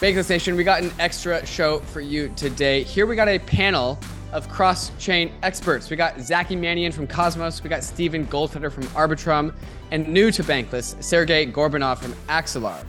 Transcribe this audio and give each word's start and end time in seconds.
Bankless 0.00 0.28
Nation, 0.28 0.56
we 0.56 0.62
got 0.62 0.82
an 0.82 0.92
extra 0.98 1.44
show 1.46 1.78
for 1.78 2.02
you 2.02 2.28
today. 2.36 2.82
Here 2.82 3.06
we 3.06 3.16
got 3.16 3.28
a 3.28 3.38
panel 3.38 3.98
of 4.30 4.46
cross-chain 4.50 5.32
experts. 5.42 5.88
We 5.88 5.96
got 5.96 6.20
Zaki 6.20 6.54
Manian 6.54 6.92
from 6.92 7.06
Cosmos, 7.06 7.62
we 7.62 7.70
got 7.70 7.82
Steven 7.82 8.26
Goldfeder 8.26 8.70
from 8.70 8.82
Arbitrum, 8.88 9.54
and 9.90 10.06
new 10.06 10.30
to 10.32 10.44
Bankless, 10.44 11.02
Sergey 11.02 11.50
Gorbunov 11.50 11.96
from 11.96 12.12
Axelar. 12.28 12.84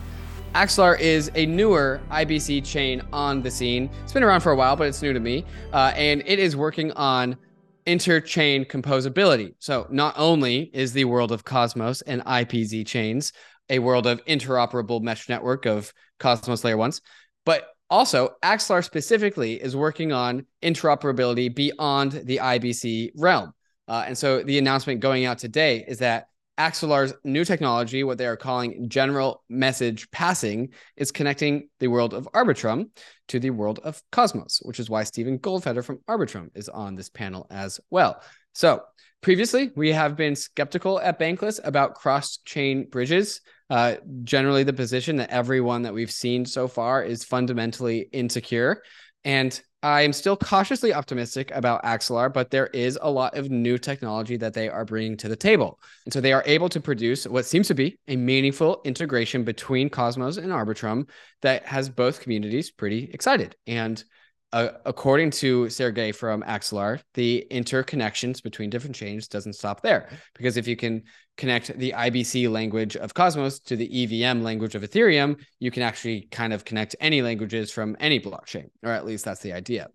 Axelar 0.54 1.00
is 1.00 1.32
a 1.36 1.46
newer 1.46 2.02
IBC 2.12 2.66
chain 2.66 3.02
on 3.14 3.42
the 3.42 3.52
scene. 3.52 3.89
It's 4.04 4.12
been 4.12 4.24
around 4.24 4.42
for 4.42 4.52
a 4.52 4.55
while, 4.58 4.76
but 4.76 4.89
it's 4.89 5.02
new 5.02 5.14
to 5.14 5.21
me, 5.21 5.46
uh, 5.71 5.94
and 5.96 6.21
it 6.26 6.39
is 6.39 6.58
working 6.58 6.92
on 6.92 7.38
interchain 7.86 8.68
composability. 8.68 9.55
So 9.60 9.88
not 9.89 10.14
only 10.18 10.70
is 10.74 10.92
the 10.92 11.05
world 11.05 11.32
of 11.32 11.46
Cosmos 11.46 12.02
and 12.02 12.21
IBC 12.26 12.86
chains 12.86 13.32
a 13.70 13.79
world 13.79 14.07
of 14.07 14.23
interoperable 14.25 15.02
mesh 15.02 15.29
network 15.29 15.65
of 15.65 15.93
Cosmos 16.20 16.63
layer 16.63 16.77
ones, 16.77 17.01
but 17.46 17.68
also 17.89 18.36
Axelar 18.43 18.83
specifically 18.83 19.54
is 19.54 19.75
working 19.75 20.11
on 20.11 20.46
interoperability 20.61 21.54
beyond 21.54 22.11
the 22.11 22.37
IBC 22.37 23.11
realm. 23.15 23.54
Uh, 23.87 24.04
and 24.06 24.18
so 24.18 24.43
the 24.43 24.57
announcement 24.57 25.00
going 25.00 25.25
out 25.25 25.37
today 25.37 25.86
is 25.87 26.00
that 26.00 26.28
Axelar's 26.57 27.14
new 27.23 27.45
technology, 27.45 28.04
what 28.04 28.18
they 28.18 28.25
are 28.25 28.36
calling 28.36 28.89
general 28.89 29.43
message 29.47 30.09
passing, 30.09 30.70
is 30.95 31.11
connecting 31.11 31.70
the 31.79 31.87
world 31.87 32.14
of 32.14 32.28
Arbitrum 32.34 32.89
to 33.28 33.39
the 33.39 33.52
world 33.52 33.80
of 33.84 34.02
Cosmos, 34.11 34.61
which 34.64 34.80
is 34.80 34.89
why 34.89 35.03
Steven 35.03 35.38
Goldfeder 35.38 35.86
from 35.86 36.00
Arbitrum 36.09 36.50
is 36.56 36.67
on 36.67 36.95
this 36.95 37.09
panel 37.09 37.45
as 37.52 37.80
well. 37.92 38.22
So 38.53 38.81
previously, 39.22 39.72
we 39.75 39.92
have 39.92 40.16
been 40.16 40.36
skeptical 40.36 41.00
at 41.00 41.20
Bankless 41.20 41.59
about 41.64 41.94
cross-chain 41.94 42.89
bridges. 42.89 43.42
Uh, 43.70 43.95
generally, 44.23 44.64
the 44.64 44.73
position 44.73 45.17
that 45.17 45.30
everyone 45.30 45.81
that 45.81 45.94
we've 45.94 46.12
seen 46.12 46.45
so 46.45 46.67
far 46.67 47.03
is 47.03 47.23
fundamentally 47.23 48.08
insecure. 48.12 48.81
And 49.26 49.59
I'm 49.84 50.12
still 50.14 50.36
cautiously 50.36 50.94
optimistic 50.94 51.52
about 51.52 51.84
Axelar, 51.84 52.34
but 52.34 52.50
there 52.50 52.68
is 52.68 52.98
a 53.02 53.12
lot 53.12 53.38
of 53.38 53.52
new 53.52 53.78
technology 53.78 54.36
that 54.38 54.54
they 54.54 54.70
are 54.70 54.86
bringing 54.86 55.18
to 55.18 55.30
the 55.30 55.36
table. 55.36 55.80
And 56.06 56.14
so 56.14 56.20
they 56.20 56.34
are 56.34 56.44
able 56.46 56.70
to 56.70 56.80
produce 56.80 57.28
what 57.28 57.46
seems 57.46 57.68
to 57.68 57.76
be 57.76 58.00
a 58.08 58.16
meaningful 58.16 58.82
integration 58.86 59.44
between 59.44 59.90
Cosmos 59.90 60.38
and 60.38 60.52
Arbitrum 60.52 61.09
that 61.42 61.66
has 61.66 61.90
both 61.90 62.22
communities 62.22 62.72
pretty 62.72 63.09
excited. 63.14 63.56
And 63.68 64.04
uh, 64.53 64.70
according 64.86 65.31
to 65.31 65.70
Sergey 65.70 66.12
from 66.12 66.42
Axelar, 66.44 67.02
the 67.14 67.45
interconnections 67.52 68.42
between 68.42 68.70
different 68.70 68.95
chains 68.95 69.28
doesn't 69.28 69.53
stop 69.53 69.81
there. 69.81 70.09
Because 70.36 70.56
if 70.58 70.67
you 70.67 70.76
can 70.76 71.03
connect 71.36 71.78
the 71.78 71.94
IBC 71.95 72.50
language 72.50 72.95
of 72.95 73.14
Cosmos 73.14 73.59
to 73.62 73.75
the 73.75 74.23
EVM 74.23 74.42
language 74.42 74.75
of 74.75 74.84
Ethereum, 74.84 75.40
you 75.59 75.70
can 75.70 75.84
actually 75.84 76.28
kind 76.31 76.53
of 76.53 76.64
connect 76.64 76.95
any 77.00 77.22
languages 77.22 77.72
from 77.72 77.98
any 78.00 78.20
blockchain, 78.20 78.70
or 78.84 78.92
at 78.92 79.06
least 79.06 79.25
that's 79.25 79.42
the 79.42 79.53
idea. 79.53 79.90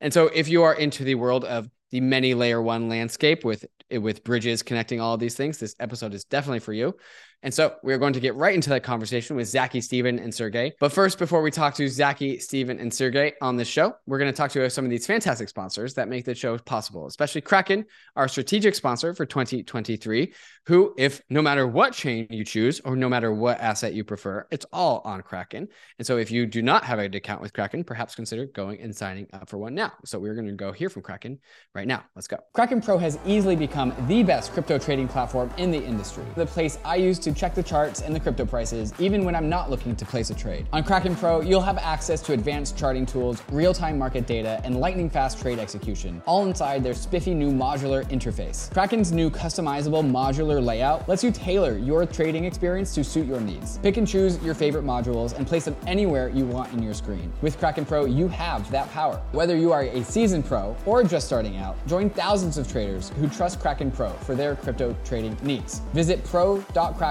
And 0.00 0.12
so 0.12 0.26
if 0.26 0.48
you 0.48 0.62
are 0.62 0.74
into 0.74 1.04
the 1.04 1.14
world 1.16 1.44
of 1.44 1.68
the 1.90 2.00
many 2.00 2.34
layer 2.34 2.60
one 2.60 2.88
landscape 2.88 3.44
with 3.44 3.64
with 3.90 4.24
bridges 4.24 4.64
connecting 4.64 5.00
all 5.00 5.14
of 5.14 5.20
these 5.20 5.36
things, 5.36 5.58
this 5.58 5.76
episode 5.78 6.12
is 6.12 6.24
definitely 6.24 6.58
for 6.58 6.72
you. 6.72 6.94
And 7.42 7.52
so 7.52 7.76
we're 7.82 7.98
going 7.98 8.12
to 8.14 8.20
get 8.20 8.34
right 8.34 8.54
into 8.54 8.70
that 8.70 8.82
conversation 8.82 9.36
with 9.36 9.46
Zaki, 9.46 9.80
Steven, 9.80 10.18
and 10.18 10.34
Sergey. 10.34 10.72
But 10.80 10.90
first, 10.90 11.18
before 11.18 11.42
we 11.42 11.50
talk 11.50 11.74
to 11.74 11.88
Zaki, 11.88 12.38
Steven, 12.38 12.78
and 12.78 12.92
Sergey 12.92 13.34
on 13.40 13.56
this 13.56 13.68
show, 13.68 13.94
we're 14.06 14.18
going 14.18 14.32
to 14.32 14.36
talk 14.36 14.50
to 14.52 14.68
some 14.70 14.84
of 14.84 14.90
these 14.90 15.06
fantastic 15.06 15.48
sponsors 15.48 15.94
that 15.94 16.08
make 16.08 16.24
the 16.24 16.34
show 16.34 16.58
possible, 16.58 17.06
especially 17.06 17.42
Kraken, 17.42 17.84
our 18.16 18.26
strategic 18.26 18.74
sponsor 18.74 19.14
for 19.14 19.26
2023, 19.26 20.32
who, 20.66 20.94
if 20.98 21.22
no 21.30 21.40
matter 21.40 21.66
what 21.66 21.92
chain 21.92 22.26
you 22.30 22.44
choose 22.44 22.80
or 22.80 22.96
no 22.96 23.08
matter 23.08 23.32
what 23.32 23.60
asset 23.60 23.94
you 23.94 24.02
prefer, 24.02 24.46
it's 24.50 24.66
all 24.72 25.00
on 25.04 25.22
Kraken. 25.22 25.68
And 25.98 26.06
so 26.06 26.16
if 26.16 26.30
you 26.30 26.46
do 26.46 26.62
not 26.62 26.84
have 26.84 26.98
an 26.98 27.14
account 27.14 27.42
with 27.42 27.52
Kraken, 27.52 27.84
perhaps 27.84 28.14
consider 28.14 28.46
going 28.46 28.80
and 28.80 28.94
signing 28.94 29.28
up 29.32 29.48
for 29.48 29.58
one 29.58 29.74
now. 29.74 29.92
So 30.04 30.18
we're 30.18 30.34
going 30.34 30.48
to 30.48 30.52
go 30.52 30.72
hear 30.72 30.88
from 30.88 31.02
Kraken 31.02 31.38
right 31.74 31.86
now. 31.86 32.04
Let's 32.16 32.26
go. 32.26 32.38
Kraken 32.54 32.80
Pro 32.80 32.98
has 32.98 33.18
easily 33.24 33.54
become 33.54 33.94
the 34.08 34.22
best 34.22 34.52
crypto 34.52 34.78
trading 34.78 35.06
platform 35.06 35.50
in 35.58 35.70
the 35.70 35.82
industry, 35.82 36.24
the 36.34 36.46
place 36.46 36.78
I 36.84 36.96
use 36.96 37.18
to 37.20 37.35
check 37.36 37.54
the 37.54 37.62
charts 37.62 38.00
and 38.00 38.14
the 38.14 38.20
crypto 38.20 38.46
prices, 38.46 38.92
even 38.98 39.24
when 39.24 39.36
I'm 39.36 39.48
not 39.48 39.70
looking 39.70 39.94
to 39.94 40.04
place 40.04 40.30
a 40.30 40.34
trade. 40.34 40.66
On 40.72 40.82
Kraken 40.82 41.14
Pro, 41.14 41.42
you'll 41.42 41.60
have 41.60 41.78
access 41.78 42.20
to 42.22 42.32
advanced 42.32 42.76
charting 42.76 43.04
tools, 43.04 43.42
real-time 43.52 43.98
market 43.98 44.26
data, 44.26 44.60
and 44.64 44.80
lightning 44.80 45.10
fast 45.10 45.40
trade 45.40 45.58
execution, 45.58 46.22
all 46.26 46.46
inside 46.46 46.82
their 46.82 46.94
spiffy 46.94 47.34
new 47.34 47.52
modular 47.52 48.04
interface. 48.10 48.72
Kraken's 48.72 49.12
new 49.12 49.30
customizable 49.30 50.02
modular 50.02 50.64
layout 50.64 51.08
lets 51.08 51.22
you 51.22 51.30
tailor 51.30 51.76
your 51.76 52.06
trading 52.06 52.44
experience 52.44 52.94
to 52.94 53.04
suit 53.04 53.26
your 53.26 53.40
needs. 53.40 53.78
Pick 53.78 53.98
and 53.98 54.08
choose 54.08 54.42
your 54.42 54.54
favorite 54.54 54.84
modules 54.84 55.34
and 55.36 55.46
place 55.46 55.66
them 55.66 55.76
anywhere 55.86 56.30
you 56.30 56.46
want 56.46 56.72
in 56.72 56.82
your 56.82 56.94
screen. 56.94 57.32
With 57.42 57.58
Kraken 57.58 57.84
Pro, 57.84 58.06
you 58.06 58.28
have 58.28 58.70
that 58.70 58.90
power. 58.90 59.20
Whether 59.32 59.56
you 59.56 59.72
are 59.72 59.82
a 59.82 60.02
seasoned 60.04 60.46
pro 60.46 60.76
or 60.86 61.04
just 61.04 61.26
starting 61.26 61.58
out, 61.58 61.76
join 61.86 62.08
thousands 62.08 62.56
of 62.56 62.70
traders 62.70 63.10
who 63.20 63.28
trust 63.28 63.60
Kraken 63.60 63.90
Pro 63.90 64.10
for 64.10 64.34
their 64.34 64.56
crypto 64.56 64.96
trading 65.04 65.36
needs. 65.42 65.80
Visit 65.92 66.24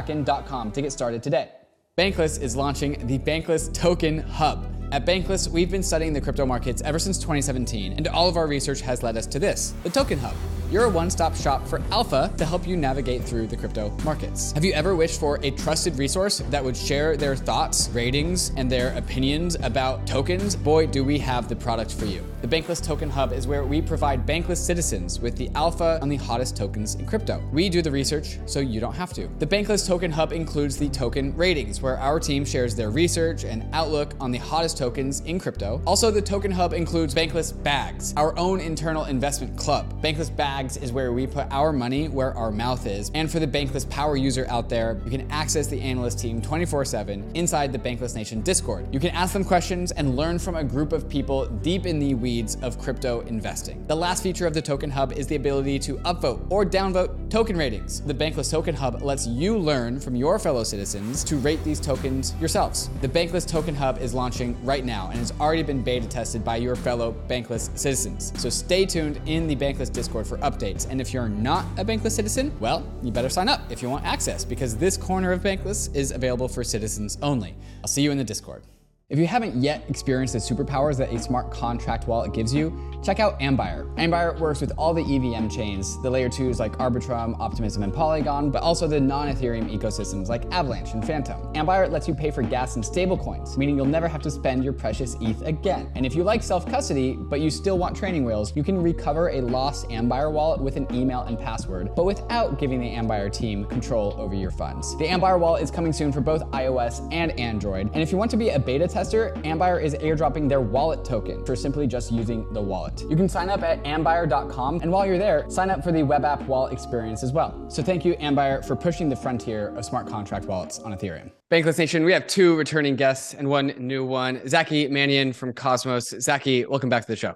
pro.kraken.com 0.06 0.72
to 0.72 0.82
get 0.82 0.92
started 0.92 1.24
today. 1.24 1.50
Bankless 1.98 2.42
is 2.42 2.56
launching 2.56 3.06
the 3.08 3.18
Bankless 3.20 3.74
Token 3.74 4.20
Hub. 4.20 4.85
At 4.96 5.06
Bankless, 5.06 5.50
we've 5.50 5.70
been 5.70 5.84
studying 5.84 6.14
the 6.14 6.22
crypto 6.22 6.46
markets 6.46 6.82
ever 6.84 7.00
since 7.00 7.18
2017, 7.18 7.96
and 7.98 8.08
all 8.08 8.30
of 8.30 8.38
our 8.38 8.48
research 8.48 8.80
has 8.80 9.04
led 9.04 9.18
us 9.18 9.28
to 9.28 9.40
this 9.40 9.74
the 9.84 9.90
Token 9.90 10.18
Hub. 10.18 10.34
You're 10.72 10.86
a 10.86 10.90
one 10.90 11.12
stop 11.12 11.36
shop 11.36 11.68
for 11.68 11.82
alpha 11.92 12.34
to 12.38 12.46
help 12.46 12.66
you 12.66 12.76
navigate 12.76 13.24
through 13.24 13.48
the 13.48 13.56
crypto 13.56 13.96
markets. 14.04 14.52
Have 14.54 14.66
you 14.66 14.74
ever 14.74 14.96
wished 14.96 15.20
for 15.20 15.38
a 15.44 15.52
trusted 15.52 15.98
resource 15.98 16.40
that 16.50 16.64
would 16.64 16.76
share 16.76 17.16
their 17.16 17.36
thoughts, 17.36 17.90
ratings, 17.90 18.52
and 18.58 18.72
their 18.72 18.98
opinions 18.98 19.56
about 19.62 20.08
tokens? 20.08 20.56
Boy, 20.56 20.88
do 20.88 21.04
we 21.04 21.20
have 21.20 21.48
the 21.50 21.56
product 21.56 21.94
for 21.94 22.06
you. 22.06 22.26
The 22.42 22.48
Bankless 22.48 22.84
Token 22.84 23.10
Hub 23.10 23.32
is 23.32 23.48
where 23.48 23.64
we 23.64 23.82
provide 23.82 24.26
Bankless 24.26 24.58
citizens 24.58 25.20
with 25.20 25.36
the 25.36 25.50
alpha 25.56 26.00
on 26.02 26.10
the 26.10 26.18
hottest 26.18 26.58
tokens 26.58 26.96
in 26.96 27.06
crypto. 27.06 27.42
We 27.52 27.70
do 27.70 27.82
the 27.82 27.92
research 27.92 28.40
so 28.46 28.60
you 28.60 28.80
don't 28.80 28.94
have 28.94 29.14
to. 29.14 29.28
The 29.40 29.48
Bankless 29.48 29.88
Token 29.88 30.12
Hub 30.12 30.32
includes 30.32 30.78
the 30.78 30.90
token 30.90 31.36
ratings, 31.38 31.82
where 31.82 31.98
our 31.98 32.20
team 32.20 32.44
shares 32.44 32.76
their 32.76 32.90
research 32.90 33.46
and 33.46 33.68
outlook 33.72 34.14
on 34.20 34.32
the 34.32 34.40
hottest 34.40 34.78
tokens 34.78 34.85
in 34.96 35.40
crypto. 35.40 35.82
Also, 35.86 36.12
the 36.12 36.22
Token 36.22 36.52
Hub 36.52 36.74
includes 36.74 37.16
Bankless 37.16 37.52
Bags, 37.64 38.14
our 38.18 38.38
own 38.38 38.60
internal 38.60 39.06
investment 39.06 39.58
club. 39.58 40.02
Bankless 40.02 40.36
Bags 40.36 40.78
is 40.78 40.92
where 40.92 41.12
we 41.12 41.26
put 41.28 41.48
our 41.52 41.74
money 41.74 42.08
where 42.08 42.34
our 42.38 42.52
mouth 42.52 42.86
is. 42.86 43.12
And 43.16 43.30
for 43.30 43.40
the 43.40 43.48
Bankless 43.48 43.90
Power 43.90 44.16
user 44.16 44.46
out 44.50 44.70
there, 44.70 45.00
you 45.04 45.12
can 45.12 45.30
access 45.32 45.68
the 45.68 45.82
analyst 45.82 46.20
team 46.20 46.42
24 46.42 46.86
7 46.86 47.32
inside 47.34 47.74
the 47.74 47.80
Bankless 47.80 48.16
Nation 48.16 48.42
Discord. 48.42 48.88
You 48.94 49.00
can 49.00 49.12
ask 49.12 49.34
them 49.34 49.44
questions 49.44 49.92
and 49.92 50.16
learn 50.16 50.40
from 50.40 50.56
a 50.56 50.64
group 50.64 50.94
of 50.94 51.10
people 51.10 51.48
deep 51.48 51.86
in 51.86 52.00
the 52.00 52.14
weeds 52.14 52.58
of 52.62 52.80
crypto 52.80 53.22
investing. 53.22 53.86
The 53.88 53.96
last 53.96 54.24
feature 54.24 54.48
of 54.48 54.54
the 54.54 54.62
Token 54.62 54.90
Hub 54.90 55.14
is 55.14 55.28
the 55.28 55.36
ability 55.36 55.80
to 55.80 55.96
upvote 55.98 56.46
or 56.50 56.66
downvote 56.66 57.30
token 57.30 57.58
ratings. 57.58 58.02
The 58.02 58.14
Bankless 58.14 58.52
Token 58.52 58.76
Hub 58.76 59.02
lets 59.02 59.28
you 59.28 59.58
learn 59.58 60.00
from 60.00 60.16
your 60.16 60.40
fellow 60.40 60.64
citizens 60.64 61.24
to 61.26 61.38
rate 61.38 61.64
these 61.64 61.80
tokens 61.80 62.34
yourselves. 62.40 62.90
The 63.02 63.08
Bankless 63.08 63.48
Token 63.48 63.76
Hub 63.76 64.00
is 64.00 64.14
launching 64.14 64.58
right 64.66 64.84
now 64.84 65.10
and 65.10 65.20
has 65.20 65.32
already 65.40 65.64
been 65.64 65.82
beta 65.82 66.08
tested 66.08 66.44
by 66.44 66.58
your 66.58 66.76
fellow 66.76 67.16
Bankless 67.28 67.76
citizens. 67.78 68.34
So 68.38 68.50
stay 68.50 68.86
tuned 68.86 69.22
in 69.26 69.48
the 69.48 69.56
Bankless 69.56 69.92
Discord 69.92 70.28
for 70.28 70.38
updates. 70.40 70.90
And 70.90 71.00
if 71.00 71.14
you're 71.14 71.30
not 71.30 71.66
a 71.78 71.86
Bankless 71.86 72.12
citizen, 72.12 72.52
well, 72.60 72.86
you 73.02 73.12
better 73.12 73.30
sign 73.30 73.48
up 73.48 73.62
if 73.70 73.82
you 73.82 73.90
want 73.90 74.06
access 74.06 74.44
because 74.44 74.76
this 74.76 74.98
corner 74.98 75.32
of 75.32 75.42
Bankless 75.42 75.94
is 75.96 76.12
available 76.12 76.48
for 76.48 76.64
citizens 76.64 77.18
only. 77.22 77.56
I'll 77.82 77.88
see 77.88 78.02
you 78.02 78.12
in 78.12 78.18
the 78.18 78.24
Discord. 78.24 78.64
If 79.08 79.20
you 79.20 79.28
haven't 79.28 79.56
yet 79.62 79.84
experienced 79.88 80.34
the 80.34 80.40
superpowers 80.40 80.98
that 80.98 81.14
a 81.14 81.20
smart 81.20 81.52
contract 81.52 82.08
wallet 82.08 82.34
gives 82.34 82.52
you, 82.52 82.95
check 83.06 83.20
out 83.20 83.40
Ambire. 83.40 83.94
Ambire 83.98 84.38
works 84.40 84.60
with 84.60 84.72
all 84.80 84.92
the 84.92 85.04
EVM 85.04 85.48
chains, 85.48 86.02
the 86.02 86.10
layer 86.10 86.28
2s 86.28 86.58
like 86.58 86.76
Arbitrum, 86.80 87.40
Optimism, 87.40 87.84
and 87.84 87.94
Polygon, 87.94 88.50
but 88.50 88.64
also 88.64 88.88
the 88.88 89.00
non-Ethereum 89.00 89.72
ecosystems 89.72 90.28
like 90.28 90.52
Avalanche 90.52 90.94
and 90.94 91.06
Fantom. 91.06 91.40
Ambire 91.54 91.90
lets 91.92 92.08
you 92.08 92.16
pay 92.16 92.32
for 92.32 92.42
gas 92.42 92.78
in 92.78 92.82
stablecoins, 92.82 93.58
meaning 93.58 93.76
you'll 93.76 93.86
never 93.86 94.08
have 94.08 94.24
to 94.24 94.32
spend 94.32 94.64
your 94.64 94.74
precious 94.74 95.16
ETH 95.22 95.40
again. 95.44 95.92
And 95.94 96.04
if 96.04 96.16
you 96.16 96.24
like 96.24 96.42
self-custody, 96.42 97.14
but 97.14 97.42
you 97.42 97.52
still 97.52 97.78
want 97.78 97.96
training 97.96 98.26
wheels, 98.26 98.56
you 98.56 98.64
can 98.64 98.82
recover 98.82 99.30
a 99.30 99.40
lost 99.40 99.88
Ambire 99.90 100.32
wallet 100.32 100.60
with 100.60 100.76
an 100.76 100.88
email 100.92 101.22
and 101.22 101.38
password, 101.38 101.92
but 101.96 102.06
without 102.06 102.58
giving 102.58 102.80
the 102.80 102.90
Ambire 102.90 103.32
team 103.32 103.66
control 103.66 104.16
over 104.18 104.34
your 104.34 104.52
funds. 104.52 104.98
The 104.98 105.06
Ambire 105.06 105.40
wallet 105.40 105.62
is 105.62 105.70
coming 105.70 105.94
soon 105.94 106.12
for 106.12 106.22
both 106.22 106.42
iOS 106.46 107.08
and 107.14 107.40
Android, 107.40 107.92
and 107.94 108.02
if 108.02 108.12
you 108.12 108.18
want 108.18 108.32
to 108.32 108.38
be 108.38 108.50
a 108.50 108.58
beta 108.58 108.88
tester, 108.88 109.32
Ambire 109.44 109.80
is 109.80 109.94
airdropping 109.94 110.50
their 110.50 110.62
wallet 110.62 111.06
token 111.06 111.46
for 111.46 111.56
simply 111.56 111.86
just 111.86 112.12
using 112.12 112.52
the 112.52 112.62
wallet. 112.62 112.95
You 113.02 113.16
can 113.16 113.30
sign 113.30 113.50
up 113.50 113.62
at 113.64 113.84
ambire.com, 113.84 114.82
and 114.82 114.92
while 114.92 115.06
you're 115.06 115.18
there, 115.18 115.50
sign 115.50 115.70
up 115.70 115.84
for 115.84 115.92
the 115.92 116.04
web 116.04 116.26
app 116.26 116.42
wallet 116.44 116.74
experience 116.74 117.24
as 117.24 117.32
well. 117.32 117.70
So 117.70 117.84
thank 117.84 118.06
you, 118.06 118.16
Ambire, 118.16 118.66
for 118.66 118.76
pushing 118.76 119.10
the 119.10 119.16
frontier 119.16 119.76
of 119.76 119.86
smart 119.86 120.08
contract 120.08 120.46
wallets 120.46 120.80
on 120.80 120.94
Ethereum. 120.94 121.32
Bankless 121.52 121.78
Nation, 121.78 122.04
we 122.04 122.14
have 122.14 122.28
two 122.28 122.56
returning 122.56 122.96
guests 122.96 123.34
and 123.34 123.48
one 123.50 123.74
new 123.78 124.04
one. 124.06 124.48
Zaki 124.48 124.88
Manian 124.90 125.34
from 125.34 125.54
Cosmos. 125.54 126.10
Zaki, 126.20 126.66
welcome 126.66 126.90
back 126.90 127.04
to 127.04 127.08
the 127.08 127.16
show. 127.16 127.36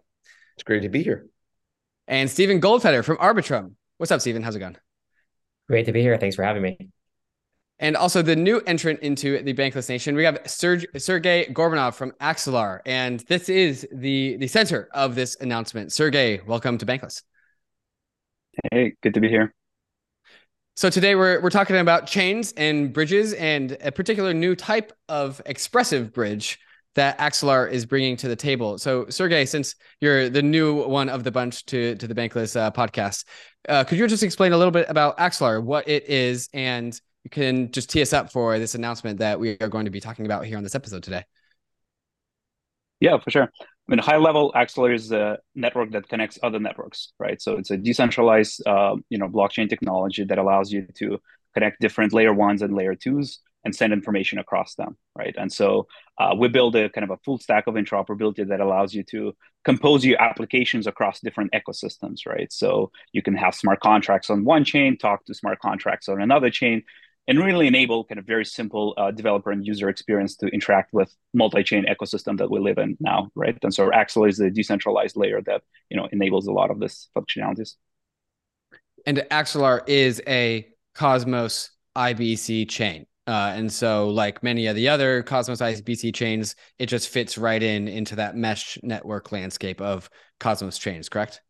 It's 0.55 0.63
great 0.63 0.81
to 0.81 0.89
be 0.89 1.03
here. 1.03 1.27
And 2.07 2.29
Steven 2.29 2.59
Goldfeder 2.59 3.03
from 3.03 3.17
Arbitrum. 3.17 3.73
What's 3.97 4.11
up, 4.11 4.21
Steven? 4.21 4.41
How's 4.41 4.55
it 4.55 4.59
going? 4.59 4.77
Great 5.67 5.85
to 5.85 5.91
be 5.91 6.01
here. 6.01 6.17
Thanks 6.17 6.35
for 6.35 6.43
having 6.43 6.63
me. 6.63 6.89
And 7.81 7.95
also 7.95 8.21
the 8.21 8.35
new 8.35 8.59
entrant 8.67 8.99
into 8.99 9.41
the 9.41 9.53
Bankless 9.53 9.87
Nation, 9.87 10.13
we 10.13 10.25
have 10.25 10.39
Serge, 10.45 10.85
Sergey 10.97 11.45
Gorbunov 11.53 11.95
from 11.95 12.11
Axelar. 12.19 12.81
And 12.85 13.21
this 13.21 13.47
is 13.47 13.87
the, 13.93 14.35
the 14.35 14.47
center 14.47 14.89
of 14.93 15.15
this 15.15 15.37
announcement. 15.39 15.93
Sergey, 15.93 16.41
welcome 16.45 16.77
to 16.77 16.85
Bankless. 16.85 17.23
Hey, 18.71 18.95
good 19.01 19.13
to 19.13 19.21
be 19.21 19.29
here. 19.29 19.53
So 20.75 20.89
today 20.89 21.15
we're, 21.15 21.41
we're 21.41 21.49
talking 21.49 21.77
about 21.77 22.05
chains 22.05 22.51
and 22.57 22.91
bridges 22.91 23.31
and 23.33 23.77
a 23.81 23.93
particular 23.93 24.33
new 24.33 24.55
type 24.55 24.91
of 25.07 25.41
expressive 25.45 26.11
bridge 26.13 26.59
that 26.95 27.17
Axelar 27.17 27.69
is 27.71 27.85
bringing 27.85 28.17
to 28.17 28.27
the 28.27 28.35
table. 28.35 28.77
So 28.77 29.07
Sergey, 29.07 29.45
since 29.45 29.75
you're 30.01 30.29
the 30.29 30.41
new 30.41 30.83
one 30.85 31.07
of 31.07 31.23
the 31.23 31.31
bunch 31.31 31.65
to, 31.67 31.95
to 31.95 32.07
the 32.07 32.15
Bankless 32.15 32.59
uh, 32.59 32.71
podcast, 32.71 33.23
uh, 33.69 33.85
could 33.85 33.97
you 33.97 34.07
just 34.07 34.23
explain 34.23 34.51
a 34.51 34.57
little 34.57 34.71
bit 34.71 34.87
about 34.89 35.17
Axelar, 35.17 35.63
what 35.63 35.87
it 35.87 36.09
is, 36.09 36.49
and 36.53 36.99
you 37.23 37.29
can 37.29 37.71
just 37.71 37.89
tee 37.89 38.01
us 38.01 38.13
up 38.13 38.31
for 38.31 38.57
this 38.59 38.75
announcement 38.75 39.19
that 39.19 39.39
we 39.39 39.57
are 39.61 39.67
going 39.67 39.85
to 39.85 39.91
be 39.91 39.99
talking 39.99 40.25
about 40.25 40.45
here 40.45 40.57
on 40.57 40.63
this 40.63 40.75
episode 40.75 41.03
today. 41.03 41.23
Yeah, 42.99 43.17
for 43.17 43.31
sure. 43.31 43.43
I 43.43 43.91
mean, 43.91 43.99
high 43.99 44.17
level, 44.17 44.51
Axelar 44.55 44.93
is 44.93 45.11
a 45.11 45.39
network 45.55 45.91
that 45.91 46.07
connects 46.07 46.37
other 46.43 46.59
networks, 46.59 47.11
right? 47.19 47.41
So 47.41 47.57
it's 47.57 47.71
a 47.71 47.77
decentralized, 47.77 48.61
uh, 48.67 48.97
you 49.09 49.17
know, 49.17 49.27
blockchain 49.27 49.67
technology 49.69 50.23
that 50.25 50.37
allows 50.37 50.71
you 50.71 50.87
to 50.95 51.19
connect 51.53 51.81
different 51.81 52.13
layer 52.13 52.33
ones 52.33 52.61
and 52.61 52.75
layer 52.75 52.95
twos 52.95 53.39
and 53.65 53.75
send 53.75 53.91
information 53.91 54.37
across 54.37 54.75
them, 54.75 54.95
right? 55.15 55.35
And 55.37 55.51
so 55.51 55.87
uh, 56.17 56.35
we 56.37 56.47
build 56.47 56.75
a 56.75 56.89
kind 56.89 57.03
of 57.03 57.09
a 57.09 57.17
full 57.25 57.39
stack 57.39 57.67
of 57.67 57.75
interoperability 57.75 58.47
that 58.47 58.61
allows 58.61 58.93
you 58.93 59.03
to 59.05 59.35
compose 59.65 60.05
your 60.05 60.21
applications 60.21 60.87
across 60.87 61.19
different 61.19 61.51
ecosystems, 61.51 62.25
right? 62.25 62.51
So 62.53 62.91
you 63.11 63.21
can 63.21 63.35
have 63.35 63.55
smart 63.55 63.79
contracts 63.81 64.29
on 64.29 64.45
one 64.45 64.63
chain, 64.63 64.97
talk 64.97 65.25
to 65.25 65.33
smart 65.33 65.59
contracts 65.59 66.07
on 66.07 66.21
another 66.21 66.49
chain, 66.49 66.83
and 67.29 67.37
really 67.37 67.67
enable 67.67 68.03
kind 68.03 68.17
of 68.17 68.25
very 68.25 68.43
simple 68.43 68.95
uh, 68.97 69.11
developer 69.11 69.51
and 69.51 69.65
user 69.65 69.87
experience 69.87 70.35
to 70.35 70.47
interact 70.47 70.91
with 70.93 71.15
multi-chain 71.35 71.85
ecosystem 71.85 72.39
that 72.39 72.49
we 72.49 72.59
live 72.59 72.79
in 72.79 72.97
now, 72.99 73.29
right? 73.35 73.55
And 73.61 73.71
so 73.71 73.91
Axelar 73.91 74.27
is 74.27 74.37
the 74.37 74.49
decentralized 74.49 75.15
layer 75.15 75.39
that 75.43 75.61
you 75.89 75.95
know 75.95 76.09
enables 76.11 76.47
a 76.47 76.51
lot 76.51 76.71
of 76.71 76.79
this 76.79 77.07
functionalities. 77.15 77.75
And 79.05 79.19
Axelar 79.29 79.87
is 79.87 80.21
a 80.27 80.67
Cosmos 80.95 81.69
IBC 81.95 82.67
chain. 82.67 83.05
Uh, 83.27 83.53
and 83.55 83.71
so, 83.71 84.09
like 84.09 84.41
many 84.41 84.65
of 84.65 84.75
the 84.75 84.89
other 84.89 85.21
Cosmos 85.21 85.61
IBC 85.61 86.15
chains, 86.15 86.55
it 86.79 86.87
just 86.87 87.09
fits 87.09 87.37
right 87.37 87.61
in 87.61 87.87
into 87.87 88.15
that 88.15 88.35
mesh 88.35 88.79
network 88.81 89.31
landscape 89.31 89.81
of 89.81 90.09
Cosmos 90.39 90.79
chains, 90.79 91.09
correct? 91.09 91.41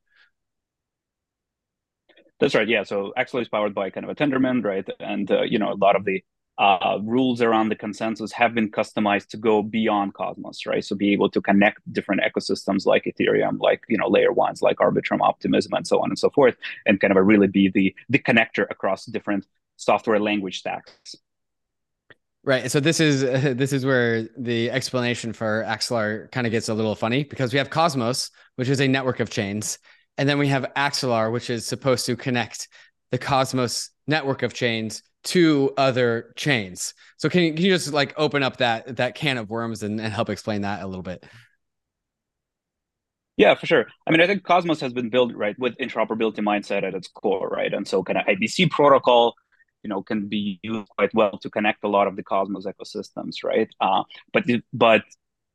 That's 2.40 2.56
right. 2.56 2.68
Yeah. 2.68 2.84
So 2.84 3.14
Axelar 3.18 3.42
is 3.42 3.50
powered 3.50 3.76
by 3.76 3.90
kind 3.90 4.06
of 4.06 4.10
a 4.10 4.16
Tendermint, 4.16 4.64
right? 4.64 4.88
And 5.00 5.30
uh, 5.30 5.44
you 5.44 5.60
know, 5.60 5.72
a 5.72 5.76
lot 5.76 5.96
of 5.96 6.06
the 6.06 6.24
uh, 6.58 7.00
rules 7.04 7.42
around 7.42 7.70
the 7.70 7.76
consensus 7.76 8.34
have 8.34 8.54
been 8.54 8.70
customized 8.70 9.28
to 9.30 9.38
go 9.38 9.64
beyond 9.64 10.14
Cosmos, 10.14 10.66
right? 10.66 10.84
So 10.84 10.94
be 10.96 11.14
able 11.14 11.30
to 11.32 11.42
connect 11.42 11.80
different 11.94 12.22
ecosystems 12.22 12.86
like 12.86 13.06
Ethereum, 13.06 13.60
like 13.60 13.82
you 13.88 13.98
know, 13.98 14.08
layer 14.08 14.34
ones 14.34 14.62
like 14.62 14.78
Arbitrum, 14.78 15.22
Optimism, 15.22 15.74
and 15.74 15.88
so 15.88 16.02
on 16.02 16.10
and 16.10 16.20
so 16.20 16.30
forth, 16.30 16.56
and 16.86 17.00
kind 17.00 17.16
of 17.16 17.26
really 17.26 17.48
be 17.48 17.70
the 17.70 17.96
the 18.10 18.20
connector 18.20 18.66
across 18.70 19.06
different 19.06 19.46
software 19.78 20.20
language 20.20 20.60
stacks. 20.60 21.16
Right. 22.44 22.72
So 22.72 22.80
this 22.80 23.00
is 23.00 23.24
uh, 23.24 23.54
this 23.56 23.74
is 23.74 23.86
where 23.86 24.24
the 24.38 24.72
explanation 24.72 25.34
for 25.34 25.64
Axelar 25.68 26.32
kind 26.32 26.48
of 26.48 26.52
gets 26.52 26.70
a 26.70 26.74
little 26.74 26.96
funny 26.96 27.24
because 27.24 27.54
we 27.54 27.58
have 27.60 27.70
Cosmos, 27.70 28.32
which 28.56 28.70
is 28.70 28.82
a 28.82 28.88
network 28.88 29.20
of 29.20 29.30
chains, 29.30 29.78
and 30.20 30.28
then 30.28 30.38
we 30.38 30.50
have 30.50 30.66
Axelar, 30.76 31.32
which 31.32 31.50
is 31.50 31.66
supposed 31.66 32.06
to 32.08 32.18
connect 32.18 32.68
the 33.10 33.18
Cosmos 33.18 33.90
network 34.06 34.44
of 34.44 34.54
chains 34.54 35.02
to 35.24 35.74
other 35.78 36.34
chains. 36.36 36.94
So 37.16 37.30
can 37.30 37.42
you, 37.42 37.54
can 37.54 37.64
you 37.64 37.72
just 37.72 37.94
like 37.94 38.14
open 38.18 38.44
up 38.44 38.58
that 38.58 38.98
that 38.98 39.16
can 39.16 39.38
of 39.38 39.50
worms 39.50 39.82
and, 39.82 40.00
and 40.02 40.14
help 40.14 40.30
explain 40.30 40.62
that 40.62 40.84
a 40.84 40.88
little 40.88 41.04
bit? 41.04 41.26
Yeah, 43.38 43.56
for 43.56 43.66
sure. 43.66 43.86
I 44.06 44.12
mean, 44.12 44.20
I 44.20 44.28
think 44.28 44.44
Cosmos 44.44 44.82
has 44.82 44.92
been 44.92 45.10
built 45.10 45.34
right 45.34 45.58
with 45.58 45.78
interoperability 45.78 46.40
mindset 46.40 46.84
at 46.84 46.94
its 46.94 47.08
core, 47.08 47.48
right? 47.48 47.74
And 47.74 47.88
so 47.88 48.04
kind 48.04 48.20
of 48.20 48.26
IBC 48.26 48.72
protocol, 48.72 49.36
you 49.84 49.90
know, 49.90 50.04
can 50.04 50.28
be 50.28 50.60
used 50.62 50.90
quite 50.98 51.14
well 51.14 51.40
to 51.40 51.50
connect 51.50 51.86
a 51.86 51.88
lot 51.88 52.08
of 52.08 52.18
the 52.18 52.24
Cosmos 52.24 52.66
ecosystems, 52.66 53.36
right? 53.42 53.70
Uh, 53.80 54.04
but 54.34 54.44
but 54.74 55.04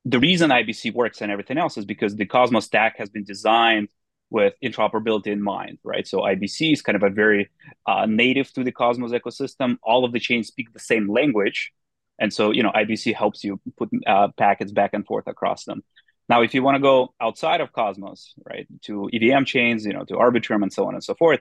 the 0.07 0.19
reason 0.19 0.49
IBC 0.49 0.95
works 0.95 1.21
and 1.21 1.31
everything 1.31 1.59
else 1.59 1.77
is 1.77 1.85
because 1.85 2.17
the 2.17 2.25
Cosmos 2.25 2.65
stack 2.65 2.97
has 2.97 3.11
been 3.11 3.25
designed 3.25 3.91
with 4.31 4.55
interoperability 4.65 5.29
in 5.29 5.43
mind, 5.43 5.79
right? 5.85 6.07
So 6.07 6.21
IBC 6.21 6.73
is 6.73 6.83
kind 6.83 6.97
of 6.97 7.03
a 7.03 7.11
very 7.11 7.51
uh, 7.87 8.07
native 8.07 8.53
to 8.55 8.65
the 8.65 8.73
Cosmos 8.73 9.13
ecosystem. 9.13 9.79
All 9.83 10.05
of 10.05 10.13
the 10.13 10.21
chains 10.21 10.49
speak 10.49 10.73
the 10.73 10.81
same 10.81 11.11
language, 11.11 11.73
and 12.19 12.33
so 12.33 12.51
you 12.51 12.63
know 12.63 12.71
IBC 12.71 13.15
helps 13.15 13.45
you 13.45 13.61
put 13.77 13.91
uh, 14.07 14.29
packets 14.37 14.73
back 14.73 14.91
and 14.93 15.07
forth 15.07 15.27
across 15.27 15.65
them. 15.65 15.83
Now, 16.29 16.43
if 16.43 16.55
you 16.55 16.63
want 16.63 16.77
to 16.77 16.81
go 16.81 17.15
outside 17.21 17.61
of 17.61 17.73
Cosmos, 17.73 18.35
right, 18.49 18.67
to 18.83 19.11
EVM 19.13 19.45
chains, 19.45 19.85
you 19.85 19.93
know, 19.93 20.05
to 20.05 20.15
Arbitrum 20.15 20.63
and 20.63 20.73
so 20.73 20.87
on 20.87 20.95
and 20.95 21.05
so 21.05 21.15
forth, 21.15 21.41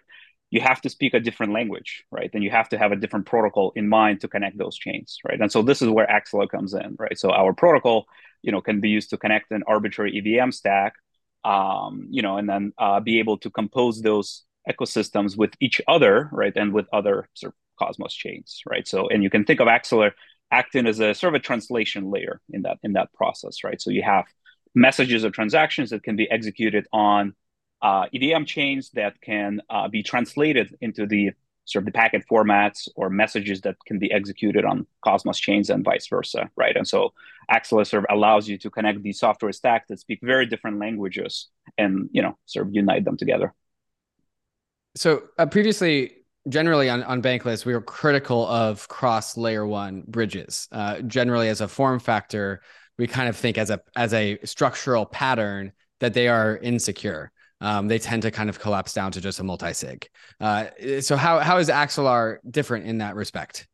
you 0.51 0.59
have 0.61 0.81
to 0.81 0.89
speak 0.89 1.13
a 1.13 1.19
different 1.19 1.53
language, 1.53 2.03
right? 2.11 2.29
And 2.33 2.43
you 2.43 2.51
have 2.51 2.69
to 2.69 2.77
have 2.77 2.91
a 2.91 2.95
different 2.95 3.25
protocol 3.25 3.71
in 3.75 3.87
mind 3.87 4.21
to 4.21 4.27
connect 4.27 4.57
those 4.57 4.77
chains, 4.77 5.17
right? 5.27 5.39
And 5.39 5.51
so 5.51 5.61
this 5.61 5.81
is 5.81 5.89
where 5.89 6.05
Axelar 6.05 6.49
comes 6.49 6.73
in, 6.73 6.95
right? 6.99 7.17
So 7.17 7.31
our 7.31 7.53
protocol, 7.53 8.05
you 8.41 8.51
know, 8.51 8.61
can 8.61 8.81
be 8.81 8.89
used 8.89 9.09
to 9.11 9.17
connect 9.17 9.51
an 9.51 9.63
arbitrary 9.67 10.11
EVM 10.19 10.51
stack 10.51 10.93
um, 11.43 12.07
you 12.09 12.21
know, 12.21 12.37
and 12.37 12.47
then 12.47 12.73
uh, 12.77 12.99
be 12.99 13.19
able 13.19 13.37
to 13.39 13.49
compose 13.49 14.01
those 14.01 14.43
ecosystems 14.69 15.37
with 15.37 15.51
each 15.59 15.81
other, 15.87 16.29
right, 16.31 16.53
and 16.55 16.73
with 16.73 16.85
other 16.93 17.27
sort 17.33 17.53
of 17.53 17.87
Cosmos 17.87 18.13
chains, 18.13 18.61
right. 18.69 18.87
So, 18.87 19.09
and 19.09 19.23
you 19.23 19.29
can 19.29 19.45
think 19.45 19.59
of 19.59 19.67
Axelar 19.67 20.11
acting 20.51 20.85
as 20.85 20.99
a 20.99 21.13
sort 21.13 21.33
of 21.33 21.39
a 21.39 21.43
translation 21.43 22.11
layer 22.11 22.39
in 22.49 22.61
that 22.63 22.77
in 22.83 22.93
that 22.93 23.11
process, 23.13 23.63
right. 23.63 23.81
So 23.81 23.89
you 23.89 24.03
have 24.03 24.25
messages 24.75 25.25
or 25.25 25.31
transactions 25.31 25.89
that 25.89 26.03
can 26.03 26.15
be 26.15 26.29
executed 26.29 26.87
on 26.93 27.35
uh, 27.81 28.05
EVM 28.13 28.45
chains 28.45 28.89
that 28.91 29.19
can 29.21 29.61
uh, 29.69 29.87
be 29.89 30.03
translated 30.03 30.75
into 30.81 31.05
the 31.05 31.31
sort 31.65 31.83
of 31.83 31.85
the 31.85 31.91
packet 31.91 32.23
formats 32.29 32.87
or 32.95 33.09
messages 33.09 33.61
that 33.61 33.75
can 33.85 33.99
be 33.99 34.11
executed 34.11 34.65
on 34.65 34.85
Cosmos 35.03 35.39
chains 35.39 35.69
and 35.69 35.83
vice 35.83 36.07
versa, 36.07 36.49
right? 36.55 36.75
And 36.75 36.87
so 36.87 37.13
Axelar 37.51 37.87
sort 37.87 38.03
of 38.03 38.15
allows 38.15 38.47
you 38.47 38.57
to 38.59 38.69
connect 38.69 39.01
these 39.01 39.19
software 39.19 39.51
stacks 39.51 39.87
that 39.89 39.99
speak 39.99 40.19
very 40.21 40.45
different 40.45 40.79
languages 40.79 41.47
and 41.77 42.09
you 42.11 42.21
know 42.21 42.37
sort 42.45 42.67
of 42.67 42.73
unite 42.73 43.05
them 43.05 43.17
together. 43.17 43.53
So 44.95 45.23
uh, 45.39 45.45
previously, 45.47 46.11
generally 46.49 46.89
on, 46.89 47.03
on 47.03 47.21
Bankless, 47.21 47.65
we 47.65 47.73
were 47.73 47.81
critical 47.81 48.45
of 48.47 48.87
cross 48.87 49.37
layer 49.37 49.65
one 49.65 50.03
bridges. 50.07 50.67
Uh, 50.71 51.01
generally, 51.01 51.49
as 51.49 51.61
a 51.61 51.67
form 51.67 51.99
factor, 51.99 52.61
we 52.97 53.07
kind 53.07 53.27
of 53.27 53.35
think 53.35 53.57
as 53.57 53.69
a 53.69 53.81
as 53.95 54.13
a 54.13 54.37
structural 54.43 55.05
pattern 55.05 55.71
that 55.99 56.13
they 56.13 56.27
are 56.27 56.57
insecure 56.57 57.31
um, 57.63 57.87
they 57.87 57.97
tend 57.97 58.23
to 58.23 58.31
kind 58.31 58.49
of 58.49 58.59
collapse 58.59 58.93
down 58.93 59.13
to 59.13 59.21
just 59.21 59.39
a 59.39 59.43
multi-sig. 59.43 60.09
Uh, 60.39 60.65
so 60.99 61.15
how 61.15 61.39
how 61.39 61.57
is 61.57 61.69
Axelar 61.69 62.37
different 62.49 62.85
in 62.85 62.97
that 62.97 63.15
respect? 63.15 63.67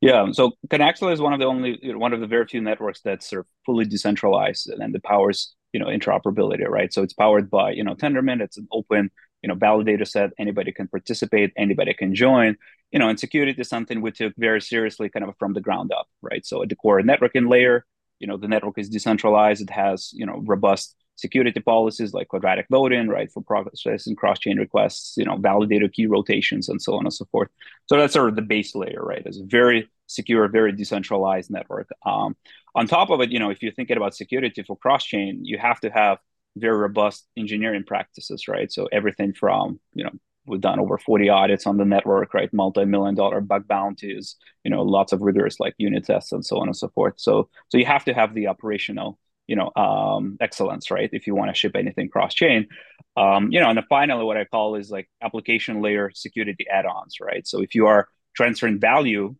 Yeah, 0.00 0.32
so 0.32 0.52
Canaxelar 0.68 1.12
is 1.12 1.20
one 1.20 1.34
of 1.34 1.38
the 1.38 1.44
only 1.44 1.78
you 1.82 1.92
know, 1.92 1.98
one 1.98 2.14
of 2.14 2.20
the 2.20 2.26
very 2.26 2.46
few 2.46 2.62
networks 2.62 3.02
that's 3.02 3.28
sort 3.28 3.40
of 3.40 3.46
fully 3.66 3.84
decentralized 3.84 4.68
and 4.68 4.92
the 4.94 5.00
powers 5.00 5.54
you 5.72 5.80
know 5.80 5.86
interoperability, 5.86 6.66
right? 6.66 6.92
So 6.92 7.02
it's 7.02 7.12
powered 7.12 7.50
by 7.50 7.72
you 7.72 7.84
know 7.84 7.94
Tendermint. 7.94 8.40
It's 8.40 8.56
an 8.56 8.68
open 8.72 9.10
you 9.42 9.48
know 9.48 9.54
validator 9.54 10.08
set. 10.08 10.30
Anybody 10.38 10.72
can 10.72 10.88
participate. 10.88 11.52
Anybody 11.58 11.92
can 11.92 12.14
join. 12.14 12.56
You 12.90 13.00
know, 13.00 13.10
and 13.10 13.20
security 13.20 13.54
is 13.60 13.68
something 13.68 14.00
we 14.00 14.12
took 14.12 14.32
very 14.38 14.62
seriously, 14.62 15.10
kind 15.10 15.24
of 15.24 15.34
from 15.38 15.52
the 15.52 15.60
ground 15.60 15.92
up, 15.92 16.08
right? 16.22 16.44
So 16.44 16.62
at 16.62 16.70
the 16.70 16.76
core 16.76 17.00
networking 17.02 17.50
layer, 17.50 17.84
you 18.18 18.26
know, 18.26 18.36
the 18.38 18.48
network 18.48 18.78
is 18.78 18.88
decentralized. 18.88 19.60
It 19.60 19.70
has 19.70 20.10
you 20.14 20.24
know 20.24 20.42
robust 20.44 20.96
security 21.16 21.58
policies 21.60 22.14
like 22.14 22.28
quadratic 22.28 22.66
voting, 22.70 23.08
right, 23.08 23.30
for 23.30 23.42
processing 23.42 24.16
cross-chain 24.16 24.58
requests, 24.58 25.14
you 25.16 25.24
know, 25.24 25.36
validator 25.36 25.92
key 25.92 26.06
rotations 26.06 26.68
and 26.68 26.80
so 26.80 26.94
on 26.94 27.04
and 27.04 27.12
so 27.12 27.24
forth. 27.30 27.48
So 27.86 27.96
that's 27.96 28.12
sort 28.12 28.28
of 28.28 28.36
the 28.36 28.42
base 28.42 28.74
layer, 28.74 29.02
right? 29.02 29.22
It's 29.24 29.38
a 29.38 29.44
very 29.44 29.88
secure, 30.06 30.48
very 30.48 30.72
decentralized 30.72 31.50
network. 31.50 31.88
Um, 32.04 32.36
on 32.74 32.86
top 32.86 33.10
of 33.10 33.20
it, 33.20 33.30
you 33.30 33.38
know, 33.38 33.50
if 33.50 33.62
you're 33.62 33.72
thinking 33.72 33.96
about 33.96 34.14
security 34.14 34.62
for 34.62 34.76
cross-chain, 34.76 35.44
you 35.44 35.58
have 35.58 35.80
to 35.80 35.90
have 35.90 36.18
very 36.56 36.76
robust 36.76 37.26
engineering 37.36 37.84
practices, 37.84 38.48
right? 38.48 38.70
So 38.72 38.88
everything 38.92 39.32
from, 39.32 39.80
you 39.94 40.04
know, 40.04 40.12
we've 40.46 40.60
done 40.60 40.80
over 40.80 40.98
40 40.98 41.28
audits 41.28 41.66
on 41.66 41.76
the 41.76 41.84
network, 41.84 42.34
right? 42.34 42.52
Multi-million 42.52 43.14
dollar 43.14 43.40
bug 43.40 43.68
bounties, 43.68 44.36
you 44.64 44.70
know, 44.70 44.82
lots 44.82 45.12
of 45.12 45.22
rigorous 45.22 45.60
like 45.60 45.74
unit 45.78 46.04
tests 46.04 46.32
and 46.32 46.44
so 46.44 46.58
on 46.58 46.68
and 46.68 46.76
so 46.76 46.88
forth. 46.88 47.14
So, 47.16 47.48
so 47.68 47.78
you 47.78 47.86
have 47.86 48.04
to 48.06 48.14
have 48.14 48.34
the 48.34 48.48
operational 48.48 49.18
you 49.46 49.56
know 49.56 49.70
um, 49.76 50.36
excellence 50.40 50.90
right? 50.90 51.10
If 51.12 51.26
you 51.26 51.34
want 51.34 51.50
to 51.50 51.54
ship 51.54 51.74
anything 51.74 52.08
cross 52.08 52.34
chain 52.34 52.68
um, 53.16 53.50
you 53.52 53.60
know 53.60 53.68
and 53.68 53.76
then 53.76 53.84
finally 53.88 54.24
what 54.24 54.36
i 54.36 54.44
call 54.44 54.76
is 54.76 54.90
like 54.90 55.08
application 55.22 55.82
layer 55.82 56.10
security 56.14 56.66
add-ons 56.70 57.16
right? 57.20 57.46
So 57.46 57.60
if 57.60 57.74
you 57.74 57.86
are 57.86 58.08
transferring 58.34 58.80
value 58.80 59.34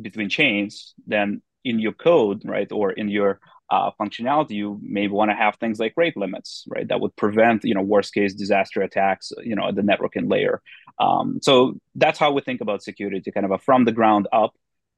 between 0.00 0.28
chains 0.28 0.94
then 1.06 1.42
in 1.64 1.78
your 1.78 1.92
code 1.92 2.42
right 2.44 2.70
or 2.70 2.92
in 2.92 3.08
your 3.08 3.40
uh, 3.70 3.90
functionality 4.00 4.52
you 4.52 4.78
may 4.82 5.08
want 5.08 5.30
to 5.30 5.36
have 5.36 5.56
things 5.56 5.78
like 5.78 5.92
rate 5.96 6.16
limits 6.16 6.64
right? 6.68 6.88
That 6.88 7.00
would 7.00 7.16
prevent 7.16 7.64
you 7.64 7.74
know 7.74 7.82
worst 7.82 8.14
case 8.14 8.34
disaster 8.34 8.82
attacks 8.82 9.32
you 9.42 9.56
know 9.56 9.68
at 9.68 9.74
the 9.74 9.82
networking 9.82 10.30
layer. 10.30 10.62
Um, 11.00 11.38
so 11.42 11.78
that's 11.94 12.18
how 12.18 12.32
we 12.32 12.40
think 12.40 12.60
about 12.60 12.82
security, 12.82 13.30
kind 13.30 13.46
of 13.46 13.52
a 13.52 13.58
from 13.58 13.84
the 13.84 13.92
ground 13.92 14.26
up 14.32 14.52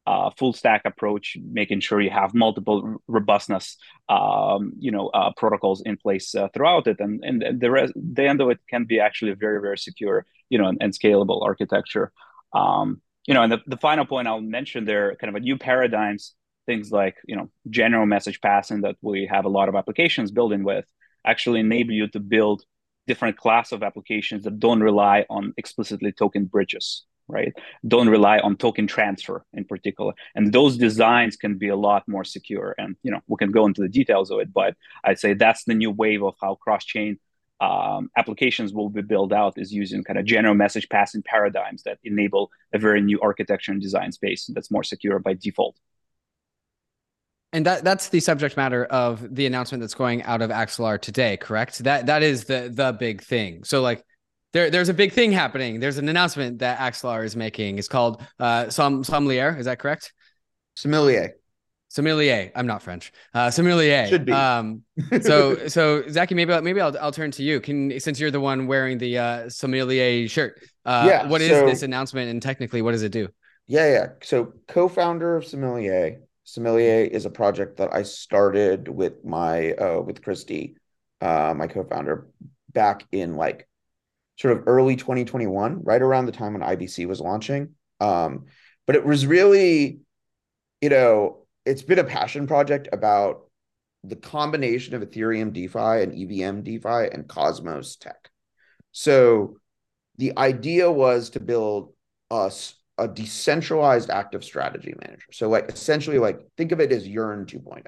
uh, 0.06 0.30
full 0.38 0.52
stack 0.52 0.82
approach, 0.84 1.36
making 1.42 1.80
sure 1.80 2.00
you 2.00 2.10
have 2.10 2.34
multiple 2.34 2.96
robustness, 3.06 3.76
um, 4.08 4.72
you 4.78 4.90
know, 4.90 5.08
uh, 5.08 5.30
protocols 5.36 5.82
in 5.82 5.96
place 5.96 6.34
uh, 6.34 6.48
throughout 6.54 6.86
it, 6.86 6.96
and 7.00 7.22
and 7.24 7.60
the 7.60 7.70
rest, 7.70 7.92
the 7.96 8.26
end 8.26 8.40
of 8.40 8.50
it 8.50 8.58
can 8.68 8.84
be 8.84 8.98
actually 8.98 9.32
very 9.32 9.60
very 9.60 9.78
secure, 9.78 10.24
you 10.48 10.58
know, 10.58 10.66
and, 10.66 10.78
and 10.80 10.92
scalable 10.92 11.42
architecture. 11.42 12.12
Um, 12.52 13.00
you 13.26 13.34
know, 13.34 13.42
and 13.42 13.52
the, 13.52 13.58
the 13.66 13.76
final 13.76 14.06
point 14.06 14.26
I'll 14.26 14.40
mention 14.40 14.84
there, 14.84 15.14
kind 15.16 15.28
of 15.28 15.36
a 15.36 15.40
new 15.40 15.58
paradigms, 15.58 16.34
things 16.66 16.90
like 16.90 17.16
you 17.26 17.36
know 17.36 17.50
general 17.68 18.06
message 18.06 18.40
passing 18.40 18.80
that 18.82 18.96
we 19.02 19.28
have 19.30 19.44
a 19.44 19.50
lot 19.50 19.68
of 19.68 19.74
applications 19.74 20.30
building 20.30 20.64
with, 20.64 20.86
actually 21.26 21.60
enable 21.60 21.92
you 21.92 22.08
to 22.08 22.20
build 22.20 22.64
different 23.06 23.36
class 23.36 23.72
of 23.72 23.82
applications 23.82 24.44
that 24.44 24.58
don't 24.58 24.80
rely 24.80 25.26
on 25.28 25.52
explicitly 25.56 26.12
token 26.12 26.44
bridges 26.46 27.04
right? 27.30 27.52
Don't 27.86 28.08
rely 28.08 28.38
on 28.38 28.56
token 28.56 28.86
transfer 28.86 29.44
in 29.52 29.64
particular. 29.64 30.12
And 30.34 30.52
those 30.52 30.76
designs 30.76 31.36
can 31.36 31.58
be 31.58 31.68
a 31.68 31.76
lot 31.76 32.06
more 32.08 32.24
secure. 32.24 32.74
And 32.78 32.96
you 33.02 33.10
know, 33.10 33.20
we 33.28 33.36
can 33.36 33.50
go 33.50 33.66
into 33.66 33.80
the 33.80 33.88
details 33.88 34.30
of 34.30 34.40
it, 34.40 34.52
but 34.52 34.76
I'd 35.04 35.18
say 35.18 35.34
that's 35.34 35.64
the 35.64 35.74
new 35.74 35.90
wave 35.90 36.22
of 36.22 36.34
how 36.40 36.56
cross-chain 36.56 37.18
um, 37.60 38.10
applications 38.16 38.72
will 38.72 38.88
be 38.88 39.02
built 39.02 39.32
out 39.32 39.58
is 39.58 39.72
using 39.72 40.02
kind 40.02 40.18
of 40.18 40.24
general 40.24 40.54
message 40.54 40.88
passing 40.88 41.22
paradigms 41.22 41.82
that 41.82 41.98
enable 42.02 42.50
a 42.72 42.78
very 42.78 43.02
new 43.02 43.20
architecture 43.20 43.70
and 43.72 43.82
design 43.82 44.12
space 44.12 44.50
that's 44.54 44.70
more 44.70 44.82
secure 44.82 45.18
by 45.18 45.34
default. 45.34 45.76
And 47.52 47.66
that 47.66 47.82
that's 47.82 48.08
the 48.08 48.20
subject 48.20 48.56
matter 48.56 48.84
of 48.84 49.34
the 49.34 49.44
announcement 49.44 49.80
that's 49.80 49.94
going 49.94 50.22
out 50.22 50.40
of 50.40 50.50
Axelar 50.50 51.00
today, 51.00 51.36
correct? 51.36 51.80
That 51.80 52.06
that 52.06 52.22
is 52.22 52.44
the 52.44 52.70
the 52.72 52.92
big 52.92 53.22
thing. 53.22 53.64
So 53.64 53.82
like 53.82 54.04
there, 54.52 54.70
there's 54.70 54.88
a 54.88 54.94
big 54.94 55.12
thing 55.12 55.32
happening. 55.32 55.80
There's 55.80 55.98
an 55.98 56.08
announcement 56.08 56.58
that 56.58 56.78
Axelar 56.78 57.24
is 57.24 57.36
making. 57.36 57.78
It's 57.78 57.88
called 57.88 58.22
uh, 58.38 58.68
Som 58.68 59.04
Sommelier. 59.04 59.56
Is 59.58 59.66
that 59.66 59.78
correct? 59.78 60.12
Sommelier. 60.76 61.36
Sommelier. 61.88 62.52
I'm 62.54 62.66
not 62.66 62.82
French. 62.82 63.12
Uh, 63.34 63.50
sommelier. 63.50 64.06
Should 64.06 64.24
be. 64.24 64.32
Um, 64.32 64.82
so, 65.22 65.66
so 65.66 66.08
Zaki, 66.08 66.34
maybe 66.34 66.58
maybe 66.60 66.80
I'll 66.80 66.96
I'll 66.98 67.12
turn 67.12 67.32
to 67.32 67.42
you. 67.42 67.60
Can 67.60 67.98
since 67.98 68.20
you're 68.20 68.30
the 68.30 68.40
one 68.40 68.66
wearing 68.66 68.98
the 68.98 69.18
uh, 69.18 69.48
sommelier 69.50 70.28
shirt. 70.28 70.62
Uh, 70.84 71.04
yeah. 71.06 71.26
What 71.26 71.40
is 71.40 71.50
so, 71.50 71.66
this 71.66 71.82
announcement, 71.82 72.30
and 72.30 72.40
technically, 72.40 72.80
what 72.80 72.92
does 72.92 73.02
it 73.02 73.12
do? 73.12 73.28
Yeah, 73.66 73.90
yeah. 73.90 74.06
So, 74.22 74.52
co-founder 74.68 75.36
of 75.36 75.44
Sommelier. 75.44 76.22
Sommelier 76.44 77.04
is 77.04 77.24
a 77.26 77.30
project 77.30 77.76
that 77.76 77.94
I 77.94 78.02
started 78.02 78.88
with 78.88 79.24
my 79.24 79.72
uh, 79.72 80.00
with 80.00 80.22
Christy, 80.22 80.76
uh, 81.20 81.54
my 81.56 81.66
co-founder, 81.68 82.28
back 82.72 83.04
in 83.12 83.36
like 83.36 83.68
sort 84.40 84.56
of 84.56 84.64
early 84.66 84.96
2021, 84.96 85.82
right 85.84 86.00
around 86.00 86.24
the 86.24 86.32
time 86.32 86.54
when 86.54 86.62
IBC 86.62 87.06
was 87.06 87.20
launching. 87.20 87.74
Um, 88.00 88.46
but 88.86 88.96
it 88.96 89.04
was 89.04 89.26
really, 89.26 90.00
you 90.80 90.88
know, 90.88 91.46
it's 91.66 91.82
been 91.82 91.98
a 91.98 92.04
passion 92.04 92.46
project 92.46 92.88
about 92.90 93.42
the 94.02 94.16
combination 94.16 94.94
of 94.94 95.02
Ethereum 95.02 95.52
DeFi 95.52 96.02
and 96.02 96.14
EVM 96.14 96.62
DeFi 96.62 97.12
and 97.12 97.28
Cosmos 97.28 97.96
tech. 97.96 98.30
So 98.92 99.58
the 100.16 100.36
idea 100.38 100.90
was 100.90 101.30
to 101.30 101.40
build 101.40 101.92
us 102.30 102.74
a 102.96 103.06
decentralized 103.06 104.08
active 104.08 104.42
strategy 104.42 104.94
manager. 105.02 105.26
So 105.32 105.50
like 105.50 105.70
essentially 105.70 106.18
like 106.18 106.40
think 106.56 106.72
of 106.72 106.80
it 106.80 106.92
as 106.92 107.06
Yearn 107.06 107.44
2.0. 107.44 107.84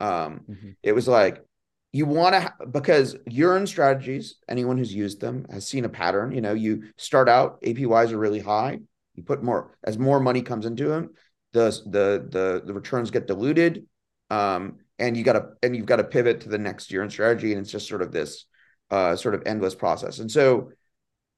Um, 0.00 0.42
mm-hmm. 0.48 0.70
It 0.80 0.92
was 0.92 1.08
like 1.08 1.44
you 1.92 2.06
want 2.06 2.34
to 2.34 2.66
because 2.66 3.16
Yearn 3.26 3.66
strategies 3.66 4.36
anyone 4.48 4.76
who's 4.76 4.94
used 4.94 5.20
them 5.20 5.46
has 5.50 5.66
seen 5.66 5.84
a 5.84 5.88
pattern 5.88 6.32
you 6.32 6.40
know 6.40 6.54
you 6.54 6.84
start 6.96 7.28
out 7.28 7.62
apys 7.62 8.12
are 8.12 8.18
really 8.18 8.40
high 8.40 8.78
you 9.14 9.22
put 9.22 9.42
more 9.42 9.76
as 9.84 9.98
more 9.98 10.20
money 10.20 10.42
comes 10.42 10.66
into 10.66 10.88
them 10.88 11.10
the 11.52 11.70
the 11.86 12.28
the, 12.30 12.62
the 12.66 12.74
returns 12.74 13.10
get 13.10 13.26
diluted 13.26 13.86
um, 14.30 14.76
and 14.98 15.16
you 15.16 15.24
got 15.24 15.34
to 15.34 15.50
and 15.62 15.76
you've 15.76 15.86
got 15.86 15.96
to 15.96 16.04
pivot 16.04 16.42
to 16.42 16.48
the 16.48 16.58
next 16.58 16.90
Yearn 16.90 17.10
strategy 17.10 17.52
and 17.52 17.60
it's 17.60 17.70
just 17.70 17.88
sort 17.88 18.02
of 18.02 18.12
this 18.12 18.46
uh, 18.90 19.16
sort 19.16 19.34
of 19.34 19.42
endless 19.46 19.74
process. 19.74 20.18
And 20.18 20.30
so 20.30 20.70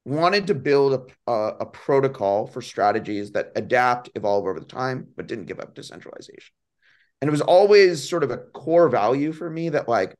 wanted 0.04 0.46
to 0.46 0.54
build 0.54 1.12
a, 1.26 1.30
a, 1.30 1.56
a 1.60 1.66
protocol 1.66 2.46
for 2.46 2.62
strategies 2.62 3.32
that 3.32 3.52
adapt 3.56 4.10
evolve 4.14 4.46
over 4.46 4.58
the 4.58 4.66
time 4.66 5.08
but 5.16 5.26
didn't 5.26 5.46
give 5.46 5.60
up 5.60 5.74
decentralization. 5.74 6.52
And 7.20 7.28
it 7.28 7.32
was 7.32 7.42
always 7.42 8.08
sort 8.08 8.24
of 8.24 8.30
a 8.30 8.38
core 8.38 8.88
value 8.88 9.32
for 9.32 9.50
me 9.50 9.68
that 9.70 9.88
like 9.88 10.16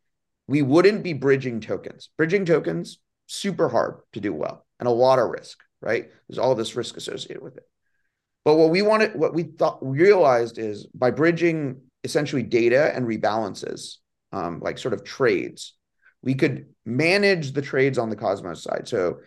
we 0.51 0.63
wouldn't 0.63 1.05
be 1.05 1.13
bridging 1.13 1.61
tokens. 1.61 2.11
Bridging 2.17 2.45
tokens, 2.45 2.99
super 3.29 3.69
hard 3.69 4.01
to 4.15 4.21
do 4.21 4.35
well 4.35 4.67
and 4.81 4.89
a 4.89 4.91
lot 4.91 5.21
of 5.21 5.31
risk, 5.31 5.57
right? 5.81 6.11
There's 6.29 6.41
all 6.41 6.57
this 6.57 6.75
risk 6.75 6.97
associated 6.97 7.41
with 7.41 7.57
it. 7.57 7.63
But 8.45 8.57
what 8.57 8.71
we 8.71 8.83
wanted, 8.83 9.15
what 9.15 9.33
we 9.33 9.45
thought, 9.45 9.79
realized 9.81 10.59
is 10.59 10.87
by 10.87 11.13
bridging 11.13 11.83
essentially 12.03 12.43
data 12.43 12.93
and 12.93 13.07
rebalances, 13.07 13.99
um, 14.33 14.59
like 14.59 14.79
sort 14.79 14.93
of 14.93 15.05
trades, 15.05 15.77
we 16.21 16.35
could 16.35 16.67
manage 16.85 17.53
the 17.53 17.63
trades 17.63 17.97
on 17.97 18.11
the 18.11 18.17
Cosmos 18.17 18.65
side. 18.65 18.89
So 18.89 19.21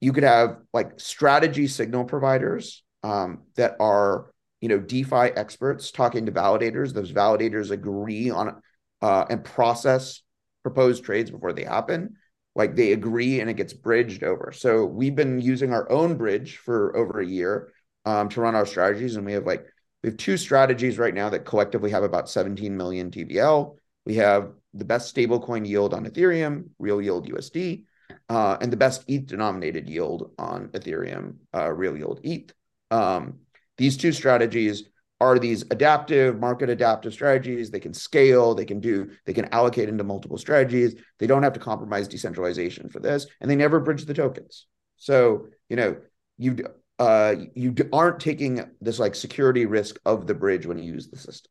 you 0.00 0.12
could 0.12 0.24
have 0.24 0.56
like 0.72 0.98
strategy 0.98 1.68
signal 1.68 2.04
providers 2.04 2.82
um, 3.04 3.42
that 3.54 3.76
are, 3.78 4.32
you 4.60 4.68
know, 4.68 4.80
DeFi 4.80 5.30
experts 5.36 5.92
talking 5.92 6.26
to 6.26 6.32
validators. 6.32 6.92
Those 6.92 7.12
validators 7.12 7.70
agree 7.70 8.30
on 8.30 8.60
uh, 9.00 9.26
and 9.30 9.44
process 9.44 10.20
proposed 10.64 11.04
trades 11.04 11.30
before 11.30 11.52
they 11.52 11.62
happen 11.62 12.16
like 12.56 12.76
they 12.76 12.92
agree 12.92 13.40
and 13.40 13.50
it 13.50 13.56
gets 13.56 13.72
bridged 13.72 14.22
over. 14.22 14.52
So 14.52 14.84
we've 14.84 15.14
been 15.14 15.40
using 15.40 15.72
our 15.72 15.90
own 15.90 16.16
bridge 16.16 16.58
for 16.58 16.96
over 16.96 17.20
a 17.20 17.26
year 17.26 17.72
um, 18.04 18.28
to 18.30 18.40
run 18.40 18.54
our 18.54 18.66
strategies 18.66 19.16
and 19.16 19.26
we 19.26 19.32
have 19.32 19.46
like 19.46 19.66
we 20.02 20.10
have 20.10 20.16
two 20.18 20.36
strategies 20.36 20.98
right 20.98 21.14
now 21.14 21.30
that 21.30 21.46
collectively 21.46 21.90
have 21.90 22.02
about 22.02 22.28
17 22.28 22.76
million 22.76 23.10
tvl 23.10 23.76
we 24.04 24.16
have 24.16 24.52
the 24.74 24.84
best 24.84 25.14
stablecoin 25.14 25.66
yield 25.66 25.94
on 25.94 26.04
ethereum 26.04 26.68
real 26.78 27.00
yield 27.00 27.26
usd 27.30 27.84
uh, 28.28 28.58
and 28.60 28.70
the 28.70 28.76
best 28.76 29.04
eth 29.08 29.26
denominated 29.26 29.88
yield 29.88 30.32
on 30.38 30.68
ethereum 30.68 31.36
uh, 31.54 31.72
real 31.72 31.96
yield 31.96 32.20
eth 32.24 32.52
um, 32.90 33.38
these 33.78 33.96
two 33.96 34.12
strategies 34.12 34.84
are 35.24 35.38
these 35.38 35.62
adaptive 35.70 36.38
market 36.38 36.68
adaptive 36.70 37.12
strategies? 37.12 37.70
They 37.70 37.80
can 37.80 37.94
scale 37.94 38.54
they 38.54 38.64
can 38.64 38.80
do 38.80 39.10
they 39.26 39.32
can 39.32 39.46
allocate 39.52 39.88
into 39.88 40.04
multiple 40.04 40.38
strategies. 40.38 40.94
They 41.18 41.26
don't 41.26 41.42
have 41.42 41.52
to 41.54 41.60
compromise 41.60 42.08
decentralization 42.08 42.88
for 42.88 43.00
this 43.00 43.26
and 43.40 43.50
they 43.50 43.56
never 43.56 43.80
bridge 43.80 44.04
the 44.04 44.14
tokens. 44.14 44.66
So 44.96 45.46
you 45.68 45.76
know 45.76 45.96
you 46.38 46.58
uh 46.98 47.34
you 47.54 47.74
aren't 47.92 48.20
taking 48.20 48.64
this 48.80 48.98
like 48.98 49.14
security 49.14 49.66
risk 49.66 49.98
of 50.04 50.26
the 50.26 50.34
bridge 50.34 50.66
when 50.66 50.78
you 50.78 50.92
use 50.92 51.08
the 51.08 51.18
system. 51.18 51.50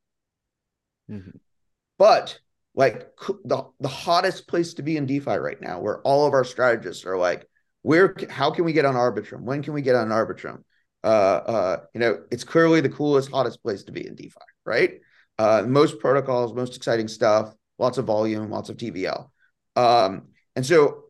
Mm-hmm. 1.12 1.38
but 1.98 2.40
like 2.76 3.10
the, 3.44 3.68
the 3.82 3.90
hottest 3.90 4.48
place 4.48 4.74
to 4.76 4.82
be 4.82 4.96
in 4.96 5.06
defi 5.06 5.38
right 5.38 5.60
now 5.60 5.82
where 5.82 6.00
all 6.04 6.26
of 6.26 6.34
our 6.34 6.46
strategists 6.46 7.06
are 7.06 7.18
like 7.18 7.46
where 7.84 8.16
how 8.30 8.50
can 8.50 8.66
we 8.66 8.74
get 8.74 8.86
on 8.86 8.96
arbitrum? 8.96 9.42
When 9.42 9.62
can 9.62 9.74
we 9.74 9.82
get 9.82 9.96
on 9.96 10.10
arbitrum 10.10 10.64
uh, 11.04 11.08
uh, 11.08 11.78
you 11.94 12.00
know, 12.00 12.24
it's 12.32 12.44
clearly 12.44 12.82
the 12.82 12.90
coolest, 12.90 13.32
hottest 13.32 13.62
place 13.62 13.84
to 13.84 13.92
be 13.92 14.08
in 14.08 14.16
DeFi, 14.16 14.40
right? 14.66 15.00
Uh, 15.38 15.64
most 15.66 16.00
protocols, 16.00 16.54
most 16.54 16.76
exciting 16.76 17.08
stuff, 17.08 17.54
lots 17.80 17.98
of 17.98 18.06
volume, 18.06 18.50
lots 18.50 18.70
of 18.70 18.78
TVL. 18.78 19.30
Um, 19.76 20.28
and 20.56 20.66
so 20.66 21.06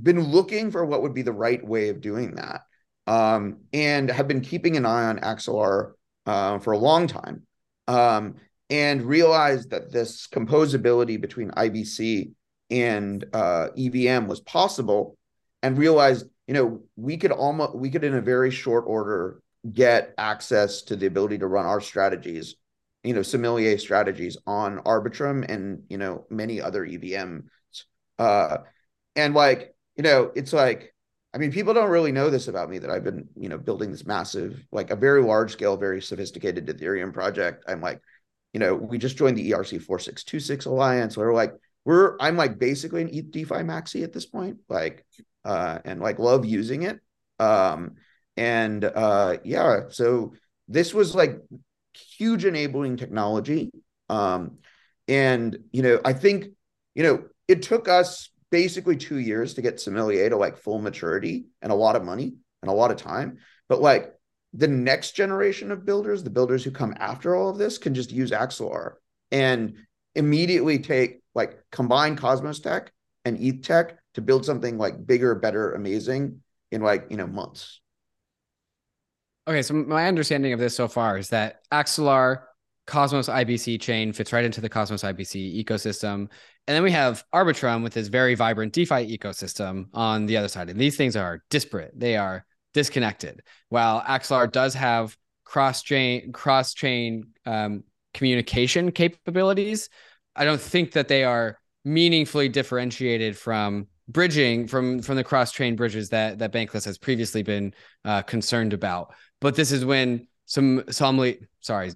been 0.00 0.20
looking 0.20 0.70
for 0.70 0.84
what 0.84 1.02
would 1.02 1.14
be 1.14 1.22
the 1.22 1.32
right 1.32 1.64
way 1.64 1.88
of 1.90 2.00
doing 2.00 2.34
that. 2.34 2.62
Um, 3.06 3.58
and 3.72 4.10
have 4.10 4.26
been 4.26 4.40
keeping 4.40 4.76
an 4.76 4.84
eye 4.84 5.04
on 5.04 5.20
Axelar 5.20 5.92
uh, 6.26 6.58
for 6.58 6.72
a 6.72 6.78
long 6.78 7.06
time. 7.06 7.42
Um, 7.86 8.36
and 8.68 9.02
realized 9.02 9.70
that 9.70 9.92
this 9.92 10.26
composability 10.26 11.20
between 11.20 11.50
IBC 11.52 12.32
and 12.70 13.24
uh, 13.32 13.68
EVM 13.76 14.26
was 14.26 14.40
possible 14.40 15.16
and 15.62 15.78
realized 15.78 16.26
you 16.46 16.54
know, 16.54 16.82
we 16.96 17.16
could 17.16 17.32
almost 17.32 17.74
we 17.74 17.90
could 17.90 18.04
in 18.04 18.14
a 18.14 18.20
very 18.20 18.50
short 18.50 18.84
order 18.86 19.42
get 19.72 20.14
access 20.16 20.82
to 20.82 20.96
the 20.96 21.06
ability 21.06 21.38
to 21.38 21.46
run 21.46 21.66
our 21.66 21.80
strategies, 21.80 22.54
you 23.02 23.14
know, 23.14 23.22
sommelier 23.22 23.78
strategies 23.78 24.36
on 24.46 24.78
Arbitrum 24.80 25.48
and 25.48 25.82
you 25.88 25.98
know 25.98 26.26
many 26.30 26.60
other 26.60 26.86
EVMs. 26.86 27.44
Uh, 28.18 28.58
and 29.16 29.34
like 29.34 29.74
you 29.96 30.02
know, 30.02 30.30
it's 30.34 30.52
like 30.52 30.94
I 31.34 31.38
mean, 31.38 31.52
people 31.52 31.74
don't 31.74 31.90
really 31.90 32.12
know 32.12 32.30
this 32.30 32.48
about 32.48 32.70
me 32.70 32.78
that 32.78 32.90
I've 32.90 33.04
been 33.04 33.28
you 33.36 33.48
know 33.48 33.58
building 33.58 33.90
this 33.90 34.06
massive, 34.06 34.64
like 34.70 34.90
a 34.90 34.96
very 34.96 35.22
large 35.22 35.52
scale, 35.52 35.76
very 35.76 36.00
sophisticated 36.00 36.66
Ethereum 36.66 37.12
project. 37.12 37.64
I'm 37.68 37.80
like, 37.80 38.00
you 38.52 38.60
know, 38.60 38.74
we 38.74 38.98
just 38.98 39.16
joined 39.16 39.36
the 39.36 39.50
ERC 39.50 39.82
four 39.82 39.98
six 39.98 40.22
two 40.24 40.40
six 40.40 40.64
alliance. 40.66 41.16
We're 41.16 41.34
like, 41.34 41.52
we're 41.84 42.16
I'm 42.20 42.36
like 42.36 42.58
basically 42.58 43.02
an 43.02 43.10
ETH 43.12 43.30
DeFi 43.32 43.56
maxi 43.56 44.02
at 44.02 44.12
this 44.12 44.26
point. 44.26 44.58
Like 44.68 45.04
uh, 45.46 45.78
and 45.84 46.00
like 46.00 46.18
love 46.18 46.44
using 46.44 46.82
it. 46.82 47.00
Um, 47.38 47.94
and 48.36 48.84
uh, 48.84 49.38
yeah, 49.44 49.84
so 49.90 50.34
this 50.68 50.92
was 50.92 51.14
like 51.14 51.40
huge 51.94 52.44
enabling 52.44 52.96
technology. 52.96 53.70
Um, 54.08 54.58
and 55.08 55.56
you 55.72 55.82
know, 55.82 56.00
I 56.04 56.12
think 56.12 56.48
you 56.94 57.02
know 57.04 57.24
it 57.48 57.62
took 57.62 57.88
us 57.88 58.28
basically 58.50 58.96
two 58.96 59.18
years 59.18 59.54
to 59.54 59.62
get 59.62 59.80
Sommelier 59.80 60.28
to 60.30 60.36
like 60.36 60.58
full 60.58 60.80
maturity 60.80 61.46
and 61.62 61.72
a 61.72 61.76
lot 61.76 61.96
of 61.96 62.04
money. 62.04 62.34
and 62.62 62.70
a 62.70 62.74
lot 62.74 62.90
of 62.90 62.96
time. 62.96 63.38
But 63.68 63.80
like 63.80 64.12
the 64.52 64.68
next 64.68 65.12
generation 65.12 65.70
of 65.70 65.84
builders, 65.84 66.22
the 66.22 66.30
builders 66.30 66.64
who 66.64 66.70
come 66.70 66.94
after 66.98 67.36
all 67.36 67.50
of 67.50 67.58
this, 67.58 67.78
can 67.78 67.94
just 67.94 68.10
use 68.10 68.30
Axelar 68.30 68.94
and 69.30 69.74
immediately 70.14 70.78
take 70.78 71.20
like 71.34 71.62
combine 71.70 72.16
Cosmos 72.16 72.60
tech 72.60 72.92
and 73.24 73.38
ETH 73.40 73.62
tech 73.62 73.98
to 74.16 74.22
build 74.22 74.46
something 74.46 74.78
like 74.78 75.06
bigger, 75.06 75.34
better, 75.34 75.74
amazing 75.74 76.40
in 76.72 76.80
like 76.80 77.06
you 77.10 77.16
know 77.16 77.26
months. 77.26 77.80
Okay, 79.46 79.62
so 79.62 79.74
my 79.74 80.08
understanding 80.08 80.52
of 80.52 80.58
this 80.58 80.74
so 80.74 80.88
far 80.88 81.18
is 81.18 81.28
that 81.28 81.60
Axelar 81.70 82.42
Cosmos 82.86 83.28
IBC 83.28 83.80
chain 83.80 84.12
fits 84.12 84.32
right 84.32 84.44
into 84.44 84.60
the 84.60 84.68
Cosmos 84.68 85.02
IBC 85.02 85.62
ecosystem. 85.64 86.28
And 86.66 86.74
then 86.74 86.82
we 86.82 86.90
have 86.92 87.24
Arbitrum 87.34 87.82
with 87.82 87.92
this 87.92 88.08
very 88.08 88.34
vibrant 88.34 88.72
DeFi 88.72 89.16
ecosystem 89.16 89.86
on 89.92 90.26
the 90.26 90.36
other 90.36 90.48
side. 90.48 90.70
And 90.70 90.80
these 90.80 90.96
things 90.96 91.14
are 91.14 91.44
disparate. 91.50 91.92
They 91.94 92.16
are 92.16 92.44
disconnected. 92.74 93.42
While 93.68 94.00
Axelar 94.00 94.50
does 94.50 94.74
have 94.74 95.16
cross 95.44 95.82
chain 95.82 96.32
cross 96.32 96.74
chain 96.74 97.28
um, 97.44 97.84
communication 98.14 98.90
capabilities, 98.92 99.90
I 100.34 100.44
don't 100.44 100.60
think 100.60 100.92
that 100.92 101.08
they 101.08 101.22
are 101.22 101.58
meaningfully 101.84 102.48
differentiated 102.48 103.36
from 103.36 103.86
bridging 104.08 104.68
from 104.68 105.02
from 105.02 105.16
the 105.16 105.24
cross 105.24 105.52
chain 105.52 105.76
bridges 105.76 106.10
that 106.10 106.38
that 106.38 106.52
Bankless 106.52 106.84
has 106.84 106.98
previously 106.98 107.42
been 107.42 107.74
uh, 108.04 108.22
concerned 108.22 108.72
about. 108.72 109.14
But 109.40 109.54
this 109.54 109.72
is 109.72 109.84
when 109.84 110.28
some 110.46 110.84
sommelier 110.90 111.36
sorry. 111.60 111.92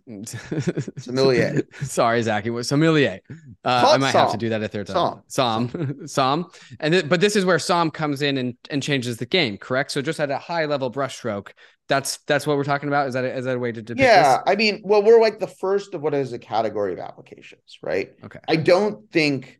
Sommelier. 0.98 1.62
Sorry 1.82 2.20
Zaki 2.22 2.50
was 2.50 2.68
sommelier. 2.68 3.20
Uh, 3.64 3.92
I 3.94 3.96
might 3.98 4.10
Som. 4.10 4.22
have 4.22 4.32
to 4.32 4.36
do 4.36 4.48
that 4.48 4.60
a 4.62 4.66
third 4.66 4.88
time. 4.88 5.22
Som 5.28 5.68
Som, 5.68 5.96
Som. 6.06 6.50
and 6.80 6.92
th- 6.92 7.08
but 7.08 7.20
this 7.20 7.36
is 7.36 7.44
where 7.44 7.60
Som 7.60 7.92
comes 7.92 8.20
in 8.22 8.36
and, 8.36 8.56
and 8.68 8.82
changes 8.82 9.18
the 9.18 9.26
game 9.26 9.56
correct? 9.56 9.92
So 9.92 10.02
just 10.02 10.18
at 10.18 10.30
a 10.30 10.38
high 10.38 10.64
level 10.64 10.90
brushstroke 10.90 11.50
that's 11.86 12.18
that's 12.26 12.46
what 12.46 12.56
we're 12.56 12.64
talking 12.64 12.88
about? 12.88 13.08
Is 13.08 13.14
that 13.14 13.24
a, 13.24 13.36
is 13.36 13.44
that 13.44 13.56
a 13.56 13.58
way 13.58 13.70
to 13.72 13.82
depict 13.82 14.00
yeah 14.00 14.38
this? 14.38 14.42
I 14.46 14.56
mean 14.56 14.80
well 14.84 15.02
we're 15.02 15.20
like 15.20 15.38
the 15.38 15.46
first 15.46 15.94
of 15.94 16.02
what 16.02 16.14
is 16.14 16.32
a 16.32 16.38
category 16.38 16.92
of 16.92 16.98
applications 16.98 17.78
right? 17.82 18.10
Okay. 18.24 18.40
I 18.48 18.56
don't 18.56 19.08
think 19.12 19.59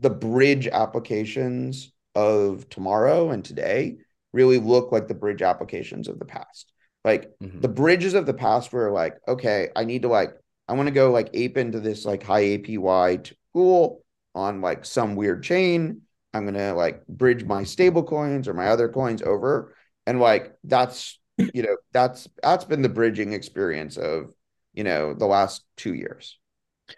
the 0.00 0.10
bridge 0.10 0.66
applications 0.66 1.92
of 2.14 2.68
tomorrow 2.68 3.30
and 3.30 3.44
today 3.44 3.98
really 4.32 4.58
look 4.58 4.92
like 4.92 5.08
the 5.08 5.14
bridge 5.14 5.42
applications 5.42 6.08
of 6.08 6.18
the 6.18 6.24
past 6.24 6.72
like 7.04 7.30
mm-hmm. 7.42 7.60
the 7.60 7.68
bridges 7.68 8.14
of 8.14 8.26
the 8.26 8.34
past 8.34 8.72
were 8.72 8.90
like, 8.90 9.16
okay, 9.26 9.70
I 9.74 9.84
need 9.84 10.02
to 10.02 10.08
like, 10.08 10.32
I 10.68 10.74
want 10.74 10.88
to 10.88 10.94
go 10.94 11.10
like 11.10 11.30
ape 11.32 11.56
into 11.56 11.80
this 11.80 12.04
like 12.04 12.22
high 12.22 12.58
APY 12.58 13.32
tool 13.52 14.04
on 14.34 14.60
like 14.60 14.84
some 14.84 15.16
weird 15.16 15.42
chain. 15.42 16.02
I'm 16.32 16.44
gonna 16.44 16.74
like 16.74 17.06
bridge 17.06 17.44
my 17.44 17.64
stable 17.64 18.04
coins 18.04 18.46
or 18.46 18.54
my 18.54 18.68
other 18.68 18.88
coins 18.88 19.22
over. 19.22 19.74
And 20.06 20.20
like 20.20 20.54
that's 20.62 21.18
you 21.38 21.62
know, 21.62 21.76
that's 21.92 22.28
that's 22.42 22.64
been 22.64 22.82
the 22.82 22.88
bridging 22.88 23.32
experience 23.32 23.96
of, 23.96 24.32
you 24.74 24.84
know, 24.84 25.14
the 25.14 25.26
last 25.26 25.64
two 25.76 25.94
years. 25.94 26.38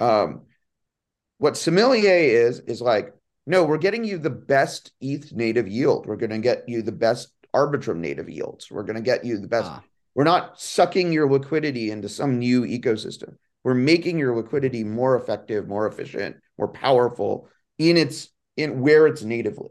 Um 0.01 0.43
what 1.43 1.57
Sommelier 1.57 2.19
is, 2.19 2.61
is 2.61 2.81
like, 2.81 3.13
no, 3.49 3.65
we're 3.65 3.77
getting 3.77 4.05
you 4.05 4.17
the 4.17 4.31
best 4.31 4.93
ETH 5.01 5.33
native 5.33 5.67
yield. 5.67 6.07
We're 6.07 6.15
gonna 6.15 6.39
get 6.39 6.69
you 6.69 6.83
the 6.83 6.93
best 6.93 7.33
Arbitrum 7.53 7.97
native 7.97 8.31
yields. 8.31 8.71
We're 8.71 8.85
gonna 8.85 9.01
get 9.01 9.25
you 9.25 9.39
the 9.39 9.49
best 9.49 9.69
ah. 9.69 9.83
We're 10.15 10.23
not 10.23 10.61
sucking 10.61 11.13
your 11.13 11.29
liquidity 11.29 11.91
into 11.91 12.09
some 12.09 12.39
new 12.39 12.63
ecosystem. 12.63 13.39
We're 13.65 13.75
making 13.75 14.21
your 14.21 14.37
liquidity 14.37 14.85
more 14.85 15.17
effective, 15.17 15.67
more 15.67 15.89
efficient, 15.89 16.37
more 16.59 16.69
powerful 16.69 17.49
in 17.77 17.97
its 17.97 18.29
in 18.57 18.81
where 18.81 19.09
it's 19.09 19.25
natively. 19.25 19.71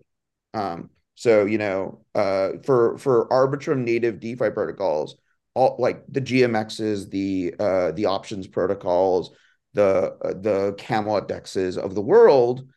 Um, 0.54 0.90
so 1.16 1.46
you 1.46 1.58
know, 1.58 2.04
uh, 2.14 2.50
for 2.66 2.98
for 2.98 3.30
Arbitrum 3.30 3.86
native 3.86 4.20
DeFi 4.20 4.50
protocols, 4.50 5.16
all 5.54 5.78
like 5.80 6.04
the 6.10 6.20
GMXs, 6.20 7.10
the 7.10 7.56
uh, 7.58 7.92
the 7.94 8.08
options 8.08 8.46
protocols, 8.48 9.32
the 9.74 10.16
the 10.42 10.74
Camelot 10.78 11.28
dexes 11.28 11.78
of 11.78 11.96
the 11.96 12.02
world, 12.02 12.68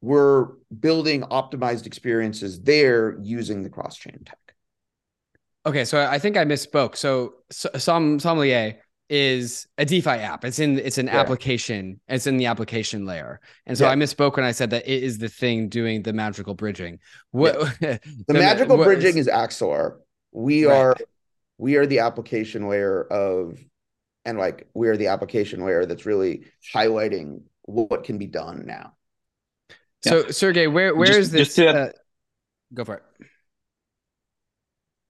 we're 0.00 0.48
building 0.80 1.22
optimized 1.22 1.86
experiences 1.86 2.60
there 2.60 3.18
using 3.20 3.62
the 3.62 3.70
cross 3.70 3.96
chain 3.96 4.20
tech. 4.24 4.38
Okay, 5.66 5.84
so 5.84 6.06
I 6.06 6.18
think 6.18 6.36
I 6.36 6.44
misspoke. 6.44 6.94
So, 6.94 7.34
some 7.50 8.20
sommelier 8.20 8.76
is 9.08 9.66
a 9.78 9.84
DeFi 9.84 10.10
app. 10.10 10.44
It's 10.44 10.58
in 10.58 10.78
it's 10.78 10.98
an 10.98 11.06
yeah. 11.06 11.20
application. 11.20 12.00
It's 12.08 12.26
in 12.26 12.36
the 12.36 12.46
application 12.46 13.06
layer. 13.06 13.40
And 13.66 13.76
so 13.76 13.84
yeah. 13.84 13.92
I 13.92 13.94
misspoke 13.94 14.36
when 14.36 14.44
I 14.44 14.52
said 14.52 14.70
that 14.70 14.88
it 14.88 15.02
is 15.02 15.18
the 15.18 15.28
thing 15.28 15.68
doing 15.68 16.02
the 16.02 16.12
magical 16.12 16.54
bridging. 16.54 17.00
What 17.30 17.54
yeah. 17.80 17.98
the, 18.00 18.24
the, 18.28 18.34
magical 18.34 18.76
bridging 18.76 19.18
is 19.18 19.28
Axelar. 19.28 19.98
We 20.32 20.66
right. 20.66 20.76
are 20.76 20.96
we 21.58 21.76
are 21.76 21.86
the 21.86 22.00
application 22.00 22.68
layer 22.68 23.04
of 23.04 23.58
and 24.24 24.38
like 24.38 24.68
we 24.74 24.88
are 24.88 24.96
the 24.96 25.08
application 25.08 25.64
layer 25.64 25.86
that's 25.86 26.06
really 26.06 26.46
highlighting 26.74 27.42
what 27.62 28.04
can 28.04 28.18
be 28.18 28.26
done 28.26 28.64
now. 28.66 28.94
So 30.02 30.30
Sergey, 30.30 30.66
where 30.66 30.94
where 30.94 31.06
just, 31.06 31.18
is 31.18 31.30
this? 31.30 31.54
To, 31.54 31.68
uh, 31.68 31.88
go 32.72 32.84
for 32.84 32.96
it. 32.96 33.02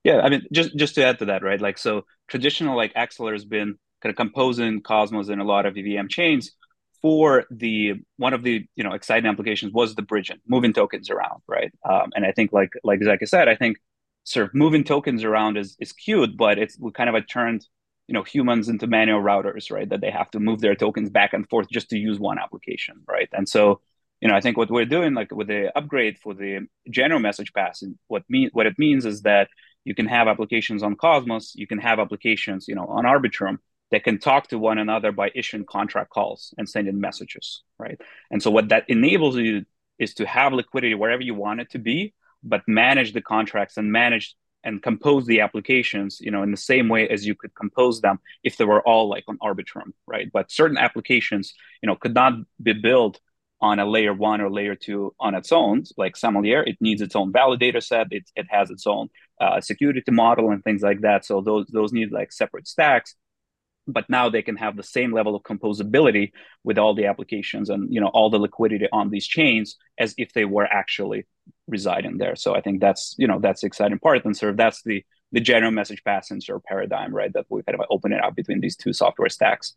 Yeah, 0.04 0.20
I 0.20 0.28
mean, 0.28 0.42
just 0.52 0.76
just 0.76 0.94
to 0.96 1.04
add 1.04 1.18
to 1.20 1.26
that, 1.26 1.42
right? 1.42 1.60
Like, 1.60 1.78
so 1.78 2.04
traditional 2.28 2.76
like 2.76 2.94
Axelar 2.94 3.32
has 3.32 3.44
been 3.44 3.76
kind 4.02 4.10
of 4.10 4.16
composing 4.16 4.82
Cosmos 4.82 5.28
and 5.28 5.40
a 5.40 5.44
lot 5.44 5.66
of 5.66 5.76
EVM 5.76 6.08
chains 6.08 6.52
for 7.00 7.44
the 7.50 7.94
one 8.16 8.34
of 8.34 8.42
the 8.42 8.66
you 8.76 8.84
know 8.84 8.92
exciting 8.92 9.28
applications 9.28 9.72
was 9.72 9.94
the 9.94 10.02
bridging, 10.02 10.38
moving 10.46 10.72
tokens 10.72 11.10
around, 11.10 11.42
right? 11.48 11.72
Um, 11.88 12.10
and 12.14 12.24
I 12.24 12.32
think 12.32 12.52
like 12.52 12.70
like 12.84 13.02
Zach 13.02 13.26
said, 13.26 13.48
I 13.48 13.56
think 13.56 13.78
sort 14.24 14.46
of 14.46 14.54
moving 14.54 14.84
tokens 14.84 15.24
around 15.24 15.56
is 15.56 15.76
is 15.80 15.92
cute, 15.92 16.36
but 16.36 16.58
it's 16.58 16.78
we 16.78 16.92
kind 16.92 17.08
of 17.08 17.14
a 17.14 17.22
turned 17.22 17.66
you 18.06 18.14
know 18.14 18.22
humans 18.22 18.68
into 18.68 18.86
manual 18.86 19.22
routers, 19.22 19.70
right? 19.70 19.88
That 19.88 20.00
they 20.00 20.10
have 20.10 20.30
to 20.32 20.40
move 20.40 20.60
their 20.60 20.74
tokens 20.74 21.10
back 21.10 21.32
and 21.32 21.48
forth 21.48 21.68
just 21.70 21.90
to 21.90 21.98
use 21.98 22.18
one 22.18 22.38
application, 22.38 23.02
right? 23.06 23.28
And 23.32 23.48
so 23.48 23.80
you 24.20 24.28
know, 24.28 24.34
I 24.36 24.40
think 24.40 24.56
what 24.56 24.70
we're 24.70 24.86
doing, 24.86 25.12
like 25.12 25.34
with 25.34 25.48
the 25.48 25.76
upgrade 25.76 26.18
for 26.18 26.32
the 26.32 26.66
general 26.88 27.20
message 27.20 27.52
passing, 27.52 27.98
what 28.08 28.22
mean 28.28 28.50
what 28.52 28.66
it 28.66 28.78
means 28.78 29.04
is 29.04 29.22
that 29.22 29.48
you 29.84 29.94
can 29.94 30.06
have 30.06 30.28
applications 30.28 30.82
on 30.82 30.96
Cosmos, 30.96 31.52
you 31.54 31.66
can 31.66 31.78
have 31.78 31.98
applications, 31.98 32.66
you 32.66 32.74
know, 32.74 32.86
on 32.86 33.04
Arbitrum 33.04 33.58
that 33.90 34.02
can 34.02 34.18
talk 34.18 34.48
to 34.48 34.58
one 34.58 34.78
another 34.78 35.12
by 35.12 35.30
issuing 35.34 35.64
contract 35.64 36.10
calls 36.10 36.54
and 36.56 36.68
sending 36.68 37.00
messages, 37.00 37.62
right? 37.78 38.00
And 38.30 38.42
so 38.42 38.50
what 38.50 38.70
that 38.70 38.84
enables 38.88 39.36
you 39.36 39.66
is 39.98 40.14
to 40.14 40.26
have 40.26 40.52
liquidity 40.52 40.94
wherever 40.94 41.22
you 41.22 41.34
want 41.34 41.60
it 41.60 41.70
to 41.72 41.78
be, 41.78 42.14
but 42.42 42.62
manage 42.66 43.12
the 43.12 43.20
contracts 43.20 43.76
and 43.76 43.92
manage 43.92 44.34
and 44.64 44.82
compose 44.82 45.26
the 45.26 45.40
applications, 45.40 46.18
you 46.20 46.30
know, 46.30 46.42
in 46.42 46.50
the 46.50 46.56
same 46.56 46.88
way 46.88 47.08
as 47.08 47.26
you 47.26 47.34
could 47.34 47.54
compose 47.54 48.00
them 48.00 48.18
if 48.42 48.56
they 48.56 48.64
were 48.64 48.82
all 48.82 49.08
like 49.08 49.24
on 49.28 49.38
Arbitrum, 49.38 49.92
right? 50.06 50.30
But 50.32 50.50
certain 50.50 50.78
applications, 50.78 51.54
you 51.82 51.86
know, 51.86 51.96
could 51.96 52.14
not 52.14 52.32
be 52.62 52.72
built 52.72 53.20
on 53.60 53.78
a 53.78 53.86
layer 53.86 54.12
one 54.12 54.40
or 54.40 54.50
layer 54.50 54.74
two 54.74 55.14
on 55.20 55.34
its 55.34 55.52
own, 55.52 55.84
like 55.96 56.16
Sommelier, 56.16 56.62
it 56.62 56.76
needs 56.80 57.00
its 57.00 57.14
own 57.14 57.32
validator 57.32 57.82
set. 57.82 58.08
It, 58.10 58.24
it 58.34 58.46
has 58.50 58.70
its 58.70 58.86
own 58.86 59.08
uh, 59.40 59.60
security 59.60 60.02
model 60.10 60.50
and 60.50 60.62
things 60.64 60.82
like 60.82 61.00
that. 61.02 61.24
So 61.24 61.40
those 61.40 61.66
those 61.68 61.92
need 61.92 62.10
like 62.10 62.32
separate 62.32 62.66
stacks. 62.66 63.14
But 63.86 64.08
now 64.08 64.30
they 64.30 64.42
can 64.42 64.56
have 64.56 64.76
the 64.76 64.82
same 64.82 65.12
level 65.12 65.36
of 65.36 65.42
composability 65.42 66.32
with 66.62 66.78
all 66.78 66.94
the 66.94 67.06
applications 67.06 67.68
and 67.68 67.92
you 67.92 68.00
know 68.00 68.08
all 68.08 68.30
the 68.30 68.38
liquidity 68.38 68.86
on 68.92 69.10
these 69.10 69.26
chains 69.26 69.76
as 69.98 70.14
if 70.16 70.32
they 70.32 70.44
were 70.44 70.66
actually 70.66 71.26
residing 71.66 72.18
there. 72.18 72.36
So 72.36 72.54
I 72.54 72.60
think 72.60 72.80
that's 72.80 73.14
you 73.18 73.26
know 73.26 73.38
that's 73.40 73.62
the 73.62 73.66
exciting 73.66 73.98
part, 73.98 74.24
and 74.24 74.36
sort 74.36 74.50
of 74.50 74.56
that's 74.56 74.82
the 74.82 75.04
the 75.32 75.40
general 75.40 75.72
message 75.72 76.02
passing 76.04 76.40
sort 76.40 76.56
of 76.56 76.64
paradigm, 76.64 77.14
right? 77.14 77.32
That 77.32 77.46
we 77.48 77.62
kind 77.62 77.78
of 77.78 77.86
open 77.90 78.12
it 78.12 78.22
up 78.22 78.36
between 78.36 78.60
these 78.60 78.76
two 78.76 78.92
software 78.92 79.28
stacks. 79.28 79.74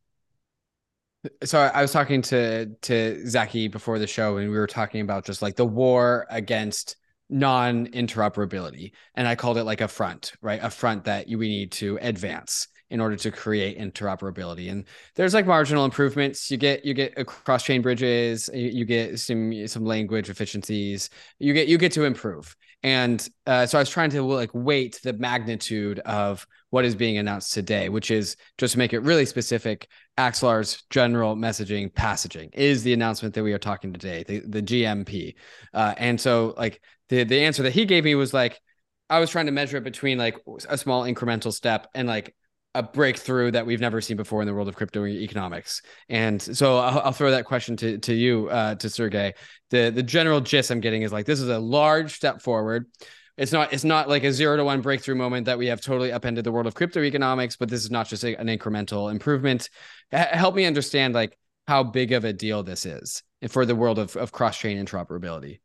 So 1.44 1.60
I 1.60 1.82
was 1.82 1.92
talking 1.92 2.22
to 2.24 2.68
to 2.84 3.28
Zaki 3.28 3.68
before 3.68 4.00
the 4.00 4.08
show, 4.08 4.38
and 4.38 4.50
we 4.50 4.58
were 4.58 4.68
talking 4.68 5.02
about 5.02 5.26
just 5.26 5.42
like 5.42 5.56
the 5.56 5.66
war 5.66 6.28
against 6.30 6.96
non-interoperability, 7.30 8.92
and 9.16 9.28
I 9.28 9.36
called 9.36 9.58
it 9.58 9.66
like 9.66 9.82
a 9.82 9.88
front, 9.88 10.34
right? 10.42 10.60
A 10.62 10.70
front 10.70 11.06
that 11.06 11.28
we 11.28 11.50
need 11.50 11.72
to 11.74 11.98
advance 12.02 12.68
in 12.90 13.02
order 13.02 13.16
to 13.16 13.32
create 13.32 13.78
interoperability. 13.78 14.72
And 14.72 14.86
there's 15.16 15.34
like 15.34 15.46
marginal 15.46 15.86
improvements. 15.86 16.50
You 16.50 16.58
get 16.58 16.86
you 16.86 16.94
get 16.94 17.26
cross 17.26 17.64
chain 17.64 17.82
bridges. 17.82 18.50
You, 18.54 18.70
you, 18.70 18.86
get 18.86 19.20
some 19.20 19.68
some 19.68 19.86
language 19.86 20.30
efficiencies. 20.30 21.10
You 21.40 21.54
get 21.54 21.68
you 21.68 21.78
get 21.78 21.92
to 21.94 22.06
improve. 22.06 22.56
And 22.84 23.28
uh, 23.46 23.66
so 23.66 23.78
I 23.78 23.82
was 23.82 23.90
trying 23.90 24.12
to 24.12 24.22
like 24.22 24.52
weight 24.54 25.00
the 25.04 25.14
magnitude 25.14 26.00
of 26.00 26.46
what 26.70 26.86
is 26.86 26.96
being 26.96 27.18
announced 27.18 27.54
today, 27.54 27.90
which 27.90 28.12
is 28.12 28.36
just 28.58 28.74
to 28.74 28.78
make 28.78 28.94
it 28.94 29.00
really 29.00 29.26
specific. 29.26 29.88
Axelar's 30.18 30.84
general 30.90 31.36
messaging 31.36 31.94
passaging 31.94 32.50
is 32.54 32.84
the 32.84 32.94
announcement 32.94 33.34
that 33.36 33.44
we 33.44 33.54
are 33.54 33.60
talking 33.60 33.94
today, 33.94 34.24
the, 34.28 34.40
the 34.40 34.62
GMP. 34.62 35.36
Uh, 35.74 35.94
and 35.98 36.20
so 36.20 36.54
like 36.58 36.82
the 37.10 37.24
the 37.24 37.40
answer 37.42 37.64
that 37.64 37.74
he 37.74 37.86
gave 37.86 38.04
me 38.04 38.16
was 38.16 38.34
like 38.34 38.60
I 39.10 39.20
was 39.20 39.30
trying 39.30 39.46
to 39.46 39.52
measure 39.52 39.78
it 39.78 39.84
between 39.84 40.18
like 40.18 40.38
a 40.70 40.78
small 40.78 41.04
incremental 41.04 41.54
step 41.54 41.88
and 41.94 42.08
like 42.08 42.36
a 42.76 42.84
breakthrough 42.84 43.52
that 43.52 43.66
we've 43.66 43.80
never 43.82 44.02
seen 44.02 44.18
before 44.18 44.42
in 44.42 44.48
the 44.48 44.54
world 44.54 44.68
of 44.68 44.76
crypto 44.76 45.06
economics. 45.06 45.82
And 46.10 46.42
so 46.42 46.78
I'll, 46.78 47.00
I'll 47.00 47.12
throw 47.12 47.32
that 47.32 47.46
question 47.46 47.76
to 47.78 47.98
to 48.00 48.14
you, 48.14 48.50
uh, 48.50 48.76
to 48.76 48.90
Sergey. 48.90 49.34
The 49.72 49.92
the 49.94 50.04
general 50.04 50.42
gist 50.42 50.70
I'm 50.72 50.80
getting 50.80 51.02
is 51.02 51.12
like 51.12 51.26
this 51.26 51.40
is 51.40 51.50
a 51.50 51.60
large 51.60 52.14
step 52.14 52.42
forward. 52.42 52.86
it's 53.38 53.52
not 53.52 53.74
it's 53.74 53.84
not 53.84 54.10
like 54.10 54.24
a 54.24 54.32
zero 54.32 54.58
to 54.58 54.64
one 54.64 54.82
breakthrough 54.82 55.16
moment 55.16 55.46
that 55.46 55.58
we 55.58 55.68
have 55.68 55.82
totally 55.82 56.12
upended 56.12 56.44
the 56.44 56.52
world 56.52 56.68
of 56.68 56.74
crypto 56.76 57.02
economics 57.04 57.56
but 57.56 57.70
this 57.70 57.84
is 57.84 57.92
not 57.92 58.08
just 58.08 58.24
a, 58.24 58.36
an 58.40 58.48
incremental 58.48 59.12
improvement 59.12 59.70
H- 60.12 60.28
help 60.32 60.56
me 60.56 60.66
understand 60.66 61.14
like 61.14 61.38
how 61.68 61.84
big 61.84 62.12
of 62.14 62.26
a 62.26 62.34
deal 62.34 62.64
this 62.64 62.86
is 62.86 63.24
for 63.50 63.66
the 63.66 63.76
world 63.76 64.00
of, 64.00 64.16
of 64.16 64.32
cross-chain 64.32 64.84
interoperability 64.84 65.60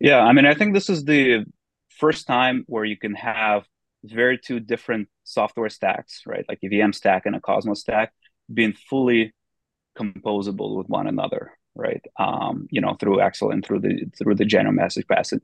yeah 0.00 0.20
i 0.20 0.32
mean 0.32 0.46
i 0.46 0.54
think 0.54 0.74
this 0.74 0.90
is 0.90 1.04
the 1.04 1.44
first 1.90 2.26
time 2.26 2.64
where 2.66 2.84
you 2.84 2.96
can 2.96 3.14
have 3.14 3.64
very 4.12 4.38
two 4.38 4.60
different 4.60 5.08
software 5.24 5.68
stacks 5.70 6.22
right? 6.26 6.44
Like 6.48 6.60
a 6.62 6.68
VM 6.68 6.94
stack 6.94 7.26
and 7.26 7.36
a 7.36 7.40
cosmos 7.40 7.80
stack 7.80 8.12
being 8.52 8.74
fully 8.88 9.34
composable 9.98 10.76
with 10.76 10.88
one 10.88 11.06
another 11.06 11.52
right? 11.74 12.04
Um, 12.18 12.68
you 12.70 12.80
know 12.80 12.96
through 13.00 13.16
Axelar 13.18 13.52
and 13.52 13.64
through 13.64 13.80
the 13.80 14.04
through 14.16 14.36
the 14.36 14.44
general 14.44 14.74
message 14.74 15.06
passing 15.08 15.40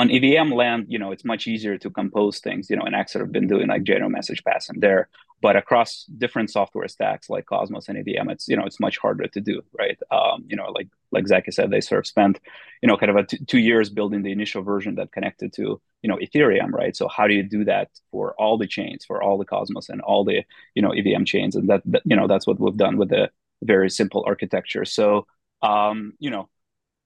on 0.00 0.10
EVM 0.10 0.50
land, 0.50 0.86
you 0.88 0.98
know, 0.98 1.12
it's 1.12 1.26
much 1.26 1.46
easier 1.46 1.76
to 1.76 1.90
compose 1.90 2.38
things, 2.38 2.70
you 2.70 2.76
know, 2.76 2.84
and 2.84 2.94
X 2.94 3.12
have 3.12 3.30
been 3.30 3.46
doing 3.46 3.68
like 3.68 3.82
general 3.82 4.08
message 4.08 4.42
passing 4.44 4.80
there. 4.80 5.10
But 5.42 5.56
across 5.56 6.06
different 6.16 6.50
software 6.50 6.88
stacks 6.88 7.28
like 7.28 7.44
Cosmos 7.44 7.88
and 7.88 7.98
EVM, 7.98 8.30
it's, 8.30 8.48
you 8.48 8.56
know, 8.56 8.64
it's 8.64 8.80
much 8.80 8.96
harder 8.96 9.26
to 9.26 9.40
do, 9.40 9.60
right? 9.78 9.98
Um, 10.10 10.44
you 10.48 10.56
know, 10.56 10.70
like 10.70 10.88
like 11.12 11.28
Zaki 11.28 11.50
said, 11.50 11.70
they 11.70 11.82
sort 11.82 11.98
of 11.98 12.06
spent, 12.06 12.38
you 12.82 12.86
know, 12.86 12.96
kind 12.96 13.10
of 13.10 13.16
a 13.16 13.24
t- 13.24 13.44
two 13.46 13.58
years 13.58 13.90
building 13.90 14.22
the 14.22 14.32
initial 14.32 14.62
version 14.62 14.94
that 14.94 15.12
connected 15.12 15.52
to, 15.54 15.80
you 16.02 16.08
know, 16.08 16.16
Ethereum, 16.16 16.72
right? 16.72 16.96
So 16.96 17.06
how 17.08 17.26
do 17.26 17.34
you 17.34 17.42
do 17.42 17.64
that 17.64 17.88
for 18.10 18.34
all 18.38 18.56
the 18.56 18.66
chains, 18.66 19.04
for 19.04 19.22
all 19.22 19.36
the 19.38 19.44
Cosmos 19.44 19.90
and 19.90 20.00
all 20.00 20.24
the, 20.24 20.44
you 20.74 20.82
know, 20.82 20.92
EVM 20.94 21.24
chains? 21.24 21.56
And 21.56 21.68
that, 21.68 21.82
that 21.86 22.02
you 22.04 22.16
know, 22.16 22.26
that's 22.26 22.46
what 22.46 22.60
we've 22.60 22.76
done 22.76 22.96
with 22.96 23.10
the 23.10 23.30
very 23.62 23.90
simple 23.90 24.24
architecture. 24.26 24.86
So, 24.86 25.26
um, 25.62 26.14
you 26.18 26.30
know, 26.30 26.48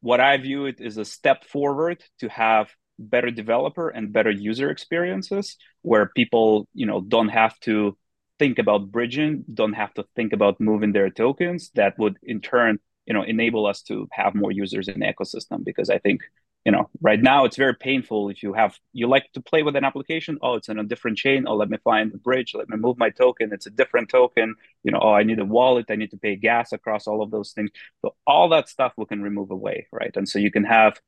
what 0.00 0.20
I 0.20 0.37
view 0.37 0.66
it 0.66 0.80
is 0.80 0.98
a 0.98 1.04
step 1.04 1.44
forward 1.44 2.04
to 2.18 2.28
have 2.28 2.68
better 2.98 3.30
developer 3.30 3.88
and 3.88 4.12
better 4.12 4.30
user 4.30 4.70
experiences 4.70 5.57
where 5.83 6.11
people, 6.14 6.68
you 6.74 6.87
know, 6.87 7.00
don't 7.00 7.28
have 7.28 7.59
to 7.61 7.96
think 8.38 8.59
about 8.59 8.90
bridging, 8.90 9.44
don't 9.52 9.74
have 9.74 9.94
to 9.94 10.04
think 10.16 10.33
about 10.33 10.61
moving 10.61 10.92
their 10.92 11.11
tokens. 11.11 11.70
That 11.74 11.98
would 11.98 12.18
in 12.22 12.40
turn, 12.40 12.78
you 13.07 13.14
know, 13.14 13.22
enable 13.22 13.66
us 13.66 13.83
to 13.83 14.09
have 14.12 14.35
more 14.35 14.52
users 14.52 14.88
in 14.88 15.00
the 15.00 15.07
ecosystem 15.07 15.64
because 15.64 15.90
I 15.90 15.98
think 15.98 16.22
you 16.64 16.72
know 16.72 16.88
right 17.00 17.20
now 17.20 17.44
it's 17.44 17.57
very 17.57 17.74
painful 17.74 18.30
if 18.30 18.42
you 18.42 18.52
have 18.54 18.78
you 18.92 19.07
like 19.07 19.30
to 19.33 19.40
play 19.40 19.62
with 19.62 19.76
an 19.76 19.85
application 19.85 20.38
oh 20.42 20.54
it's 20.54 20.68
in 20.68 20.78
a 20.78 20.85
different 20.85 21.18
chain 21.18 21.44
oh 21.46 21.54
let 21.54 21.68
me 21.68 21.78
find 21.85 22.12
the 22.12 22.18
bridge 22.18 22.54
let 22.54 22.68
me 22.68 22.76
move 22.76 22.96
my 22.98 23.11
token 23.11 23.52
it's 23.52 23.66
a 23.66 23.70
different 23.70 24.09
token 24.09 24.54
you 24.83 24.90
know 24.90 24.98
oh 25.00 25.12
i 25.12 25.22
need 25.22 25.38
a 25.38 25.44
wallet 25.44 25.87
i 25.90 25.96
need 25.96 26.11
to 26.11 26.16
pay 26.16 26.37
gas 26.37 26.72
across 26.72 27.07
all 27.07 27.22
of 27.22 27.30
those 27.30 27.52
things 27.52 27.70
so 28.02 28.14
all 28.26 28.48
that 28.48 28.68
stuff 28.68 28.92
we 28.96 29.04
can 29.04 29.22
remove 29.22 29.50
away 29.50 29.87
right 29.92 30.16
and 30.16 30.28
so 30.28 30.38
you 30.38 30.50
can 30.50 30.64
have 30.64 30.98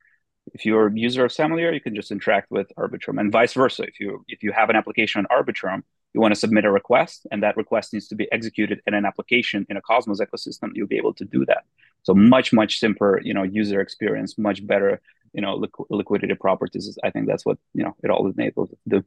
if 0.54 0.64
you're 0.64 0.88
a 0.88 0.92
user 0.92 1.24
of 1.24 1.32
Sommelier, 1.32 1.72
you 1.72 1.80
can 1.80 1.94
just 1.94 2.10
interact 2.10 2.50
with 2.50 2.70
Arbitrum, 2.78 3.18
and 3.20 3.32
vice 3.32 3.52
versa. 3.52 3.82
If 3.84 4.00
you 4.00 4.24
if 4.28 4.42
you 4.42 4.52
have 4.52 4.70
an 4.70 4.76
application 4.76 5.24
on 5.24 5.44
Arbitrum, 5.44 5.82
you 6.14 6.20
want 6.20 6.32
to 6.32 6.40
submit 6.40 6.64
a 6.64 6.70
request, 6.70 7.26
and 7.30 7.42
that 7.42 7.56
request 7.56 7.92
needs 7.92 8.08
to 8.08 8.14
be 8.14 8.30
executed 8.32 8.80
in 8.86 8.94
an 8.94 9.04
application 9.04 9.66
in 9.68 9.76
a 9.76 9.82
Cosmos 9.82 10.20
ecosystem. 10.20 10.70
You'll 10.74 10.86
be 10.86 10.96
able 10.96 11.14
to 11.14 11.24
do 11.24 11.44
that. 11.46 11.64
So 12.02 12.14
much 12.14 12.52
much 12.52 12.78
simpler, 12.78 13.20
you 13.22 13.34
know, 13.34 13.42
user 13.42 13.80
experience, 13.80 14.38
much 14.38 14.66
better, 14.66 15.00
you 15.32 15.42
know, 15.42 15.58
liqu- 15.58 15.86
liquidity 15.90 16.34
properties. 16.34 16.96
I 17.02 17.10
think 17.10 17.26
that's 17.26 17.44
what 17.44 17.58
you 17.74 17.84
know 17.84 17.96
it 18.02 18.10
all 18.10 18.26
enables 18.30 18.70
to 18.70 18.76
do. 18.88 19.04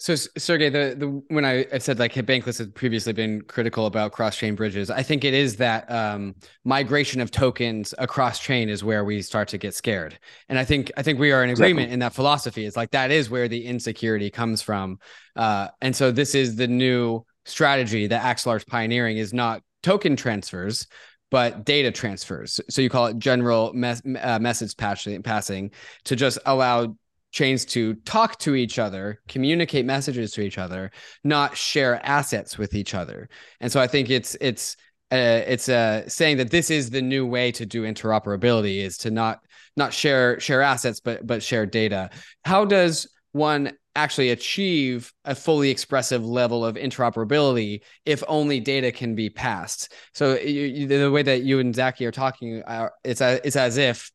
So 0.00 0.14
Sergey, 0.14 0.70
the 0.70 0.94
the 0.96 1.08
when 1.28 1.44
I, 1.44 1.66
I 1.70 1.76
said 1.76 1.98
like 1.98 2.14
Bankless 2.14 2.56
had 2.56 2.74
previously 2.74 3.12
been 3.12 3.42
critical 3.42 3.84
about 3.84 4.12
cross 4.12 4.34
chain 4.34 4.54
bridges, 4.54 4.90
I 4.90 5.02
think 5.02 5.24
it 5.24 5.34
is 5.34 5.56
that 5.56 5.90
um, 5.92 6.36
migration 6.64 7.20
of 7.20 7.30
tokens 7.30 7.92
across 7.98 8.40
chain 8.40 8.70
is 8.70 8.82
where 8.82 9.04
we 9.04 9.20
start 9.20 9.48
to 9.48 9.58
get 9.58 9.74
scared, 9.74 10.18
and 10.48 10.58
I 10.58 10.64
think 10.64 10.90
I 10.96 11.02
think 11.02 11.18
we 11.18 11.32
are 11.32 11.44
in 11.44 11.50
agreement 11.50 11.80
exactly. 11.80 11.92
in 11.92 11.98
that 11.98 12.14
philosophy. 12.14 12.64
It's 12.64 12.78
like 12.78 12.92
that 12.92 13.10
is 13.10 13.28
where 13.28 13.46
the 13.46 13.66
insecurity 13.66 14.30
comes 14.30 14.62
from, 14.62 15.00
uh, 15.36 15.68
and 15.82 15.94
so 15.94 16.10
this 16.10 16.34
is 16.34 16.56
the 16.56 16.66
new 16.66 17.22
strategy 17.44 18.06
that 18.06 18.22
Axelar 18.22 18.56
is 18.56 18.64
pioneering 18.64 19.18
is 19.18 19.34
not 19.34 19.62
token 19.82 20.16
transfers, 20.16 20.86
but 21.30 21.66
data 21.66 21.90
transfers. 21.90 22.58
So 22.70 22.80
you 22.80 22.88
call 22.88 23.06
it 23.06 23.18
general 23.18 23.72
mes- 23.74 24.02
uh, 24.18 24.38
message 24.38 24.78
passing, 24.78 25.22
passing 25.22 25.72
to 26.04 26.16
just 26.16 26.38
allow 26.46 26.96
chains 27.30 27.64
to 27.64 27.94
talk 27.94 28.38
to 28.40 28.54
each 28.54 28.78
other, 28.78 29.20
communicate 29.28 29.86
messages 29.86 30.32
to 30.32 30.40
each 30.40 30.58
other, 30.58 30.90
not 31.24 31.56
share 31.56 32.04
assets 32.04 32.58
with 32.58 32.74
each 32.74 32.94
other. 32.94 33.28
And 33.60 33.70
so 33.70 33.80
I 33.80 33.86
think 33.86 34.10
it's 34.10 34.36
it's 34.40 34.76
uh, 35.12 35.42
it's 35.46 35.68
uh, 35.68 36.08
saying 36.08 36.36
that 36.36 36.50
this 36.50 36.70
is 36.70 36.90
the 36.90 37.02
new 37.02 37.26
way 37.26 37.50
to 37.52 37.66
do 37.66 37.82
interoperability 37.82 38.78
is 38.78 38.96
to 38.98 39.10
not 39.10 39.40
not 39.76 39.92
share 39.92 40.38
share 40.40 40.62
assets 40.62 41.00
but 41.00 41.26
but 41.26 41.42
share 41.42 41.66
data. 41.66 42.10
How 42.44 42.64
does 42.64 43.08
one 43.32 43.72
actually 43.96 44.30
achieve 44.30 45.12
a 45.24 45.34
fully 45.34 45.68
expressive 45.68 46.24
level 46.24 46.64
of 46.64 46.76
interoperability 46.76 47.80
if 48.06 48.22
only 48.28 48.60
data 48.60 48.92
can 48.92 49.14
be 49.14 49.30
passed? 49.30 49.92
So 50.14 50.38
you, 50.38 50.62
you, 50.62 50.86
the 50.86 51.10
way 51.10 51.22
that 51.22 51.42
you 51.42 51.58
and 51.58 51.74
Zaki 51.74 52.06
are 52.06 52.12
talking, 52.12 52.62
uh, 52.62 52.88
it's 53.04 53.20
a, 53.20 53.40
it's 53.44 53.56
as 53.56 53.76
if 53.76 54.10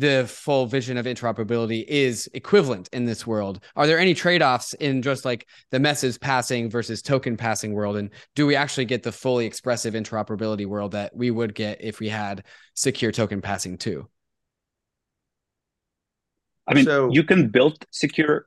the 0.00 0.24
full 0.26 0.64
vision 0.64 0.96
of 0.96 1.04
interoperability 1.04 1.84
is 1.86 2.26
equivalent 2.32 2.88
in 2.90 3.04
this 3.04 3.26
world. 3.26 3.62
Are 3.76 3.86
there 3.86 3.98
any 3.98 4.14
trade-offs 4.14 4.72
in 4.74 5.02
just 5.02 5.26
like 5.26 5.46
the 5.70 5.78
message 5.78 6.18
passing 6.18 6.70
versus 6.70 7.02
token 7.02 7.36
passing 7.36 7.74
world? 7.74 7.98
And 7.98 8.08
do 8.34 8.46
we 8.46 8.56
actually 8.56 8.86
get 8.86 9.02
the 9.02 9.12
fully 9.12 9.44
expressive 9.44 9.92
interoperability 9.92 10.64
world 10.64 10.92
that 10.92 11.14
we 11.14 11.30
would 11.30 11.54
get 11.54 11.84
if 11.84 12.00
we 12.00 12.08
had 12.08 12.44
secure 12.74 13.12
token 13.12 13.42
passing 13.42 13.76
too? 13.76 14.08
I 16.66 16.72
mean 16.72 16.86
so, 16.86 17.10
you 17.12 17.22
can 17.22 17.50
build 17.50 17.84
secure 17.90 18.46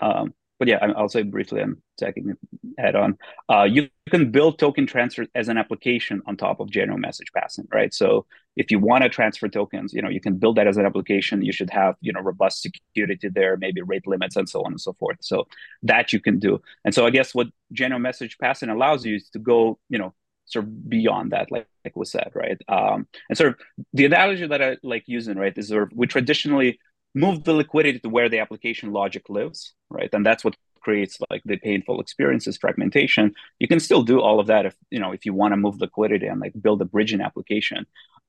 um, 0.00 0.32
but 0.58 0.68
yeah 0.68 0.78
i'll 0.96 1.08
say 1.08 1.22
briefly 1.22 1.60
and 1.60 1.76
Zach 1.98 2.14
can 2.14 2.36
add 2.78 2.96
on 2.96 3.16
uh, 3.48 3.64
you 3.64 3.88
can 4.10 4.30
build 4.30 4.58
token 4.58 4.86
transfer 4.86 5.26
as 5.34 5.48
an 5.48 5.58
application 5.58 6.22
on 6.26 6.36
top 6.36 6.60
of 6.60 6.70
general 6.70 6.98
message 6.98 7.28
passing 7.34 7.66
right 7.72 7.92
so 7.94 8.26
if 8.56 8.70
you 8.70 8.78
want 8.78 9.02
to 9.02 9.08
transfer 9.08 9.48
tokens, 9.48 9.92
you 9.92 10.00
know, 10.00 10.08
you 10.08 10.20
can 10.20 10.36
build 10.36 10.56
that 10.56 10.66
as 10.66 10.76
an 10.76 10.86
application. 10.86 11.42
You 11.42 11.52
should 11.52 11.70
have, 11.70 11.96
you 12.00 12.12
know, 12.12 12.20
robust 12.20 12.62
security 12.62 13.28
there, 13.28 13.56
maybe 13.56 13.82
rate 13.82 14.06
limits 14.06 14.36
and 14.36 14.48
so 14.48 14.60
on 14.62 14.72
and 14.72 14.80
so 14.80 14.92
forth. 14.94 15.16
So 15.20 15.46
that 15.82 16.12
you 16.12 16.20
can 16.20 16.38
do. 16.38 16.60
And 16.84 16.94
so 16.94 17.06
I 17.06 17.10
guess 17.10 17.34
what 17.34 17.48
general 17.72 18.00
message 18.00 18.38
passing 18.38 18.68
allows 18.68 19.04
you 19.04 19.16
is 19.16 19.28
to 19.30 19.38
go, 19.38 19.78
you 19.88 19.98
know, 19.98 20.14
sort 20.46 20.66
of 20.66 20.88
beyond 20.88 21.32
that, 21.32 21.50
like 21.50 21.66
like 21.84 21.96
was 21.96 22.10
said, 22.10 22.30
right? 22.34 22.60
Um, 22.68 23.08
and 23.28 23.36
sort 23.36 23.50
of 23.50 23.56
the 23.92 24.04
analogy 24.04 24.46
that 24.46 24.62
I 24.62 24.76
like 24.82 25.04
using, 25.06 25.36
right, 25.36 25.56
is 25.56 25.68
sort 25.68 25.84
of 25.84 25.92
we 25.94 26.06
traditionally 26.06 26.78
move 27.14 27.44
the 27.44 27.52
liquidity 27.52 27.98
to 28.00 28.08
where 28.08 28.28
the 28.28 28.40
application 28.40 28.92
logic 28.92 29.28
lives, 29.28 29.74
right? 29.90 30.10
And 30.12 30.24
that's 30.24 30.44
what 30.44 30.56
creates 30.80 31.18
like 31.30 31.40
the 31.46 31.56
painful 31.56 31.98
experiences 31.98 32.58
fragmentation 32.58 33.32
you 33.58 33.66
can 33.66 33.80
still 33.80 34.02
do 34.02 34.20
all 34.20 34.38
of 34.38 34.48
that 34.48 34.66
if 34.66 34.76
you 34.90 35.00
know 35.00 35.12
if 35.12 35.24
you 35.24 35.32
want 35.32 35.50
to 35.50 35.56
move 35.56 35.80
liquidity 35.80 36.26
and 36.26 36.42
like 36.42 36.52
build 36.60 36.78
a 36.82 36.84
bridging 36.84 37.22
application 37.22 37.86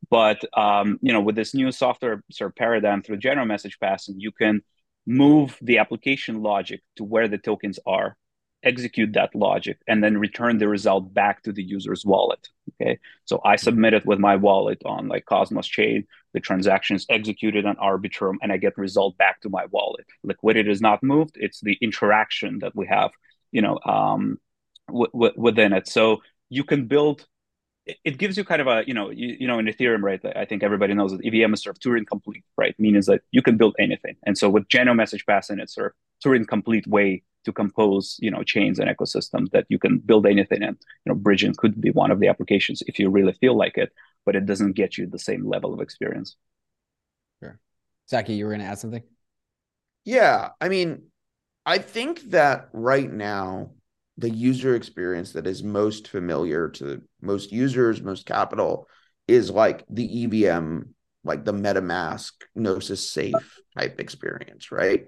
but 0.09 0.43
um, 0.57 0.99
you 1.01 1.13
know, 1.13 1.21
with 1.21 1.35
this 1.35 1.53
new 1.53 1.71
software 1.71 2.23
sort 2.31 2.51
of 2.51 2.55
paradigm 2.55 3.01
through 3.01 3.17
general 3.17 3.45
message 3.45 3.79
passing, 3.79 4.19
you 4.19 4.31
can 4.31 4.61
move 5.05 5.57
the 5.61 5.77
application 5.77 6.41
logic 6.41 6.81
to 6.97 7.03
where 7.03 7.27
the 7.27 7.37
tokens 7.37 7.79
are, 7.85 8.17
execute 8.63 9.13
that 9.13 9.35
logic, 9.35 9.77
and 9.87 10.03
then 10.03 10.17
return 10.17 10.57
the 10.57 10.67
result 10.67 11.13
back 11.13 11.43
to 11.43 11.51
the 11.51 11.63
user's 11.63 12.05
wallet. 12.05 12.47
Okay, 12.81 12.99
so 13.25 13.41
I 13.45 13.55
submit 13.55 13.93
it 13.93 14.05
with 14.05 14.19
my 14.19 14.35
wallet 14.35 14.81
on 14.85 15.07
like 15.07 15.25
Cosmos 15.25 15.67
chain. 15.67 16.05
The 16.33 16.39
transaction 16.39 16.95
is 16.95 17.05
executed 17.09 17.65
on 17.65 17.75
Arbitrum, 17.77 18.35
and 18.41 18.51
I 18.51 18.57
get 18.57 18.77
result 18.77 19.17
back 19.17 19.41
to 19.41 19.49
my 19.49 19.65
wallet. 19.71 20.05
Liquidity 20.23 20.71
is 20.71 20.81
not 20.81 21.03
moved; 21.03 21.35
it's 21.35 21.61
the 21.61 21.77
interaction 21.81 22.59
that 22.59 22.75
we 22.75 22.87
have, 22.87 23.11
you 23.51 23.61
know, 23.61 23.79
um, 23.85 24.39
w- 24.87 25.11
w- 25.13 25.33
within 25.37 25.73
it. 25.73 25.87
So 25.87 26.21
you 26.49 26.63
can 26.63 26.87
build 26.87 27.25
it 27.85 28.17
gives 28.17 28.35
you 28.37 28.43
kind 28.43 28.61
of 28.61 28.67
a 28.67 28.83
you 28.87 28.93
know 28.93 29.09
you, 29.09 29.37
you 29.39 29.47
know 29.47 29.59
in 29.59 29.65
ethereum 29.65 30.01
right 30.01 30.21
i 30.35 30.45
think 30.45 30.63
everybody 30.63 30.93
knows 30.93 31.11
that 31.11 31.21
evm 31.21 31.53
is 31.53 31.61
sort 31.63 31.75
of 31.75 31.79
turing 31.79 32.05
complete 32.07 32.43
right? 32.57 32.75
Meaning 32.79 33.01
that 33.07 33.21
you 33.31 33.41
can 33.41 33.57
build 33.57 33.75
anything. 33.79 34.15
And 34.23 34.37
so 34.37 34.49
with 34.49 34.67
general 34.67 34.95
message 34.95 35.25
passing 35.25 35.59
it's 35.59 35.75
sort 35.75 35.87
of 35.87 35.93
turing 36.23 36.47
complete 36.47 36.87
way 36.87 37.23
to 37.43 37.51
compose 37.51 38.17
you 38.19 38.31
know 38.31 38.43
chains 38.43 38.79
and 38.79 38.89
ecosystems 38.89 39.51
that 39.51 39.65
you 39.69 39.77
can 39.77 39.99
build 39.99 40.25
anything 40.25 40.63
and 40.63 40.77
you 41.05 41.09
know 41.11 41.15
bridging 41.15 41.53
could 41.55 41.79
be 41.79 41.91
one 41.91 42.11
of 42.11 42.19
the 42.19 42.27
applications 42.27 42.81
if 42.87 42.97
you 42.97 43.09
really 43.09 43.33
feel 43.33 43.55
like 43.55 43.77
it 43.77 43.91
but 44.25 44.35
it 44.35 44.45
doesn't 44.45 44.73
get 44.73 44.97
you 44.97 45.05
the 45.05 45.19
same 45.19 45.47
level 45.47 45.71
of 45.71 45.81
experience. 45.81 46.35
Sure. 47.39 47.59
Zaki, 48.09 48.33
you 48.33 48.45
were 48.45 48.51
going 48.51 48.61
to 48.61 48.67
add 48.67 48.79
something? 48.79 49.03
Yeah 50.03 50.49
i 50.59 50.69
mean 50.69 51.03
i 51.65 51.77
think 51.77 52.21
that 52.31 52.69
right 52.73 53.11
now 53.11 53.71
the 54.17 54.29
user 54.29 54.75
experience 54.75 55.33
that 55.33 55.47
is 55.47 55.63
most 55.63 56.07
familiar 56.07 56.69
to 56.69 57.01
most 57.21 57.51
users, 57.51 58.01
most 58.01 58.25
capital 58.25 58.87
is 59.27 59.51
like 59.51 59.83
the 59.89 60.23
EVM, 60.23 60.81
like 61.23 61.43
the 61.43 61.53
MetaMask 61.53 62.31
Gnosis 62.55 63.09
safe 63.09 63.59
type 63.77 63.99
experience, 63.99 64.71
right? 64.71 65.05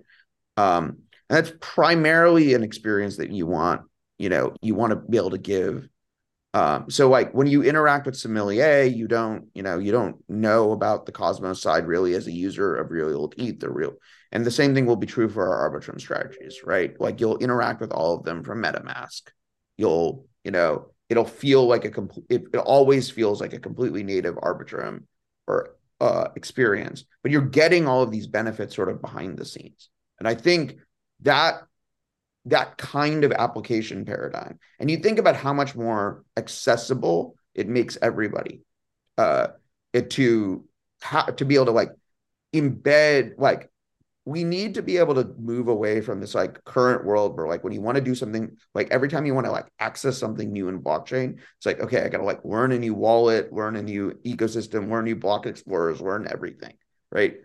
Um, 0.58 1.00
that's 1.30 1.52
primarily 1.60 2.54
an 2.54 2.64
experience 2.64 3.18
that 3.18 3.32
you 3.32 3.46
want, 3.46 3.82
you 4.18 4.30
know, 4.30 4.56
you 4.62 4.76
want 4.76 4.92
to 4.92 4.98
be 4.98 5.18
able 5.18 5.32
to 5.32 5.38
give 5.38 5.88
Um, 6.54 6.90
so 6.90 7.10
like 7.10 7.34
when 7.34 7.48
you 7.48 7.64
interact 7.64 8.06
with 8.06 8.18
Sommelier, 8.18 8.84
you 8.84 9.08
don't, 9.08 9.48
you 9.54 9.62
know, 9.62 9.78
you 9.78 9.92
don't 9.92 10.18
know 10.28 10.72
about 10.72 11.06
the 11.06 11.12
Cosmos 11.12 11.62
side 11.62 11.86
really 11.86 12.16
as 12.16 12.28
a 12.28 12.32
user 12.32 12.76
of 12.76 12.90
real 12.90 13.10
yield 13.10 13.36
ETH 13.38 13.64
or 13.64 13.72
real. 13.72 13.94
And 14.32 14.46
the 14.46 14.52
same 14.52 14.74
thing 14.74 14.86
will 14.86 14.96
be 14.96 15.08
true 15.08 15.30
for 15.30 15.48
our 15.48 15.70
Arbitrum 15.70 16.00
strategies, 16.00 16.62
right? 16.64 17.00
Like 17.00 17.20
you'll 17.20 17.38
interact 17.38 17.82
with 17.82 17.92
all 17.92 18.16
of 18.16 18.24
them 18.24 18.44
from 18.44 18.62
MetaMask. 18.62 19.22
You'll, 19.78 20.28
you 20.44 20.52
know, 20.52 20.92
it'll 21.10 21.26
feel 21.26 21.66
like 21.66 21.86
a 21.86 21.90
complete, 21.90 22.26
it, 22.30 22.44
it 22.54 22.58
always 22.58 23.10
feels 23.10 23.40
like 23.40 23.54
a 23.54 23.60
completely 23.60 24.04
native 24.04 24.36
Arbitrum 24.36 25.04
or 25.48 25.76
uh, 26.02 26.30
experience, 26.36 27.06
but 27.24 27.32
you're 27.32 27.42
getting 27.42 27.88
all 27.88 28.04
of 28.04 28.12
these 28.12 28.28
benefits 28.28 28.76
sort 28.76 28.90
of 28.90 29.02
behind 29.02 29.38
the 29.38 29.46
scenes. 29.46 29.90
And 30.20 30.28
I 30.28 30.36
think 30.36 30.78
that 31.22 31.62
that 32.46 32.78
kind 32.78 33.24
of 33.24 33.32
application 33.32 34.06
paradigm, 34.06 34.60
and 34.80 34.90
you 34.90 34.98
think 34.98 35.20
about 35.20 35.36
how 35.36 35.54
much 35.54 35.76
more 35.76 36.24
accessible 36.38 37.36
it 37.54 37.68
makes 37.68 37.98
everybody 38.02 38.62
uh, 39.18 39.48
it 39.94 40.12
to 40.12 40.66
ha- 41.02 41.26
to 41.26 41.46
be 41.46 41.56
able 41.56 41.66
to 41.66 41.72
like 41.72 41.92
embed 42.54 43.34
like 43.38 43.70
we 44.28 44.44
need 44.44 44.74
to 44.74 44.82
be 44.82 44.98
able 44.98 45.16
to 45.16 45.34
move 45.40 45.68
away 45.68 46.02
from 46.02 46.20
this 46.20 46.36
like 46.36 46.64
current 46.66 47.06
world 47.06 47.38
where 47.38 47.48
like 47.48 47.64
when 47.64 47.74
you 47.74 47.82
want 47.82 47.96
to 47.96 48.04
do 48.04 48.14
something 48.14 48.56
like 48.76 48.90
every 48.92 49.08
time 49.08 49.26
you 49.26 49.34
want 49.34 49.46
to 49.46 49.52
like 49.52 49.68
access 49.80 50.18
something 50.18 50.52
new 50.52 50.68
in 50.68 50.82
blockchain 50.82 51.38
it's 51.58 51.66
like 51.66 51.80
okay 51.80 52.04
i 52.04 52.10
gotta 52.10 52.24
like 52.24 52.44
learn 52.44 52.72
a 52.72 52.80
new 52.80 52.94
wallet 52.94 53.54
learn 53.54 53.76
a 53.76 53.82
new 53.82 54.12
ecosystem 54.26 54.90
learn 54.90 55.06
new 55.06 55.16
block 55.16 55.46
explorers 55.46 56.02
learn 56.02 56.28
everything 56.30 56.74
right? 57.12 57.36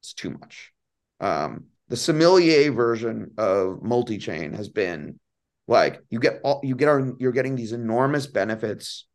It's 0.00 0.12
too 0.12 0.30
much. 0.30 0.72
Um 1.20 1.64
the 1.88 1.96
sommelier 1.96 2.72
version 2.72 3.32
of 3.36 3.82
multi-chain 3.82 4.54
has 4.54 4.68
been 4.68 5.18
like 5.68 6.00
you 6.10 6.18
get 6.18 6.40
all 6.42 6.60
you 6.62 6.74
get 6.74 6.88
our 6.88 7.14
you're 7.18 7.32
getting 7.32 7.54
these 7.54 7.72
enormous 7.72 8.26
benefits 8.26 9.06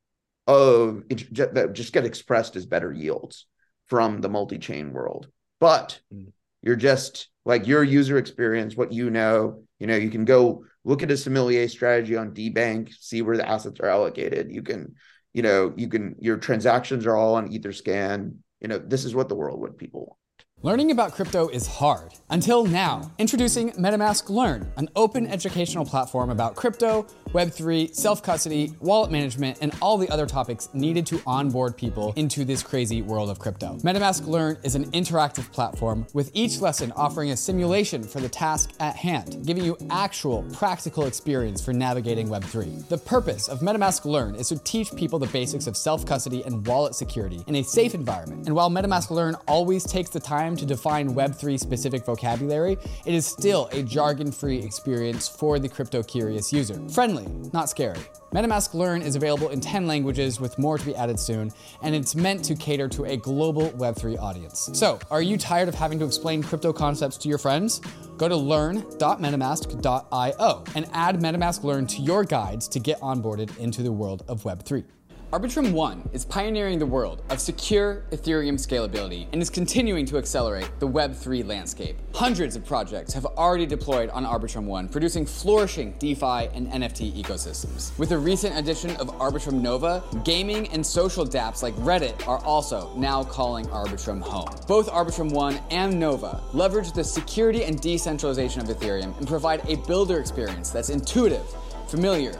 of 0.46 1.04
that 1.10 1.72
just 1.74 1.94
get 1.94 2.06
expressed 2.06 2.56
as 2.56 2.66
better 2.66 2.94
yields 2.94 3.48
from 3.88 4.22
the 4.22 4.30
multi-chain 4.30 4.94
world. 4.94 5.28
But 5.60 6.00
mm 6.14 6.32
you're 6.68 6.76
just 6.76 7.30
like 7.46 7.66
your 7.66 7.82
user 7.82 8.18
experience, 8.18 8.76
what 8.76 8.92
you 8.92 9.10
know. 9.10 9.64
You 9.80 9.88
know, 9.88 9.96
you 9.96 10.10
can 10.10 10.26
go 10.26 10.66
look 10.84 11.02
at 11.02 11.12
a 11.12 11.16
sommelier 11.16 11.68
strategy 11.70 12.18
on 12.18 12.32
DeBank, 12.32 12.94
see 12.94 13.22
where 13.22 13.38
the 13.38 13.48
assets 13.48 13.80
are 13.80 13.88
allocated. 13.88 14.52
You 14.52 14.62
can, 14.64 14.96
you 15.34 15.44
know, 15.44 15.74
you 15.78 15.88
can 15.88 16.16
your 16.20 16.36
transactions 16.38 17.06
are 17.06 17.16
all 17.16 17.36
on 17.36 17.50
Etherscan. 17.50 18.36
You 18.60 18.68
know, 18.68 18.80
this 18.80 19.06
is 19.06 19.16
what 19.16 19.30
the 19.30 19.36
world 19.36 19.62
would 19.62 19.78
people 19.78 20.02
want. 20.02 20.18
Learning 20.64 20.92
about 20.92 21.14
crypto 21.14 21.48
is 21.50 21.68
hard. 21.68 22.16
Until 22.32 22.66
now. 22.66 23.12
Introducing 23.20 23.72
MetaMask 23.74 24.28
Learn, 24.30 24.70
an 24.76 24.90
open 24.96 25.28
educational 25.28 25.86
platform 25.86 26.32
about 26.32 26.56
crypto, 26.56 27.06
Web3, 27.30 27.94
self 27.94 28.24
custody, 28.24 28.74
wallet 28.80 29.12
management, 29.12 29.58
and 29.62 29.76
all 29.82 29.98
the 29.98 30.10
other 30.10 30.26
topics 30.26 30.70
needed 30.74 31.06
to 31.08 31.22
onboard 31.26 31.78
people 31.78 32.14
into 32.16 32.46
this 32.46 32.64
crazy 32.64 33.02
world 33.02 33.30
of 33.30 33.40
crypto. 33.40 33.78
MetaMask 33.84 34.28
Learn 34.28 34.58
is 34.64 34.76
an 34.76 34.90
interactive 34.92 35.52
platform 35.52 36.06
with 36.14 36.32
each 36.34 36.62
lesson 36.62 36.92
offering 36.96 37.32
a 37.32 37.38
simulation 37.38 38.04
for 38.04 38.20
the 38.20 38.30
task 38.30 38.72
at 38.80 38.96
hand, 38.96 39.46
giving 39.46 39.64
you 39.64 39.78
actual 39.90 40.44
practical 40.54 41.06
experience 41.06 41.64
for 41.64 41.74
navigating 41.74 42.28
Web3. 42.28 42.88
The 42.88 42.98
purpose 42.98 43.48
of 43.48 43.60
MetaMask 43.60 44.06
Learn 44.06 44.36
is 44.36 44.50
to 44.50 44.58
teach 44.60 44.94
people 44.96 45.20
the 45.20 45.28
basics 45.28 45.68
of 45.68 45.76
self 45.76 46.06
custody 46.06 46.44
and 46.44 46.66
wallet 46.66 46.96
security 46.96 47.44
in 47.48 47.56
a 47.56 47.64
safe 47.64 47.94
environment. 47.94 48.46
And 48.46 48.56
while 48.56 48.70
MetaMask 48.70 49.12
Learn 49.12 49.36
always 49.48 49.84
takes 49.84 50.10
the 50.10 50.20
time 50.20 50.56
to 50.58 50.66
define 50.66 51.14
Web3 51.14 51.60
specific 51.60 52.06
vocabulary, 52.06 52.78
it 53.06 53.14
is 53.14 53.26
still 53.26 53.70
a 53.72 53.84
jargon 53.84 54.32
free 54.32 54.60
experience 54.60 55.28
for 55.28 55.60
the 55.60 55.70
crypto 55.70 56.04
curious 56.04 56.54
user. 56.54 56.80
Friendly, 56.90 57.17
not 57.54 57.70
scary. 57.70 58.00
MetaMask 58.34 58.74
Learn 58.74 59.02
is 59.02 59.16
available 59.16 59.48
in 59.50 59.62
10 59.62 59.88
languages 59.88 60.40
with 60.40 60.58
more 60.60 60.78
to 60.78 60.86
be 60.86 60.96
added 60.96 61.20
soon, 61.20 61.52
and 61.82 61.96
it's 61.96 62.16
meant 62.16 62.46
to 62.46 62.56
cater 62.56 62.88
to 62.90 63.06
a 63.06 63.18
global 63.18 63.72
Web3 63.72 64.20
audience. 64.20 64.70
So, 64.74 65.00
are 65.10 65.22
you 65.22 65.38
tired 65.38 65.70
of 65.70 65.76
having 65.76 66.00
to 66.00 66.06
explain 66.06 66.44
crypto 66.44 66.74
concepts 66.74 67.18
to 67.18 67.30
your 67.30 67.38
friends? 67.38 67.82
Go 68.18 68.28
to 68.28 68.36
learn.metamask.io 68.36 70.64
and 70.76 70.90
add 70.92 71.20
MetaMask 71.20 71.64
Learn 71.64 71.88
to 71.88 72.02
your 72.02 72.24
guides 72.24 72.68
to 72.68 72.80
get 72.80 73.00
onboarded 73.00 73.58
into 73.58 73.82
the 73.82 73.92
world 73.92 74.24
of 74.28 74.44
Web3. 74.44 74.84
Arbitrum 75.34 75.74
One 75.74 76.08
is 76.14 76.24
pioneering 76.24 76.80
the 76.80 76.86
world 76.86 77.22
of 77.30 77.42
secure 77.42 78.06
Ethereum 78.12 78.54
scalability 78.54 79.28
and 79.34 79.42
is 79.42 79.50
continuing 79.50 80.06
to 80.06 80.18
accelerate 80.18 80.70
the 80.80 80.88
Web3 80.88 81.46
landscape. 81.46 81.98
Hundreds 82.14 82.56
of 82.56 82.66
projects 82.66 83.12
have 83.12 83.26
already 83.26 83.66
deployed 83.66 84.10
on 84.12 84.26
Arbitrum 84.26 84.64
One, 84.64 84.88
producing 84.88 85.26
flourishing 85.26 85.94
DeFi 86.00 86.48
and 86.54 86.72
NFT 86.72 87.22
ecosystems. 87.22 87.98
With 88.00 88.08
the 88.08 88.18
recent 88.18 88.58
addition 88.58 88.92
of 88.92 89.10
Arbitrum 89.18 89.62
Nova, 89.62 90.02
gaming 90.24 90.70
and 90.70 90.86
social 90.86 91.26
dApps 91.26 91.62
like 91.62 91.76
Reddit 91.76 92.26
are 92.26 92.42
also 92.46 92.96
now 92.96 93.22
calling 93.22 93.66
Arbitrum 93.66 94.22
home. 94.22 94.48
Both 94.66 94.90
Arbitrum 94.90 95.34
One 95.34 95.60
and 95.72 96.00
Nova 96.00 96.42
leverage 96.54 96.94
the 96.94 97.04
security 97.04 97.66
and 97.66 97.82
decentralization 97.82 98.62
of 98.62 98.70
Ethereum 98.70 99.18
and 99.18 99.28
provide 99.28 99.68
a 99.68 99.76
builder 99.88 100.22
experience 100.22 100.70
that's 100.70 100.90
intuitive, 100.90 101.46
familiar, 101.90 102.40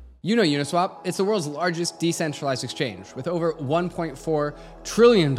You 0.23 0.35
know 0.35 0.43
Uniswap. 0.43 0.97
It's 1.03 1.17
the 1.17 1.23
world's 1.23 1.47
largest 1.47 1.97
decentralized 1.99 2.63
exchange 2.63 3.15
with 3.15 3.27
over 3.27 3.53
$1.4 3.53 4.55
trillion 4.83 5.35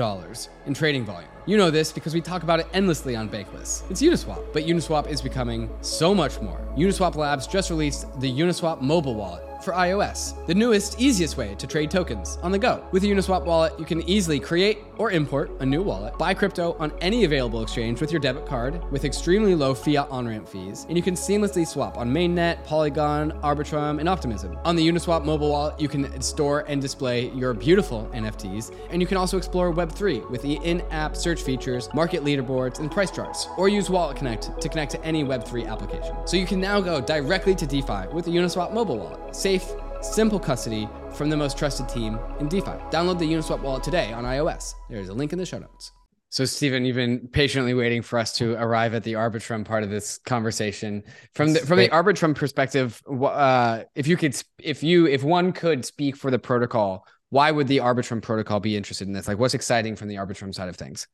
in 0.66 0.74
trading 0.74 1.04
volume. 1.04 1.30
You 1.46 1.56
know 1.56 1.70
this 1.70 1.92
because 1.92 2.14
we 2.14 2.20
talk 2.20 2.42
about 2.42 2.58
it 2.58 2.66
endlessly 2.74 3.14
on 3.14 3.28
Bankless. 3.28 3.88
It's 3.92 4.02
Uniswap, 4.02 4.44
but 4.52 4.64
Uniswap 4.64 5.06
is 5.06 5.22
becoming 5.22 5.70
so 5.82 6.12
much 6.12 6.40
more. 6.40 6.60
Uniswap 6.76 7.14
Labs 7.14 7.46
just 7.46 7.70
released 7.70 8.08
the 8.20 8.28
Uniswap 8.28 8.80
mobile 8.80 9.14
wallet 9.14 9.44
for 9.62 9.72
iOS, 9.72 10.44
the 10.46 10.54
newest, 10.54 11.00
easiest 11.00 11.36
way 11.36 11.54
to 11.54 11.66
trade 11.66 11.90
tokens 11.90 12.38
on 12.42 12.52
the 12.52 12.58
go. 12.58 12.84
With 12.92 13.04
a 13.04 13.06
Uniswap 13.06 13.44
wallet, 13.44 13.78
you 13.78 13.84
can 13.84 14.02
easily 14.08 14.40
create 14.40 14.78
or 14.96 15.10
import 15.10 15.50
a 15.60 15.66
new 15.66 15.82
wallet, 15.82 16.16
buy 16.18 16.34
crypto 16.34 16.76
on 16.78 16.92
any 17.00 17.24
available 17.24 17.62
exchange 17.62 18.00
with 18.00 18.12
your 18.12 18.20
debit 18.20 18.46
card 18.46 18.80
with 18.90 19.04
extremely 19.04 19.54
low 19.54 19.74
fiat 19.74 20.08
on 20.10 20.26
ramp 20.26 20.48
fees, 20.48 20.86
and 20.88 20.96
you 20.96 21.02
can 21.02 21.14
seamlessly 21.14 21.66
swap 21.66 21.96
on 21.96 22.12
Mainnet, 22.12 22.64
Polygon, 22.64 23.32
Arbitrum, 23.42 24.00
and 24.00 24.08
Optimism. 24.08 24.58
On 24.64 24.76
the 24.76 24.86
Uniswap 24.86 25.24
mobile 25.24 25.50
wallet, 25.50 25.80
you 25.80 25.88
can 25.88 26.20
store 26.20 26.64
and 26.68 26.80
display 26.80 27.30
your 27.30 27.54
beautiful 27.54 28.10
NFTs, 28.12 28.74
and 28.90 29.00
you 29.00 29.06
can 29.06 29.16
also 29.16 29.36
explore 29.36 29.72
Web3 29.72 30.28
with 30.30 30.42
the 30.42 30.54
in 30.64 30.80
app 30.90 31.16
search 31.16 31.42
features, 31.42 31.88
market 31.94 32.24
leaderboards, 32.24 32.78
and 32.78 32.90
price 32.90 33.10
charts, 33.10 33.48
or 33.56 33.68
use 33.68 33.88
Wallet 33.90 34.16
Connect 34.16 34.60
to 34.60 34.68
connect 34.68 34.90
to 34.92 35.04
any 35.04 35.24
Web3 35.24 35.68
application. 35.68 36.16
So 36.26 36.36
you 36.36 36.46
can 36.46 36.60
now 36.60 36.80
go 36.80 37.00
directly 37.00 37.54
to 37.54 37.66
DeFi 37.66 38.08
with 38.12 38.24
the 38.24 38.30
Uniswap 38.30 38.72
mobile 38.72 38.98
wallet. 38.98 39.34
Save 39.34 39.51
safe, 39.58 39.74
simple 40.00 40.40
custody 40.40 40.88
from 41.12 41.28
the 41.28 41.36
most 41.36 41.58
trusted 41.58 41.88
team 41.88 42.18
in 42.40 42.48
DeFi. 42.48 42.72
Download 42.90 43.18
the 43.18 43.26
Uniswap 43.26 43.60
wallet 43.60 43.82
today 43.82 44.12
on 44.12 44.24
iOS. 44.24 44.72
There's 44.88 45.10
a 45.10 45.14
link 45.14 45.32
in 45.32 45.38
the 45.38 45.44
show 45.44 45.58
notes. 45.58 45.92
So, 46.30 46.46
Steven, 46.46 46.86
you've 46.86 46.96
been 46.96 47.28
patiently 47.28 47.74
waiting 47.74 48.00
for 48.00 48.18
us 48.18 48.34
to 48.36 48.54
arrive 48.54 48.94
at 48.94 49.04
the 49.04 49.12
Arbitrum 49.12 49.66
part 49.66 49.82
of 49.82 49.90
this 49.90 50.16
conversation. 50.24 51.02
From 51.34 51.52
the 51.52 51.60
from 51.60 51.78
the 51.78 51.90
Arbitrum 51.90 52.34
perspective, 52.34 53.02
uh, 53.06 53.82
if 53.94 54.06
you 54.06 54.16
could, 54.16 54.34
if 54.58 54.82
you, 54.82 55.06
if 55.06 55.22
one 55.22 55.52
could 55.52 55.84
speak 55.84 56.16
for 56.16 56.30
the 56.30 56.38
protocol, 56.38 57.06
why 57.28 57.50
would 57.50 57.66
the 57.66 57.78
Arbitrum 57.78 58.22
protocol 58.22 58.60
be 58.60 58.74
interested 58.74 59.06
in 59.06 59.12
this? 59.12 59.28
Like, 59.28 59.38
what's 59.38 59.52
exciting 59.52 59.94
from 59.94 60.08
the 60.08 60.14
Arbitrum 60.14 60.54
side 60.54 60.70
of 60.70 60.76
things? 60.76 61.06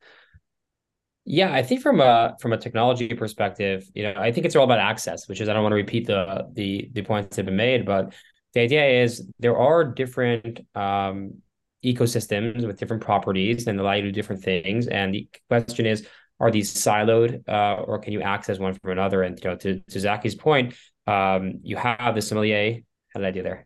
Yeah, 1.25 1.53
I 1.53 1.63
think 1.63 1.81
from 1.81 1.99
a 1.99 2.35
from 2.39 2.53
a 2.53 2.57
technology 2.57 3.09
perspective, 3.09 3.87
you 3.93 4.03
know, 4.03 4.13
I 4.15 4.31
think 4.31 4.45
it's 4.45 4.55
all 4.55 4.63
about 4.63 4.79
access, 4.79 5.27
which 5.27 5.41
is 5.41 5.49
I 5.49 5.53
don't 5.53 5.63
want 5.63 5.73
to 5.73 5.75
repeat 5.75 6.07
the 6.07 6.47
the 6.53 6.89
the 6.93 7.01
points 7.01 7.35
that 7.35 7.41
have 7.41 7.45
been 7.47 7.57
made, 7.57 7.85
but 7.85 8.13
the 8.53 8.61
idea 8.61 9.03
is 9.03 9.29
there 9.39 9.57
are 9.57 9.83
different 9.83 10.61
um, 10.75 11.35
ecosystems 11.83 12.65
with 12.65 12.79
different 12.79 13.03
properties 13.03 13.67
and 13.67 13.79
allow 13.79 13.93
you 13.93 14.03
to 14.03 14.07
do 14.09 14.13
different 14.13 14.43
things. 14.43 14.87
And 14.87 15.13
the 15.13 15.29
question 15.49 15.85
is, 15.85 16.05
are 16.39 16.51
these 16.51 16.73
siloed 16.73 17.47
uh, 17.47 17.81
or 17.81 17.99
can 17.99 18.13
you 18.13 18.21
access 18.21 18.59
one 18.59 18.73
from 18.73 18.91
another? 18.91 19.23
And 19.23 19.37
you 19.43 19.49
know, 19.49 19.55
to, 19.57 19.79
to 19.79 19.99
Zaki's 19.99 20.35
point, 20.35 20.73
um, 21.05 21.59
you 21.63 21.75
have 21.75 22.15
the 22.15 22.21
sommelier. 22.21 22.79
How 23.13 23.19
did 23.19 23.27
I 23.27 23.31
do 23.31 23.43
there? 23.43 23.65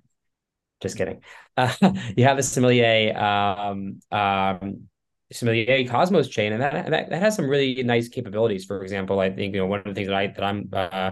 Just 0.82 0.98
kidding. 0.98 1.22
Uh, 1.56 1.74
you 2.18 2.24
have 2.24 2.38
the 2.38 2.44
sommelier 2.44 3.16
um, 3.18 4.00
um, 4.12 4.88
sommelier 5.32 5.88
Cosmos 5.88 6.28
chain, 6.30 6.54
and 6.54 6.62
that, 6.62 6.90
that 6.90 7.10
that 7.10 7.22
has 7.22 7.36
some 7.36 7.48
really 7.48 7.84
nice 7.84 8.10
capabilities. 8.10 8.66
For 8.66 8.82
example, 8.82 9.20
I 9.20 9.30
think 9.30 9.54
you 9.54 9.62
know 9.62 9.68
one 9.68 9.80
of 9.80 9.86
the 9.86 9.94
things 9.94 10.08
that 10.08 10.16
I 10.16 10.28
that 10.28 10.44
I'm 10.44 10.70
uh, 10.74 11.12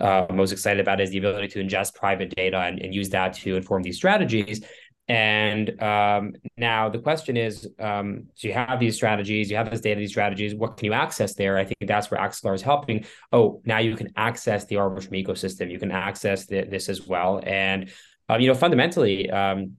uh, 0.00 0.26
most 0.32 0.52
excited 0.52 0.80
about 0.80 1.00
is 1.00 1.10
the 1.10 1.18
ability 1.18 1.48
to 1.48 1.62
ingest 1.62 1.94
private 1.94 2.34
data 2.34 2.58
and, 2.58 2.80
and 2.80 2.94
use 2.94 3.08
that 3.10 3.34
to 3.34 3.56
inform 3.56 3.82
these 3.82 3.96
strategies. 3.96 4.64
And 5.08 5.80
um, 5.80 6.32
now 6.56 6.88
the 6.88 6.98
question 6.98 7.36
is, 7.36 7.68
um, 7.78 8.26
so 8.34 8.48
you 8.48 8.54
have 8.54 8.80
these 8.80 8.96
strategies, 8.96 9.48
you 9.48 9.56
have 9.56 9.70
this 9.70 9.80
data, 9.80 10.00
these 10.00 10.10
strategies. 10.10 10.54
What 10.54 10.76
can 10.76 10.86
you 10.86 10.92
access 10.92 11.34
there? 11.34 11.56
I 11.56 11.64
think 11.64 11.78
that's 11.86 12.10
where 12.10 12.20
Axelar 12.20 12.54
is 12.54 12.62
helping. 12.62 13.04
Oh, 13.30 13.62
now 13.64 13.78
you 13.78 13.94
can 13.94 14.12
access 14.16 14.64
the 14.64 14.76
Arbitrum 14.76 15.24
ecosystem. 15.24 15.70
You 15.70 15.78
can 15.78 15.92
access 15.92 16.46
the, 16.46 16.62
this 16.64 16.88
as 16.88 17.06
well. 17.06 17.40
And 17.46 17.90
um, 18.28 18.40
you 18.40 18.48
know, 18.48 18.54
fundamentally, 18.54 19.30
um, 19.30 19.76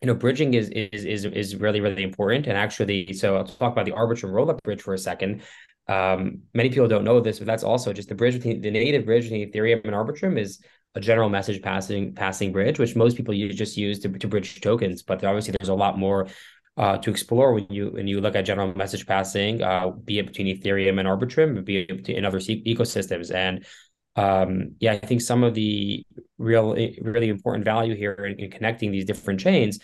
you 0.00 0.06
know, 0.06 0.14
bridging 0.14 0.54
is 0.54 0.70
is 0.70 1.04
is 1.04 1.24
is 1.26 1.56
really 1.56 1.80
really 1.80 2.02
important. 2.02 2.46
And 2.46 2.56
actually, 2.56 3.12
so 3.12 3.36
I'll 3.36 3.44
talk 3.44 3.72
about 3.72 3.84
the 3.84 3.92
Arbitrum 3.92 4.32
rollup 4.32 4.58
bridge 4.62 4.82
for 4.82 4.94
a 4.94 4.98
second. 4.98 5.42
Um, 5.92 6.42
many 6.54 6.68
people 6.68 6.88
don't 6.88 7.04
know 7.04 7.20
this, 7.20 7.38
but 7.38 7.46
that's 7.46 7.64
also 7.64 7.92
just 7.92 8.08
the 8.08 8.14
bridge 8.14 8.34
between 8.34 8.60
the 8.60 8.70
native 8.70 9.04
bridge 9.04 9.24
between 9.24 9.50
Ethereum 9.50 9.84
and 9.84 9.94
Arbitrum 9.94 10.38
is 10.38 10.60
a 10.94 11.00
general 11.00 11.28
message 11.28 11.60
passing 11.62 12.14
passing 12.14 12.52
bridge, 12.52 12.78
which 12.78 12.96
most 12.96 13.16
people 13.16 13.34
use, 13.34 13.54
just 13.56 13.76
use 13.76 13.98
to, 14.00 14.08
to 14.08 14.28
bridge 14.28 14.60
tokens. 14.60 15.02
But 15.02 15.24
obviously, 15.24 15.54
there's 15.58 15.68
a 15.68 15.74
lot 15.74 15.98
more 15.98 16.28
uh, 16.76 16.96
to 16.98 17.10
explore 17.10 17.52
when 17.52 17.66
you 17.70 17.90
when 17.90 18.06
you 18.06 18.20
look 18.20 18.36
at 18.36 18.42
general 18.42 18.74
message 18.74 19.06
passing, 19.06 19.62
uh, 19.62 19.90
be 19.90 20.18
it 20.18 20.26
between 20.26 20.46
Ethereum 20.46 20.98
and 20.98 21.08
Arbitrum, 21.08 21.64
be 21.64 21.80
it 21.80 22.08
in 22.08 22.24
other 22.24 22.38
ecosystems. 22.38 23.34
And 23.34 23.66
um, 24.16 24.76
yeah, 24.80 24.92
I 24.92 24.98
think 24.98 25.20
some 25.20 25.42
of 25.42 25.54
the 25.54 26.04
real 26.38 26.74
really 26.74 27.28
important 27.28 27.64
value 27.64 27.94
here 27.94 28.12
in, 28.12 28.38
in 28.38 28.50
connecting 28.50 28.92
these 28.92 29.04
different 29.04 29.40
chains 29.40 29.78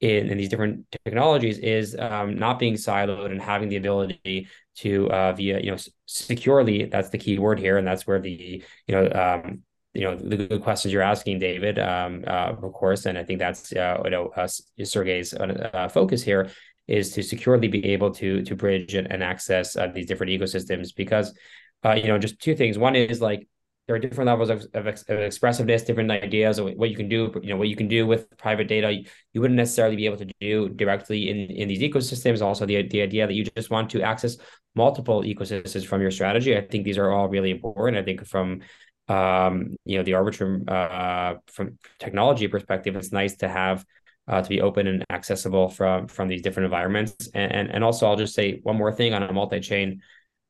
in, 0.00 0.28
in 0.30 0.38
these 0.38 0.48
different 0.48 0.84
technologies 1.04 1.58
is 1.58 1.96
um, 1.98 2.36
not 2.36 2.58
being 2.58 2.74
siloed 2.74 3.30
and 3.30 3.40
having 3.40 3.68
the 3.68 3.76
ability 3.76 4.48
to 4.76 5.10
uh, 5.10 5.32
via 5.32 5.60
you 5.60 5.70
know 5.70 5.76
securely. 6.06 6.84
That's 6.84 7.10
the 7.10 7.18
key 7.18 7.38
word 7.38 7.58
here, 7.58 7.78
and 7.78 7.86
that's 7.86 8.06
where 8.06 8.20
the 8.20 8.62
you 8.86 8.94
know 8.94 9.10
um, 9.10 9.62
you 9.94 10.02
know 10.02 10.16
the 10.16 10.36
good 10.36 10.62
questions 10.62 10.92
you're 10.92 11.02
asking, 11.02 11.38
David, 11.38 11.78
um, 11.78 12.24
uh, 12.26 12.52
of 12.60 12.72
course, 12.72 13.06
and 13.06 13.16
I 13.16 13.24
think 13.24 13.38
that's 13.38 13.72
uh, 13.72 14.00
you 14.04 14.10
know 14.10 14.30
uh, 14.36 14.48
Sergey's 14.82 15.32
uh, 15.34 15.88
focus 15.88 16.22
here 16.22 16.50
is 16.86 17.12
to 17.12 17.22
securely 17.22 17.68
be 17.68 17.84
able 17.86 18.10
to 18.10 18.42
to 18.42 18.56
bridge 18.56 18.94
and, 18.94 19.10
and 19.10 19.22
access 19.22 19.76
uh, 19.76 19.86
these 19.86 20.06
different 20.06 20.32
ecosystems 20.32 20.94
because 20.94 21.36
uh, 21.84 21.92
you 21.92 22.08
know 22.08 22.18
just 22.18 22.40
two 22.40 22.54
things. 22.56 22.76
One 22.76 22.96
is 22.96 23.20
like 23.20 23.46
there 23.86 23.94
are 23.96 23.98
different 23.98 24.28
levels 24.28 24.48
of, 24.48 24.66
of, 24.72 24.86
of, 24.86 25.18
expressiveness, 25.20 25.82
different 25.82 26.10
ideas 26.10 26.58
of 26.58 26.72
what 26.76 26.88
you 26.88 26.96
can 26.96 27.08
do. 27.08 27.30
You 27.42 27.50
know 27.50 27.56
what 27.56 27.68
you 27.68 27.76
can 27.76 27.88
do 27.88 28.06
with 28.06 28.34
private 28.38 28.66
data. 28.66 28.90
You, 28.90 29.04
you 29.32 29.40
wouldn't 29.40 29.58
necessarily 29.58 29.96
be 29.96 30.06
able 30.06 30.16
to 30.18 30.28
do 30.40 30.68
directly 30.70 31.28
in 31.30 31.50
in 31.50 31.68
these 31.68 31.80
ecosystems. 31.80 32.40
Also, 32.40 32.64
the 32.66 32.88
the 32.88 33.02
idea 33.02 33.26
that 33.26 33.34
you 33.34 33.44
just 33.44 33.70
want 33.70 33.90
to 33.90 34.02
access 34.02 34.36
multiple 34.74 35.22
ecosystems 35.22 35.86
from 35.86 36.00
your 36.00 36.10
strategy. 36.10 36.56
I 36.56 36.62
think 36.62 36.84
these 36.84 36.98
are 36.98 37.10
all 37.10 37.28
really 37.28 37.50
important. 37.50 37.98
I 37.98 38.02
think 38.02 38.26
from 38.26 38.62
um, 39.08 39.76
you 39.84 39.98
know, 39.98 40.04
the 40.04 40.12
Arbitrum 40.12 40.68
uh, 40.68 41.38
from 41.46 41.78
technology 41.98 42.48
perspective, 42.48 42.96
it's 42.96 43.12
nice 43.12 43.36
to 43.36 43.48
have 43.48 43.84
uh, 44.26 44.40
to 44.40 44.48
be 44.48 44.60
open 44.60 44.86
and 44.86 45.04
accessible 45.10 45.68
from 45.68 46.08
from 46.08 46.28
these 46.28 46.42
different 46.42 46.64
environments. 46.64 47.28
And, 47.34 47.52
and 47.52 47.70
and 47.70 47.84
also, 47.84 48.06
I'll 48.06 48.16
just 48.16 48.34
say 48.34 48.60
one 48.62 48.76
more 48.76 48.92
thing 48.92 49.12
on 49.12 49.22
a 49.22 49.32
multi-chain, 49.32 50.00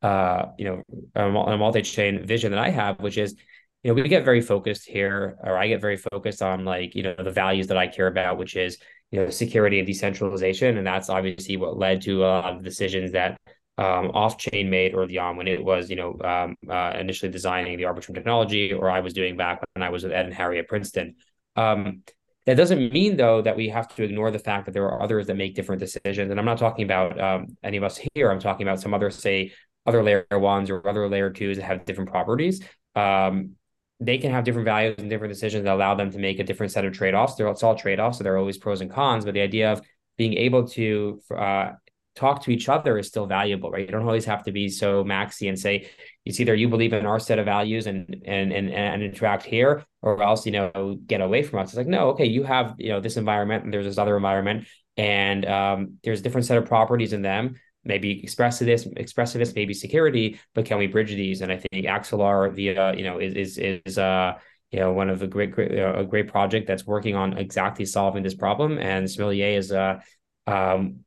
uh, 0.04 0.52
you 0.58 0.66
know, 0.66 0.82
a 1.14 1.56
multi-chain 1.56 2.26
vision 2.26 2.50
that 2.52 2.60
I 2.60 2.68
have, 2.68 3.00
which 3.00 3.16
is, 3.16 3.34
you 3.82 3.88
know, 3.88 3.94
we 3.94 4.06
get 4.06 4.22
very 4.22 4.42
focused 4.42 4.86
here, 4.86 5.38
or 5.42 5.56
I 5.56 5.66
get 5.66 5.80
very 5.80 5.96
focused 5.96 6.42
on 6.42 6.66
like 6.66 6.94
you 6.94 7.02
know 7.02 7.14
the 7.18 7.30
values 7.30 7.68
that 7.68 7.78
I 7.78 7.86
care 7.86 8.06
about, 8.06 8.36
which 8.36 8.54
is 8.54 8.76
you 9.10 9.20
know 9.20 9.30
security 9.30 9.78
and 9.78 9.86
decentralization, 9.86 10.76
and 10.76 10.86
that's 10.86 11.08
obviously 11.08 11.56
what 11.56 11.78
led 11.78 12.02
to 12.02 12.22
a 12.22 12.26
lot 12.26 12.56
of 12.56 12.62
decisions 12.62 13.12
that 13.12 13.38
um, 13.78 14.12
Offchain 14.12 14.68
made 14.68 14.94
early 14.94 15.16
on 15.16 15.38
when 15.38 15.48
it 15.48 15.64
was, 15.64 15.88
you 15.88 15.96
know, 15.96 16.18
um, 16.22 16.54
uh, 16.68 16.92
initially 16.98 17.32
designing 17.32 17.78
the 17.78 17.84
Arbitrum 17.84 18.14
technology, 18.14 18.74
or 18.74 18.90
I 18.90 19.00
was 19.00 19.14
doing 19.14 19.38
back 19.38 19.62
when 19.72 19.82
I 19.82 19.88
was 19.88 20.04
with 20.04 20.12
Ed 20.12 20.26
and 20.26 20.34
Harry 20.34 20.58
at 20.58 20.68
Princeton. 20.68 21.16
Um, 21.56 22.02
that 22.46 22.58
doesn't 22.58 22.92
mean 22.92 23.16
though 23.16 23.40
that 23.40 23.56
we 23.56 23.70
have 23.70 23.88
to 23.96 24.02
ignore 24.02 24.30
the 24.30 24.38
fact 24.38 24.66
that 24.66 24.72
there 24.72 24.84
are 24.84 25.00
others 25.02 25.28
that 25.28 25.36
make 25.36 25.54
different 25.54 25.80
decisions. 25.80 26.30
And 26.30 26.38
I'm 26.38 26.44
not 26.44 26.58
talking 26.58 26.84
about 26.84 27.18
um, 27.18 27.56
any 27.62 27.78
of 27.78 27.84
us 27.84 27.98
here. 28.12 28.30
I'm 28.30 28.40
talking 28.40 28.66
about 28.66 28.80
some 28.80 28.92
other, 28.92 29.10
say, 29.10 29.52
other 29.86 30.02
layer 30.02 30.26
ones 30.32 30.70
or 30.70 30.86
other 30.88 31.08
layer 31.08 31.30
twos 31.30 31.56
that 31.56 31.64
have 31.64 31.84
different 31.84 32.10
properties. 32.10 32.62
Um, 32.94 33.56
they 34.00 34.18
can 34.18 34.32
have 34.32 34.44
different 34.44 34.66
values 34.66 34.96
and 34.98 35.08
different 35.08 35.32
decisions 35.32 35.64
that 35.64 35.74
allow 35.74 35.94
them 35.94 36.10
to 36.10 36.18
make 36.18 36.38
a 36.38 36.44
different 36.44 36.72
set 36.72 36.84
of 36.84 36.92
trade-offs. 36.92 37.34
They're, 37.34 37.48
it's 37.48 37.62
all 37.62 37.76
trade-offs, 37.76 38.18
so 38.18 38.24
there 38.24 38.34
are 38.34 38.38
always 38.38 38.58
pros 38.58 38.80
and 38.80 38.90
cons. 38.90 39.24
But 39.24 39.34
the 39.34 39.40
idea 39.40 39.72
of 39.72 39.82
being 40.16 40.34
able 40.34 40.68
to 40.68 41.20
uh, 41.34 41.72
talk 42.14 42.42
to 42.42 42.50
each 42.50 42.68
other 42.68 42.98
is 42.98 43.08
still 43.08 43.26
valuable, 43.26 43.70
right? 43.70 43.86
You 43.86 43.92
don't 43.92 44.06
always 44.06 44.24
have 44.24 44.44
to 44.44 44.52
be 44.52 44.68
so 44.68 45.04
maxi 45.04 45.48
and 45.48 45.58
say 45.58 45.88
it's 46.24 46.40
either 46.40 46.54
you 46.54 46.68
believe 46.68 46.92
in 46.92 47.06
our 47.06 47.18
set 47.18 47.38
of 47.38 47.44
values 47.44 47.86
and 47.86 48.22
and 48.24 48.52
and 48.52 48.70
and 48.70 49.02
interact 49.02 49.44
here, 49.44 49.84
or 50.02 50.22
else 50.22 50.46
you 50.46 50.52
know 50.52 50.98
get 51.06 51.20
away 51.20 51.42
from 51.42 51.60
us. 51.60 51.70
It's 51.70 51.76
like 51.76 51.86
no, 51.86 52.10
okay, 52.10 52.26
you 52.26 52.42
have 52.44 52.74
you 52.78 52.90
know 52.90 53.00
this 53.00 53.16
environment 53.16 53.64
and 53.64 53.72
there's 53.72 53.86
this 53.86 53.98
other 53.98 54.16
environment, 54.16 54.66
and 54.96 55.44
um, 55.46 55.98
there's 56.04 56.22
different 56.22 56.46
set 56.46 56.58
of 56.58 56.66
properties 56.66 57.12
in 57.12 57.22
them. 57.22 57.56
Maybe 57.84 58.22
expressiveness, 58.22 58.86
expressiveness, 58.96 59.54
maybe 59.54 59.74
security, 59.74 60.40
but 60.54 60.64
can 60.64 60.78
we 60.78 60.86
bridge 60.86 61.10
these? 61.10 61.42
And 61.42 61.52
I 61.52 61.58
think 61.58 61.86
Axelar 61.86 62.54
via 62.54 62.94
you 62.94 63.04
know 63.04 63.18
is 63.18 63.34
is 63.34 63.58
is 63.58 63.98
uh 63.98 64.34
you 64.70 64.80
know 64.80 64.92
one 64.92 65.10
of 65.10 65.18
the 65.18 65.26
great, 65.26 65.52
great 65.52 65.78
uh, 65.78 65.94
a 65.98 66.04
great 66.04 66.28
project 66.28 66.66
that's 66.66 66.86
working 66.86 67.14
on 67.14 67.36
exactly 67.36 67.84
solving 67.84 68.22
this 68.22 68.34
problem, 68.34 68.78
and 68.78 69.10
Sommelier 69.10 69.58
is 69.58 69.70
uh 69.72 70.00
um, 70.46 71.04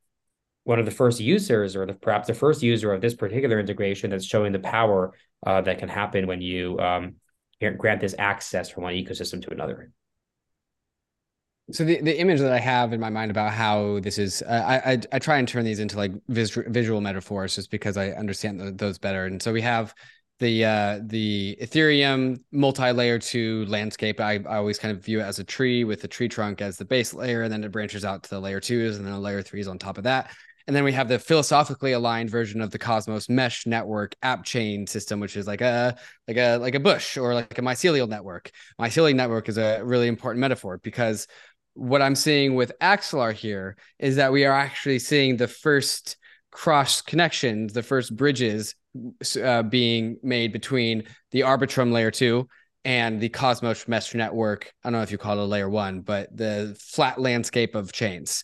one 0.64 0.78
of 0.78 0.84
the 0.84 0.90
first 0.90 1.18
users 1.18 1.74
or 1.74 1.86
the, 1.86 1.94
perhaps 1.94 2.26
the 2.26 2.34
first 2.34 2.62
user 2.62 2.92
of 2.92 3.00
this 3.00 3.14
particular 3.14 3.58
integration 3.58 4.10
that's 4.10 4.24
showing 4.24 4.52
the 4.52 4.58
power 4.58 5.14
uh, 5.46 5.62
that 5.62 5.78
can 5.78 5.88
happen 5.88 6.26
when 6.26 6.42
you 6.42 6.78
um, 6.78 7.14
grant 7.78 8.00
this 8.00 8.14
access 8.18 8.68
from 8.68 8.82
one 8.82 8.92
ecosystem 8.94 9.40
to 9.42 9.50
another. 9.50 9.90
So 11.70 11.84
the, 11.84 12.00
the 12.00 12.18
image 12.18 12.40
that 12.40 12.52
I 12.52 12.58
have 12.58 12.94
in 12.94 13.00
my 13.00 13.10
mind 13.10 13.30
about 13.30 13.52
how 13.52 14.00
this 14.00 14.18
is, 14.18 14.42
uh, 14.42 14.64
I, 14.66 14.92
I, 14.92 15.00
I 15.12 15.18
try 15.18 15.36
and 15.38 15.46
turn 15.46 15.64
these 15.64 15.80
into 15.80 15.98
like 15.98 16.12
vis- 16.28 16.58
visual 16.68 17.02
metaphors 17.02 17.56
just 17.56 17.70
because 17.70 17.98
I 17.98 18.10
understand 18.10 18.58
the, 18.58 18.70
those 18.72 18.98
better. 18.98 19.26
And 19.26 19.42
so 19.42 19.52
we 19.52 19.60
have 19.60 19.94
the 20.38 20.64
uh, 20.64 21.00
the 21.02 21.58
Ethereum 21.60 22.40
multi-layer 22.52 23.18
two 23.18 23.66
landscape. 23.66 24.20
I, 24.20 24.34
I 24.34 24.56
always 24.56 24.78
kind 24.78 24.96
of 24.96 25.04
view 25.04 25.20
it 25.20 25.24
as 25.24 25.40
a 25.40 25.44
tree 25.44 25.84
with 25.84 26.00
the 26.00 26.08
tree 26.08 26.28
trunk 26.28 26.62
as 26.62 26.76
the 26.78 26.84
base 26.84 27.12
layer, 27.12 27.42
and 27.42 27.52
then 27.52 27.64
it 27.64 27.72
branches 27.72 28.04
out 28.04 28.22
to 28.22 28.30
the 28.30 28.40
layer 28.40 28.60
twos, 28.60 28.96
and 28.96 29.04
then 29.04 29.12
the 29.12 29.20
layer 29.20 29.42
threes 29.42 29.68
on 29.68 29.78
top 29.78 29.98
of 29.98 30.04
that. 30.04 30.30
And 30.68 30.76
then 30.76 30.84
we 30.84 30.92
have 30.92 31.08
the 31.08 31.18
philosophically 31.18 31.92
aligned 31.92 32.28
version 32.28 32.60
of 32.60 32.70
the 32.70 32.78
Cosmos 32.78 33.30
mesh 33.30 33.66
network 33.66 34.14
app 34.22 34.44
chain 34.44 34.86
system, 34.86 35.18
which 35.18 35.34
is 35.34 35.46
like 35.46 35.62
a 35.62 35.96
like 36.28 36.36
a 36.36 36.58
like 36.58 36.74
a 36.74 36.80
bush 36.80 37.16
or 37.16 37.32
like 37.34 37.58
a 37.58 37.62
mycelial 37.62 38.06
network. 38.06 38.50
Mycelial 38.78 39.14
network 39.16 39.48
is 39.48 39.56
a 39.56 39.82
really 39.82 40.08
important 40.08 40.40
metaphor 40.40 40.78
because 40.82 41.26
what 41.78 42.02
I'm 42.02 42.16
seeing 42.16 42.56
with 42.56 42.72
Axelar 42.80 43.32
here 43.32 43.76
is 43.98 44.16
that 44.16 44.32
we 44.32 44.44
are 44.44 44.52
actually 44.52 44.98
seeing 44.98 45.36
the 45.36 45.46
first 45.46 46.16
cross 46.50 47.00
connections, 47.00 47.72
the 47.72 47.84
first 47.84 48.16
bridges 48.16 48.74
uh, 49.42 49.62
being 49.62 50.18
made 50.22 50.52
between 50.52 51.04
the 51.30 51.40
Arbitrum 51.40 51.92
layer 51.92 52.10
two 52.10 52.48
and 52.84 53.20
the 53.20 53.28
Cosmos 53.28 53.86
mesh 53.86 54.12
network. 54.14 54.72
I 54.82 54.88
don't 54.88 54.98
know 54.98 55.02
if 55.02 55.12
you 55.12 55.18
call 55.18 55.38
it 55.38 55.42
a 55.42 55.44
layer 55.44 55.68
one, 55.68 56.00
but 56.00 56.36
the 56.36 56.76
flat 56.80 57.20
landscape 57.20 57.76
of 57.76 57.92
chains. 57.92 58.42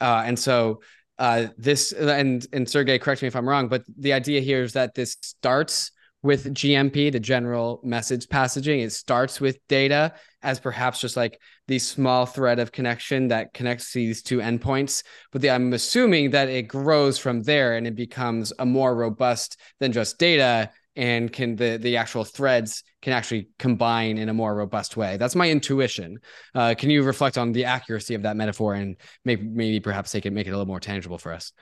Uh, 0.00 0.22
and 0.26 0.38
so 0.38 0.82
uh, 1.18 1.46
this 1.56 1.92
and 1.92 2.46
and 2.52 2.68
Sergey, 2.68 2.98
correct 2.98 3.22
me 3.22 3.28
if 3.28 3.36
I'm 3.36 3.48
wrong, 3.48 3.68
but 3.68 3.82
the 3.98 4.12
idea 4.12 4.40
here 4.40 4.62
is 4.62 4.74
that 4.74 4.94
this 4.94 5.16
starts 5.22 5.90
with 6.22 6.52
GMP, 6.54 7.12
the 7.12 7.20
general 7.20 7.80
message 7.84 8.28
passaging. 8.28 8.80
It 8.80 8.92
starts 8.92 9.40
with 9.40 9.58
data 9.68 10.14
as 10.44 10.60
perhaps 10.60 11.00
just 11.00 11.16
like 11.16 11.40
the 11.66 11.78
small 11.78 12.26
thread 12.26 12.58
of 12.58 12.70
connection 12.70 13.28
that 13.28 13.52
connects 13.54 13.92
these 13.92 14.22
two 14.22 14.38
endpoints. 14.38 15.02
But 15.32 15.42
the, 15.42 15.50
I'm 15.50 15.72
assuming 15.72 16.30
that 16.30 16.48
it 16.48 16.68
grows 16.68 17.18
from 17.18 17.42
there 17.42 17.76
and 17.76 17.86
it 17.86 17.96
becomes 17.96 18.52
a 18.58 18.66
more 18.66 18.94
robust 18.94 19.58
than 19.80 19.92
just 19.92 20.18
data 20.18 20.70
and 20.96 21.32
can 21.32 21.56
the 21.56 21.76
the 21.76 21.96
actual 21.96 22.24
threads 22.24 22.84
can 23.02 23.12
actually 23.12 23.48
combine 23.58 24.16
in 24.16 24.28
a 24.28 24.34
more 24.34 24.54
robust 24.54 24.96
way. 24.96 25.16
That's 25.16 25.34
my 25.34 25.50
intuition. 25.50 26.18
Uh, 26.54 26.74
can 26.78 26.90
you 26.90 27.02
reflect 27.02 27.36
on 27.36 27.52
the 27.52 27.64
accuracy 27.64 28.14
of 28.14 28.22
that 28.22 28.36
metaphor 28.36 28.74
and 28.74 28.96
maybe 29.24 29.42
maybe 29.44 29.80
perhaps 29.80 30.12
take 30.12 30.26
it 30.26 30.32
make 30.32 30.46
it 30.46 30.50
a 30.50 30.52
little 30.52 30.66
more 30.66 30.80
tangible 30.80 31.18
for 31.18 31.32
us? 31.32 31.52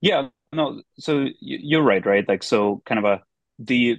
Yeah, 0.00 0.28
no. 0.52 0.82
So 0.98 1.28
you're 1.40 1.82
right, 1.82 2.04
right? 2.04 2.26
Like 2.28 2.42
so, 2.42 2.82
kind 2.84 2.98
of 2.98 3.04
a 3.04 3.22
the 3.58 3.98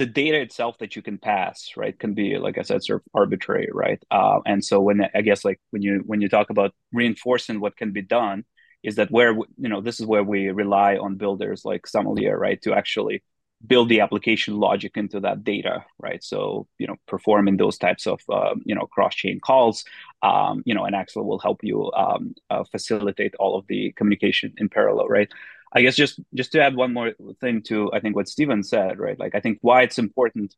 the 0.00 0.06
data 0.06 0.40
itself 0.40 0.78
that 0.78 0.96
you 0.96 1.02
can 1.02 1.18
pass, 1.18 1.72
right, 1.76 1.96
can 1.98 2.14
be 2.14 2.38
like 2.38 2.56
I 2.56 2.62
said, 2.62 2.82
sort 2.82 3.02
of 3.02 3.06
arbitrary, 3.14 3.68
right? 3.70 4.02
Uh, 4.10 4.40
and 4.46 4.64
so 4.64 4.80
when 4.80 5.02
I 5.14 5.20
guess 5.20 5.44
like 5.44 5.60
when 5.72 5.82
you 5.82 6.02
when 6.06 6.22
you 6.22 6.28
talk 6.30 6.48
about 6.48 6.72
reinforcing 6.90 7.60
what 7.60 7.76
can 7.76 7.92
be 7.92 8.00
done, 8.00 8.46
is 8.82 8.96
that 8.96 9.10
where 9.10 9.34
you 9.34 9.68
know 9.68 9.82
this 9.82 10.00
is 10.00 10.06
where 10.06 10.24
we 10.24 10.48
rely 10.48 10.96
on 10.96 11.16
builders 11.16 11.66
like 11.66 11.86
Sommelier, 11.86 12.38
right, 12.38 12.60
to 12.62 12.72
actually 12.72 13.22
build 13.66 13.90
the 13.90 14.00
application 14.00 14.56
logic 14.56 14.92
into 14.96 15.20
that 15.20 15.44
data, 15.44 15.84
right? 15.98 16.24
So 16.24 16.66
you 16.78 16.86
know, 16.86 16.96
performing 17.06 17.58
those 17.58 17.76
types 17.76 18.06
of 18.06 18.20
uh, 18.30 18.54
you 18.64 18.74
know 18.74 18.86
cross-chain 18.86 19.40
calls, 19.40 19.84
um, 20.22 20.62
you 20.64 20.74
know, 20.74 20.86
and 20.86 20.96
Axel 20.96 21.26
will 21.28 21.40
help 21.40 21.60
you 21.62 21.92
um, 21.92 22.34
uh, 22.48 22.64
facilitate 22.72 23.34
all 23.38 23.58
of 23.58 23.66
the 23.68 23.92
communication 23.98 24.54
in 24.56 24.70
parallel, 24.70 25.08
right? 25.08 25.28
I 25.72 25.82
guess 25.82 25.96
just 25.96 26.20
just 26.34 26.52
to 26.52 26.62
add 26.62 26.74
one 26.74 26.92
more 26.92 27.12
thing 27.40 27.62
to 27.64 27.92
I 27.92 28.00
think 28.00 28.16
what 28.16 28.28
Steven 28.28 28.62
said, 28.62 28.98
right? 28.98 29.18
Like 29.18 29.34
I 29.34 29.40
think 29.40 29.58
why 29.62 29.82
it's 29.82 29.98
important 29.98 30.54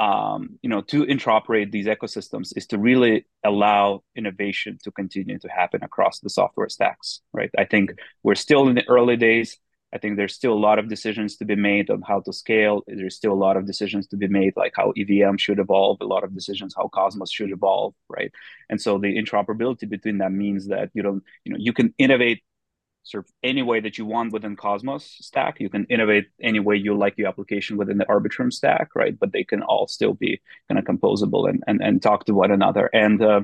um, 0.00 0.58
you 0.62 0.70
know, 0.70 0.80
to 0.80 1.04
interoperate 1.04 1.70
these 1.70 1.86
ecosystems 1.86 2.56
is 2.56 2.66
to 2.68 2.78
really 2.78 3.26
allow 3.44 4.02
innovation 4.16 4.78
to 4.84 4.90
continue 4.90 5.38
to 5.38 5.48
happen 5.48 5.84
across 5.84 6.20
the 6.20 6.30
software 6.30 6.70
stacks, 6.70 7.20
right? 7.34 7.50
I 7.58 7.66
think 7.66 7.92
we're 8.22 8.34
still 8.34 8.66
in 8.68 8.76
the 8.76 8.88
early 8.88 9.18
days. 9.18 9.58
I 9.92 9.98
think 9.98 10.16
there's 10.16 10.34
still 10.34 10.54
a 10.54 10.64
lot 10.68 10.78
of 10.78 10.88
decisions 10.88 11.36
to 11.36 11.44
be 11.44 11.54
made 11.54 11.90
on 11.90 12.00
how 12.00 12.20
to 12.20 12.32
scale. 12.32 12.82
There's 12.86 13.16
still 13.16 13.34
a 13.34 13.34
lot 13.34 13.58
of 13.58 13.66
decisions 13.66 14.06
to 14.08 14.16
be 14.16 14.26
made, 14.26 14.54
like 14.56 14.72
how 14.74 14.94
EVM 14.96 15.36
should 15.36 15.58
evolve, 15.58 15.98
a 16.00 16.06
lot 16.06 16.24
of 16.24 16.34
decisions 16.34 16.74
how 16.74 16.88
Cosmos 16.88 17.30
should 17.30 17.50
evolve, 17.50 17.92
right? 18.08 18.32
And 18.70 18.80
so 18.80 18.96
the 18.96 19.18
interoperability 19.18 19.86
between 19.86 20.16
them 20.16 20.38
means 20.38 20.68
that 20.68 20.90
you 20.94 21.02
don't, 21.02 21.22
you 21.44 21.52
know, 21.52 21.58
you 21.60 21.74
can 21.74 21.92
innovate 21.98 22.42
sort 23.02 23.24
of 23.24 23.32
any 23.42 23.62
way 23.62 23.80
that 23.80 23.98
you 23.98 24.04
want 24.04 24.32
within 24.32 24.56
Cosmos 24.56 25.16
stack. 25.20 25.58
You 25.58 25.70
can 25.70 25.86
innovate 25.86 26.26
any 26.40 26.60
way 26.60 26.76
you 26.76 26.96
like 26.96 27.16
your 27.16 27.28
application 27.28 27.76
within 27.76 27.98
the 27.98 28.04
Arbitrum 28.04 28.52
stack, 28.52 28.94
right? 28.94 29.18
But 29.18 29.32
they 29.32 29.44
can 29.44 29.62
all 29.62 29.88
still 29.88 30.14
be 30.14 30.40
kind 30.68 30.78
of 30.78 30.84
composable 30.84 31.48
and 31.48 31.62
and, 31.66 31.82
and 31.82 32.02
talk 32.02 32.26
to 32.26 32.34
one 32.34 32.50
another. 32.50 32.90
And 32.92 33.22
uh, 33.22 33.42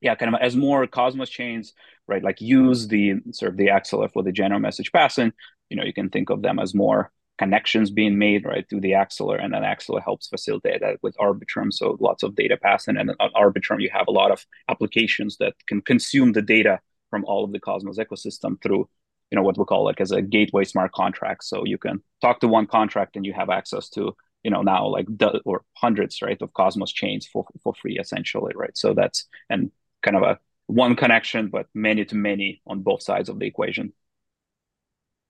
yeah, 0.00 0.14
kind 0.14 0.34
of 0.34 0.40
as 0.40 0.56
more 0.56 0.86
Cosmos 0.86 1.30
chains, 1.30 1.72
right, 2.08 2.22
like 2.22 2.40
use 2.40 2.88
the 2.88 3.14
sort 3.32 3.52
of 3.52 3.56
the 3.58 3.68
Axelar 3.68 4.12
for 4.12 4.22
the 4.22 4.32
general 4.32 4.60
message 4.60 4.92
passing, 4.92 5.32
you 5.68 5.76
know, 5.76 5.84
you 5.84 5.92
can 5.92 6.10
think 6.10 6.30
of 6.30 6.42
them 6.42 6.58
as 6.58 6.74
more 6.74 7.12
connections 7.38 7.90
being 7.90 8.18
made 8.18 8.44
right 8.44 8.68
through 8.68 8.80
the 8.80 8.92
Axelar, 8.92 9.42
and 9.42 9.54
then 9.54 9.62
Axelar 9.62 10.02
helps 10.02 10.28
facilitate 10.28 10.80
that 10.80 10.98
with 11.02 11.16
Arbitrum. 11.16 11.72
So 11.72 11.96
lots 12.00 12.22
of 12.22 12.34
data 12.34 12.58
passing, 12.60 12.96
and 12.96 13.14
on 13.20 13.30
Arbitrum 13.32 13.80
you 13.80 13.90
have 13.92 14.08
a 14.08 14.12
lot 14.12 14.30
of 14.30 14.44
applications 14.68 15.36
that 15.38 15.54
can 15.66 15.80
consume 15.80 16.32
the 16.32 16.42
data 16.42 16.80
from 17.10 17.24
all 17.24 17.44
of 17.44 17.52
the 17.52 17.60
Cosmos 17.60 17.98
ecosystem 17.98 18.60
through, 18.62 18.88
you 19.30 19.36
know, 19.36 19.42
what 19.42 19.58
we 19.58 19.64
call 19.64 19.84
like 19.84 20.00
as 20.00 20.12
a 20.12 20.22
gateway 20.22 20.64
smart 20.64 20.92
contract. 20.92 21.44
So 21.44 21.64
you 21.64 21.78
can 21.78 22.02
talk 22.20 22.40
to 22.40 22.48
one 22.48 22.66
contract 22.66 23.16
and 23.16 23.26
you 23.26 23.32
have 23.32 23.50
access 23.50 23.88
to, 23.90 24.16
you 24.42 24.50
know, 24.50 24.62
now 24.62 24.86
like 24.86 25.06
the, 25.08 25.40
or 25.44 25.64
hundreds, 25.76 26.22
right, 26.22 26.40
of 26.40 26.52
Cosmos 26.54 26.92
chains 26.92 27.26
for 27.26 27.44
for 27.62 27.74
free 27.74 27.98
essentially, 27.98 28.52
right? 28.54 28.76
So 28.76 28.94
that's 28.94 29.26
and 29.48 29.70
kind 30.02 30.16
of 30.16 30.22
a 30.22 30.38
one 30.66 30.96
connection, 30.96 31.48
but 31.48 31.66
many 31.74 32.04
to 32.06 32.14
many 32.14 32.62
on 32.66 32.80
both 32.80 33.02
sides 33.02 33.28
of 33.28 33.38
the 33.38 33.46
equation. 33.46 33.92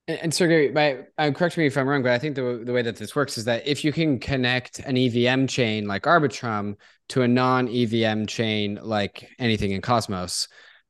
And, 0.07 0.19
and 0.19 0.33
Sergey, 0.33 0.71
my, 0.71 0.99
uh, 1.17 1.31
correct 1.31 1.57
me 1.57 1.65
if 1.65 1.77
I'm 1.77 1.87
wrong, 1.87 2.03
but 2.03 2.11
I 2.11 2.19
think 2.19 2.35
the, 2.35 2.61
the 2.63 2.73
way 2.73 2.81
that 2.81 2.95
this 2.95 3.15
works 3.15 3.37
is 3.37 3.45
that 3.45 3.67
if 3.67 3.83
you 3.83 3.91
can 3.91 4.19
connect 4.19 4.79
an 4.79 4.97
EVM 4.97 5.47
chain 5.47 5.87
like 5.87 6.03
Arbitrum 6.03 6.75
to 7.09 7.23
a 7.23 7.27
non 7.27 7.67
EVM 7.67 8.25
chain 8.25 8.79
like 8.81 9.29
anything 9.39 9.71
in 9.71 9.81
Cosmos, 9.81 10.47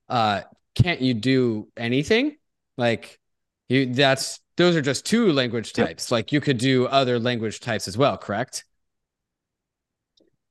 uh, 0.09 0.41
can't 0.75 1.01
you 1.01 1.13
do 1.13 1.67
anything? 1.77 2.37
Like 2.77 3.19
you 3.69 3.93
that's 3.93 4.39
those 4.57 4.75
are 4.75 4.81
just 4.81 5.05
two 5.05 5.31
language 5.31 5.73
types. 5.73 6.05
Yep. 6.07 6.11
Like 6.11 6.31
you 6.31 6.41
could 6.41 6.57
do 6.57 6.85
other 6.87 7.19
language 7.19 7.59
types 7.59 7.87
as 7.87 7.97
well, 7.97 8.17
correct? 8.17 8.65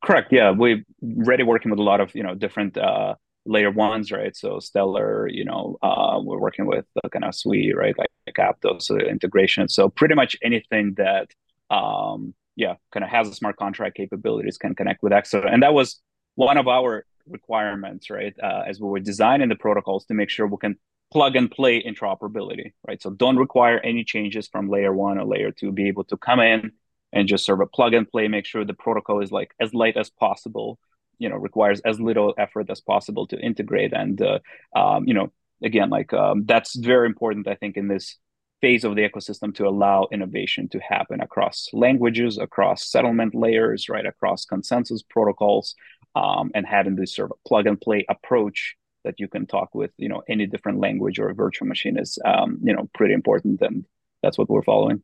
Correct. 0.02 0.32
Yeah, 0.32 0.50
we're 0.50 0.82
already 1.02 1.42
working 1.42 1.70
with 1.70 1.78
a 1.78 1.82
lot 1.82 2.00
of 2.00 2.14
you 2.14 2.22
know 2.22 2.34
different 2.34 2.76
uh, 2.76 3.14
layer 3.46 3.70
ones, 3.70 4.12
right? 4.12 4.34
So 4.36 4.60
Stellar, 4.60 5.28
you 5.28 5.44
know, 5.44 5.76
uh, 5.82 6.20
we're 6.22 6.38
working 6.38 6.66
with 6.66 6.86
the 7.02 7.08
kind 7.10 7.24
of 7.24 7.34
Sui, 7.34 7.72
right? 7.74 7.96
Like, 7.98 8.10
like 8.26 8.36
Aptos 8.36 8.90
integration. 9.08 9.68
So 9.68 9.88
pretty 9.88 10.14
much 10.14 10.36
anything 10.42 10.94
that, 10.96 11.30
um, 11.70 12.34
yeah, 12.56 12.74
kind 12.92 13.04
of 13.04 13.10
has 13.10 13.28
a 13.28 13.34
smart 13.34 13.56
contract 13.56 13.96
capabilities 13.96 14.58
can 14.58 14.74
connect 14.74 15.02
with 15.02 15.12
Axelar. 15.12 15.52
And 15.52 15.62
that 15.62 15.74
was 15.74 16.00
one 16.34 16.58
of 16.58 16.68
our 16.68 17.04
requirements, 17.28 18.10
right? 18.10 18.34
Uh, 18.42 18.62
as 18.66 18.80
we 18.80 18.88
were 18.88 19.00
designing 19.00 19.48
the 19.48 19.56
protocols 19.56 20.04
to 20.06 20.14
make 20.14 20.30
sure 20.30 20.46
we 20.46 20.56
can 20.56 20.76
plug 21.12 21.36
and 21.36 21.50
play 21.50 21.82
interoperability, 21.82 22.72
right? 22.86 23.02
So 23.02 23.10
don't 23.10 23.36
require 23.36 23.78
any 23.80 24.04
changes 24.04 24.48
from 24.48 24.68
layer 24.68 24.92
one 24.92 25.18
or 25.18 25.24
layer 25.24 25.50
two, 25.50 25.72
be 25.72 25.88
able 25.88 26.04
to 26.04 26.16
come 26.16 26.40
in 26.40 26.72
and 27.12 27.26
just 27.26 27.44
sort 27.44 27.60
of 27.60 27.72
plug 27.72 27.94
and 27.94 28.08
play, 28.08 28.28
make 28.28 28.46
sure 28.46 28.64
the 28.64 28.74
protocol 28.74 29.20
is 29.20 29.32
like 29.32 29.52
as 29.60 29.74
light 29.74 29.96
as 29.96 30.10
possible, 30.10 30.78
you 31.18 31.28
know, 31.28 31.36
requires 31.36 31.80
as 31.80 32.00
little 32.00 32.34
effort 32.38 32.70
as 32.70 32.80
possible 32.80 33.26
to 33.26 33.38
integrate. 33.38 33.92
And, 33.92 34.22
uh, 34.22 34.38
um, 34.76 35.08
you 35.08 35.14
know, 35.14 35.32
again, 35.62 35.90
like 35.90 36.12
um, 36.12 36.44
that's 36.46 36.76
very 36.76 37.06
important, 37.06 37.48
I 37.48 37.56
think, 37.56 37.76
in 37.76 37.88
this 37.88 38.16
phase 38.60 38.84
of 38.84 38.94
the 38.94 39.08
ecosystem 39.08 39.54
to 39.54 39.66
allow 39.66 40.06
innovation 40.12 40.68
to 40.68 40.78
happen 40.78 41.20
across 41.20 41.68
languages, 41.72 42.38
across 42.38 42.90
settlement 42.90 43.34
layers, 43.34 43.88
right, 43.88 44.06
across 44.06 44.44
consensus 44.44 45.02
protocols, 45.02 45.74
um, 46.14 46.50
and 46.54 46.66
having 46.66 46.96
this 46.96 47.14
sort 47.14 47.30
of 47.30 47.36
plug 47.46 47.66
and 47.66 47.80
play 47.80 48.04
approach 48.08 48.76
that 49.04 49.14
you 49.18 49.28
can 49.28 49.46
talk 49.46 49.74
with 49.74 49.90
you 49.96 50.08
know 50.08 50.22
any 50.28 50.46
different 50.46 50.78
language 50.78 51.18
or 51.18 51.32
virtual 51.34 51.68
machine 51.68 51.98
is 51.98 52.18
um, 52.24 52.58
you 52.62 52.74
know 52.74 52.88
pretty 52.94 53.14
important 53.14 53.60
and 53.62 53.84
that's 54.22 54.38
what 54.38 54.48
we're 54.48 54.62
following 54.62 55.02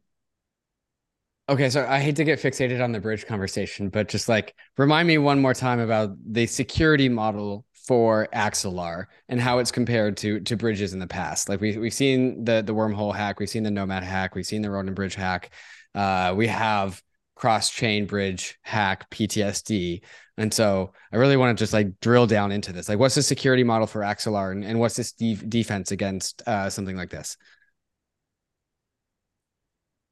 okay 1.48 1.70
so 1.70 1.86
i 1.88 1.98
hate 1.98 2.16
to 2.16 2.24
get 2.24 2.40
fixated 2.40 2.82
on 2.82 2.92
the 2.92 3.00
bridge 3.00 3.26
conversation 3.26 3.88
but 3.88 4.08
just 4.08 4.28
like 4.28 4.54
remind 4.76 5.08
me 5.08 5.16
one 5.16 5.40
more 5.40 5.54
time 5.54 5.80
about 5.80 6.10
the 6.26 6.46
security 6.46 7.08
model 7.08 7.64
for 7.86 8.28
Axelar 8.34 9.06
and 9.28 9.40
how 9.40 9.58
it's 9.58 9.70
compared 9.70 10.16
to 10.18 10.40
to 10.40 10.56
bridges 10.56 10.92
in 10.92 10.98
the 10.98 11.06
past. 11.06 11.48
Like 11.48 11.60
we 11.60 11.78
we've 11.78 11.94
seen 11.94 12.44
the 12.44 12.62
the 12.62 12.74
wormhole 12.74 13.14
hack, 13.14 13.38
we've 13.38 13.48
seen 13.48 13.62
the 13.62 13.70
Nomad 13.70 14.02
hack, 14.02 14.34
we've 14.34 14.46
seen 14.46 14.62
the 14.62 14.70
Ronin 14.70 14.94
bridge 14.94 15.14
hack. 15.14 15.52
Uh, 15.94 16.34
we 16.36 16.48
have 16.48 17.00
cross 17.36 17.70
chain 17.70 18.06
bridge 18.06 18.58
hack 18.62 19.08
PTSD. 19.10 20.00
And 20.38 20.52
so 20.52 20.92
I 21.12 21.16
really 21.16 21.36
want 21.36 21.56
to 21.56 21.62
just 21.62 21.72
like 21.72 22.00
drill 22.00 22.26
down 22.26 22.50
into 22.50 22.72
this. 22.72 22.88
Like, 22.88 22.98
what's 22.98 23.14
the 23.14 23.22
security 23.22 23.62
model 23.62 23.86
for 23.86 24.00
Axelar 24.00 24.50
and, 24.50 24.64
and 24.64 24.80
what's 24.80 24.96
this 24.96 25.12
de- 25.12 25.34
defense 25.34 25.92
against 25.92 26.42
uh, 26.46 26.68
something 26.68 26.96
like 26.96 27.10
this? 27.10 27.36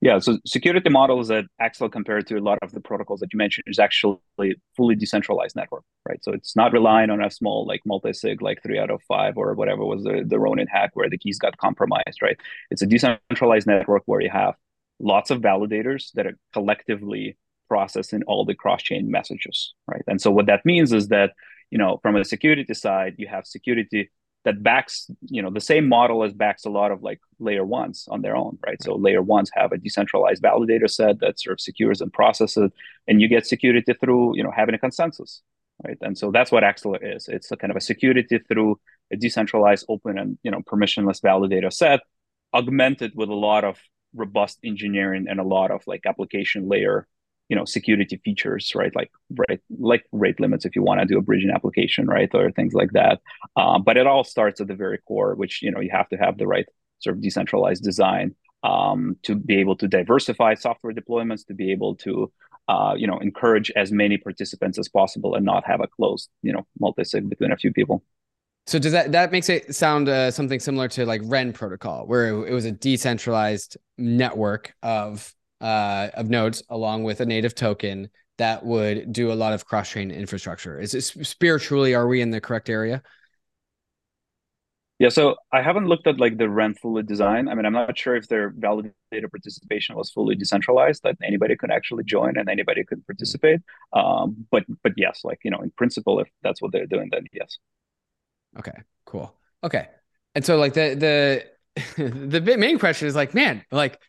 Yeah, 0.05 0.18
so 0.18 0.39
security 0.45 0.91
models 0.91 1.29
that 1.29 1.47
Axelar 1.62 1.91
compared 1.91 2.27
to 2.27 2.37
a 2.37 2.41
lot 2.41 2.59
of 2.61 2.72
the 2.72 2.81
protocols 2.81 3.20
that 3.20 3.33
you 3.33 3.39
mentioned 3.39 3.64
is 3.66 3.79
actually 3.79 4.18
fully 4.77 4.95
decentralized 4.95 5.57
network, 5.57 5.83
right? 6.07 6.22
So 6.22 6.33
it's 6.33 6.55
not 6.55 6.75
relying 6.75 7.09
on 7.09 7.25
a 7.25 7.31
small 7.31 7.66
like 7.66 7.81
multi-sig 7.87 8.43
like 8.43 8.62
three 8.62 8.79
out 8.79 8.91
of 8.91 9.01
five 9.09 9.39
or 9.39 9.55
whatever 9.55 9.83
was 9.83 10.05
the, 10.05 10.22
the 10.27 10.39
Ronin 10.39 10.66
hack 10.66 10.91
where 10.93 11.09
the 11.09 11.16
keys 11.16 11.39
got 11.39 11.57
compromised, 11.57 12.20
right? 12.20 12.37
It's 12.70 12.83
a 12.83 12.87
decentralized 12.87 13.66
network 13.66 14.03
where 14.05 14.20
you 14.20 14.29
have 14.29 14.57
lots 15.01 15.30
of 15.30 15.40
validators 15.40 16.12
that 16.12 16.26
are 16.26 16.38
collectively 16.53 17.36
processing 17.68 18.22
all 18.26 18.45
the 18.45 18.55
cross-chain 18.55 19.11
messages, 19.11 19.74
right? 19.86 20.03
And 20.07 20.20
so 20.20 20.30
what 20.30 20.47
that 20.47 20.64
means 20.64 20.92
is 20.92 21.09
that, 21.09 21.32
you 21.70 21.78
know, 21.78 21.99
from 22.03 22.16
a 22.16 22.24
security 22.24 22.72
side, 22.74 23.14
you 23.18 23.26
have 23.26 23.47
security 23.47 24.11
that 24.45 24.62
backs, 24.62 25.11
you 25.22 25.40
know, 25.40 25.51
the 25.51 25.61
same 25.61 25.88
model 25.88 26.22
as 26.22 26.34
backs 26.34 26.66
a 26.66 26.70
lot 26.70 26.92
of 26.92 27.03
like 27.03 27.18
layer 27.38 27.64
ones 27.64 28.07
on 28.11 28.20
their 28.20 28.36
own, 28.36 28.59
right? 28.64 28.80
So 28.82 28.95
layer 28.95 29.22
ones 29.22 29.51
have 29.55 29.72
a 29.72 29.78
decentralized 29.78 30.42
validator 30.42 30.88
set 30.88 31.20
that 31.20 31.40
sort 31.40 31.55
of 31.55 31.61
secures 31.61 32.03
and 32.03 32.12
processes, 32.12 32.70
and 33.09 33.20
you 33.22 33.28
get 33.28 33.47
security 33.47 33.95
through, 33.99 34.36
you 34.36 34.45
know, 34.45 34.53
having 34.55 34.74
a 34.74 34.78
consensus, 34.78 35.40
right? 35.82 35.97
And 36.03 36.16
so 36.16 36.30
that's 36.30 36.53
what 36.53 36.62
Axelar 36.62 37.16
is. 37.16 37.26
It's 37.26 37.51
a 37.51 37.57
kind 37.57 37.70
of 37.70 37.76
a 37.78 37.80
security 37.80 38.38
through 38.47 38.78
a 39.11 39.16
decentralized, 39.16 39.86
open, 39.88 40.18
and 40.18 40.38
you 40.42 40.51
know, 40.51 40.61
permissionless 40.61 41.22
validator 41.22 41.72
set, 41.72 42.01
augmented 42.53 43.12
with 43.14 43.30
a 43.30 43.34
lot 43.34 43.64
of 43.64 43.78
robust 44.15 44.59
engineering 44.65 45.27
and 45.29 45.41
a 45.41 45.45
lot 45.45 45.71
of 45.71 45.83
like 45.87 46.07
application 46.07 46.69
layer 46.69 47.07
you 47.49 47.57
know 47.57 47.65
security 47.65 48.21
features 48.25 48.73
right? 48.75 48.95
Like 48.95 49.11
right 49.37 49.61
like 49.79 50.05
rate 50.12 50.41
limits 50.41 50.65
if 50.65 50.75
you 50.75 50.83
want 50.83 51.01
to 51.01 51.07
do 51.07 51.19
a 51.19 51.23
bridging 51.23 51.51
application 51.51 52.07
right? 52.07 52.31
Or 52.35 52.51
things 52.51 52.75
like 52.75 52.93
that. 52.93 53.21
Um, 53.57 53.83
but 53.83 53.97
it 53.97 54.07
all 54.07 54.25
starts 54.25 54.61
at 54.61 54.69
the 54.69 54.75
very 54.75 54.99
core 55.07 55.35
which 55.35 55.62
you 55.62 55.71
know 55.71 55.81
you 55.81 55.91
have 55.93 56.09
to 56.09 56.17
have 56.17 56.39
the 56.39 56.47
right 56.47 56.67
sort 57.01 57.17
of 57.17 57.23
decentralized 57.23 57.83
design 57.83 58.35
um, 58.62 59.17
to 59.23 59.35
be 59.35 59.57
able 59.57 59.77
to 59.77 59.87
diversify 59.87 60.55
software 60.55 60.95
deployments 60.95 61.47
to 61.47 61.55
be 61.55 61.71
able 61.71 61.95
to 61.97 62.33
uh, 62.69 62.95
you 62.97 63.07
know 63.07 63.19
encourage 63.19 63.71
as 63.77 63.93
many 63.93 64.17
participants 64.17 64.79
as 64.79 64.89
possible 64.89 65.35
and 65.35 65.45
not 65.45 65.67
have 65.67 65.81
a 65.83 65.87
closed 65.87 66.31
you 66.43 66.53
know 66.53 66.67
multi-sig 66.81 67.29
between 67.29 67.53
a 67.53 67.57
few 67.57 67.73
people 67.73 68.03
so 68.67 68.79
does 68.79 68.93
that 68.93 69.12
that 69.12 69.31
makes 69.31 69.49
it 69.49 69.75
sound 69.75 70.09
uh, 70.09 70.31
something 70.31 70.59
similar 70.59 70.89
to 70.89 71.05
like 71.05 71.21
Ren 71.25 71.53
protocol, 71.53 72.07
where 72.07 72.29
it, 72.29 72.51
it 72.51 72.55
was 72.55 72.65
a 72.65 72.73
decentralized 72.73 73.77
network 73.99 74.75
of 74.83 75.33
uh, 75.61 76.09
of 76.15 76.31
nodes 76.31 76.62
along 76.69 77.05
with 77.05 77.21
a 77.21 77.27
native 77.27 77.55
token 77.55 78.11
that 78.39 78.65
would 78.65 79.12
do 79.12 79.33
a 79.33 79.35
lot 79.35 79.53
of 79.53 79.65
cross 79.65 79.91
chain 79.91 80.11
infrastructure. 80.11 80.81
Is 80.81 80.95
it 80.95 81.03
spiritually? 81.03 81.95
Are 81.95 82.09
we 82.09 82.21
in 82.21 82.31
the 82.31 82.41
correct 82.41 82.69
area? 82.69 83.03
Yeah, 85.01 85.09
so 85.09 85.37
I 85.53 85.61
haven't 85.61 85.87
looked 85.87 86.07
at 86.07 86.21
like 86.21 86.39
the 86.39 86.49
Ren 86.49 86.75
fully 86.75 87.03
design. 87.03 87.49
I 87.49 87.55
mean, 87.55 87.67
I'm 87.67 87.73
not 87.73 87.99
sure 87.99 88.15
if 88.15 88.29
their 88.29 88.53
validator 88.53 89.31
participation 89.31 89.97
was 89.97 90.11
fully 90.11 90.37
decentralized, 90.37 91.03
that 91.03 91.17
anybody 91.23 91.57
could 91.57 91.73
actually 91.73 92.05
join 92.05 92.39
and 92.39 92.49
anybody 92.49 92.85
could 92.85 93.05
participate. 93.07 93.61
Um, 93.93 94.47
but 94.51 94.65
but 94.83 94.93
yes, 94.97 95.21
like 95.25 95.41
you 95.45 95.51
know, 95.51 95.61
in 95.61 95.71
principle, 95.73 96.21
if 96.21 96.29
that's 96.43 96.62
what 96.62 96.73
they're 96.73 96.87
doing, 96.87 97.09
then 97.11 97.25
yes. 97.33 97.59
Okay, 98.59 98.72
cool. 99.07 99.34
Okay. 99.62 99.88
And 100.34 100.44
so 100.44 100.57
like 100.57 100.74
the 100.74 101.44
the 101.96 102.11
the 102.40 102.57
main 102.57 102.78
question 102.78 103.09
is 103.09 103.14
like, 103.16 103.34
man, 103.34 103.64
like 103.70 104.00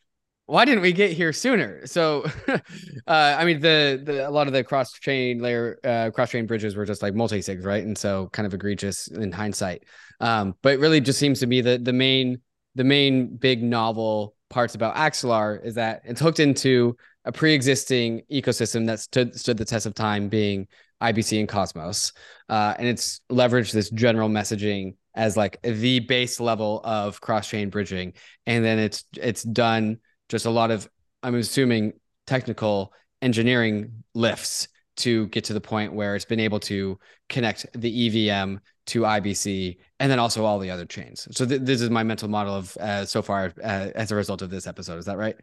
why 0.48 0.64
didn't 0.64 0.82
we 0.82 0.94
get 0.94 1.12
here 1.12 1.34
sooner? 1.34 1.86
So 1.88 2.26
uh 2.48 2.60
I 3.08 3.46
mean 3.46 3.60
the 3.62 4.02
the 4.04 4.28
a 4.28 4.32
lot 4.32 4.48
of 4.48 4.54
the 4.54 4.64
cross 4.64 4.92
chain 4.94 5.40
layer 5.40 5.80
uh 5.84 6.12
cross 6.12 6.32
chain 6.32 6.46
bridges 6.46 6.76
were 6.76 6.86
just 6.86 7.02
like 7.02 7.16
multi-sigs, 7.16 7.66
right? 7.66 7.84
And 7.84 7.98
so 7.98 8.30
kind 8.32 8.46
of 8.46 8.54
egregious 8.54 9.08
in 9.08 9.32
hindsight. 9.32 9.84
Um 10.20 10.56
but 10.62 10.80
really 10.80 11.02
just 11.02 11.20
seems 11.20 11.40
to 11.40 11.48
be 11.48 11.62
the 11.62 11.78
the 11.78 11.94
main 11.94 12.42
the 12.76 12.84
main 12.84 13.36
big 13.38 13.64
novel 13.64 14.36
parts 14.50 14.76
about 14.76 14.96
Axelar 14.96 15.64
is 15.66 15.76
that 15.76 16.02
it's 16.06 16.22
hooked 16.22 16.40
into 16.40 16.96
a 17.24 17.32
pre-existing 17.32 18.22
ecosystem 18.32 18.86
that 18.86 19.00
stood 19.00 19.38
stood 19.38 19.58
the 19.58 19.66
test 19.66 19.86
of 19.86 19.96
time, 19.96 20.30
being 20.30 20.68
IBC 21.02 21.40
and 21.40 21.50
Cosmos, 21.50 22.14
uh, 22.50 22.74
and 22.78 22.88
it's 22.88 23.22
leveraged 23.32 23.74
this 23.74 23.90
general 23.90 24.30
messaging 24.30 24.96
as 25.16 25.38
like 25.38 25.62
the 25.62 26.00
base 26.00 26.40
level 26.40 26.82
of 26.84 27.22
cross-chain 27.22 27.70
bridging, 27.70 28.14
and 28.46 28.64
then 28.64 28.80
it's 28.80 29.04
it's 29.18 29.44
done 29.44 30.00
just 30.30 30.46
a 30.46 30.50
lot 30.50 30.72
of 30.72 30.90
I'm 31.24 31.36
assuming 31.36 31.94
technical 32.28 32.94
engineering 33.22 34.04
lifts 34.14 34.68
to 34.98 35.28
get 35.28 35.46
to 35.46 35.54
the 35.54 35.62
point 35.62 35.94
where 35.94 36.16
it's 36.16 36.26
been 36.26 36.40
able 36.40 36.60
to 36.62 36.98
connect 37.28 37.66
the 37.74 38.08
EVM 38.08 38.58
to 38.88 39.02
IBC 39.02 39.78
and 40.00 40.12
then 40.12 40.20
also 40.20 40.46
all 40.46 40.60
the 40.60 40.70
other 40.70 40.86
chains. 40.86 41.28
So 41.32 41.46
th- 41.46 41.62
this 41.62 41.82
is 41.82 41.90
my 41.90 42.04
mental 42.04 42.30
model 42.30 42.56
of 42.56 42.78
uh, 42.78 43.06
so 43.06 43.22
far 43.22 43.52
uh, 43.64 43.90
as 43.96 44.12
a 44.12 44.16
result 44.16 44.42
of 44.42 44.50
this 44.50 44.68
episode. 44.68 44.98
Is 44.98 45.06
that 45.06 45.18
right? 45.18 45.36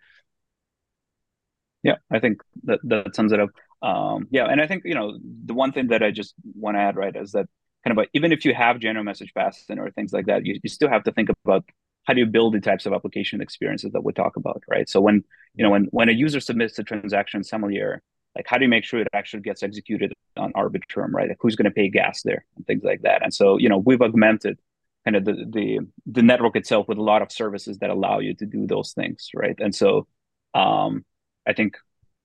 Yeah, 1.83 1.97
I 2.11 2.21
think 2.21 2.41
that 2.65 2.79
that 2.85 3.15
sums 3.15 3.33
it 3.33 3.41
up. 3.41 3.51
Um, 3.83 4.29
yeah, 4.31 4.47
and 4.47 4.61
I 4.61 4.67
think 4.67 4.85
you 4.85 4.95
know 4.95 5.19
the 5.45 5.55
one 5.55 5.73
thing 5.73 5.89
that 5.89 6.03
I 6.03 6.11
just 6.11 6.35
want 6.55 6.77
to 6.77 6.81
add 6.81 6.97
right 6.97 7.15
is 7.15 7.33
that 7.33 7.47
kind 7.85 7.99
of 7.99 8.05
a, 8.05 8.09
even 8.15 8.33
if 8.33 8.45
you 8.45 8.55
have 8.55 8.79
general 8.79 9.05
message 9.05 9.33
passing 9.35 9.79
or 9.79 9.91
things 9.91 10.13
like 10.13 10.27
that, 10.27 10.47
you, 10.47 10.59
you 10.63 10.69
still 10.71 10.89
have 10.89 11.03
to 11.05 11.13
think 11.13 11.31
about 11.45 11.65
how 12.05 12.15
do 12.15 12.21
you 12.21 12.27
build 12.27 12.55
the 12.55 12.61
types 12.61 12.87
of 12.87 12.93
application 12.93 13.41
experiences 13.41 13.93
that 13.93 14.05
we 14.05 14.13
talk 14.13 14.37
about, 14.37 14.63
right? 14.69 14.89
So 14.89 15.01
when 15.01 15.25
you 15.55 15.65
know 15.65 15.71
when 15.71 15.85
when 15.91 16.09
a 16.09 16.13
user 16.13 16.41
submits 16.41 16.79
a 16.79 16.85
transaction 16.85 17.43
sommelier, 17.43 18.03
like 18.37 18.47
how 18.49 18.57
do 18.59 18.65
you 18.65 18.69
make 18.69 18.85
sure 18.85 19.01
it 19.01 19.09
actually 19.13 19.43
gets 19.43 19.63
executed 19.63 20.13
on 20.37 20.53
Arbitrum, 20.53 21.13
right? 21.13 21.29
Like 21.29 21.39
who's 21.41 21.57
going 21.57 21.65
to 21.65 21.71
pay 21.73 21.89
gas 21.89 22.23
there 22.23 22.45
and 22.57 22.67
things 22.67 22.85
like 22.85 23.03
that. 23.03 23.23
And 23.25 23.35
so 23.35 23.59
you 23.59 23.69
know 23.69 23.79
we've 23.79 24.01
augmented 24.03 24.59
kind 25.05 25.17
of 25.17 25.25
the 25.25 25.33
the 25.51 25.81
the 26.07 26.23
network 26.23 26.55
itself 26.57 26.87
with 26.89 26.99
a 26.99 27.03
lot 27.03 27.23
of 27.23 27.33
services 27.33 27.79
that 27.79 27.91
allow 27.91 28.21
you 28.21 28.35
to 28.35 28.47
do 28.47 28.67
those 28.67 28.93
things, 28.93 29.31
right? 29.35 29.57
And 29.59 29.75
so 29.75 30.07
um, 30.55 31.05
I 31.47 31.53
think 31.53 31.77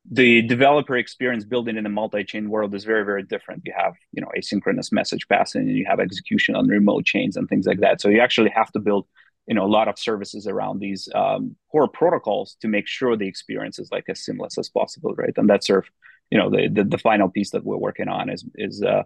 the 0.10 0.42
developer 0.44 0.96
experience 0.96 1.44
building 1.44 1.76
in 1.76 1.86
a 1.86 1.90
multi-chain 1.90 2.50
world 2.50 2.74
is 2.74 2.86
very 2.86 3.04
very 3.04 3.24
different. 3.24 3.64
You 3.66 3.74
have 3.78 3.96
you 4.14 4.22
know 4.22 4.32
asynchronous 4.38 4.92
message 4.92 5.28
passing 5.28 5.62
and 5.62 5.78
you 5.78 5.86
have 5.88 6.00
execution 6.00 6.56
on 6.56 6.68
remote 6.68 7.06
chains 7.06 7.36
and 7.36 7.48
things 7.50 7.66
like 7.66 7.80
that. 7.82 8.02
So 8.02 8.10
you 8.10 8.22
actually 8.22 8.52
have 8.52 8.72
to 8.72 8.80
build 8.80 9.08
you 9.48 9.56
know 9.56 9.66
a 9.66 9.68
lot 9.68 9.88
of 9.88 10.00
services 10.00 10.48
around 10.48 10.80
these 10.80 11.10
um, 11.14 11.56
core 11.72 11.88
protocols 11.88 12.56
to 12.62 12.68
make 12.68 12.88
sure 12.88 13.18
the 13.18 13.28
experience 13.28 13.80
is 13.80 13.90
like 13.92 14.06
as 14.10 14.22
seamless 14.22 14.58
as 14.58 14.70
possible 14.70 15.14
right? 15.16 15.34
And 15.36 15.50
that's 15.50 15.68
sort 15.68 15.86
of 15.86 15.92
you 16.32 16.38
know 16.38 16.50
the, 16.50 16.70
the, 16.72 16.84
the 16.84 16.98
final 16.98 17.30
piece 17.30 17.52
that 17.52 17.66
we're 17.66 17.78
working 17.78 18.08
on 18.08 18.30
is 18.30 18.46
is 18.56 18.82
uh, 18.84 19.04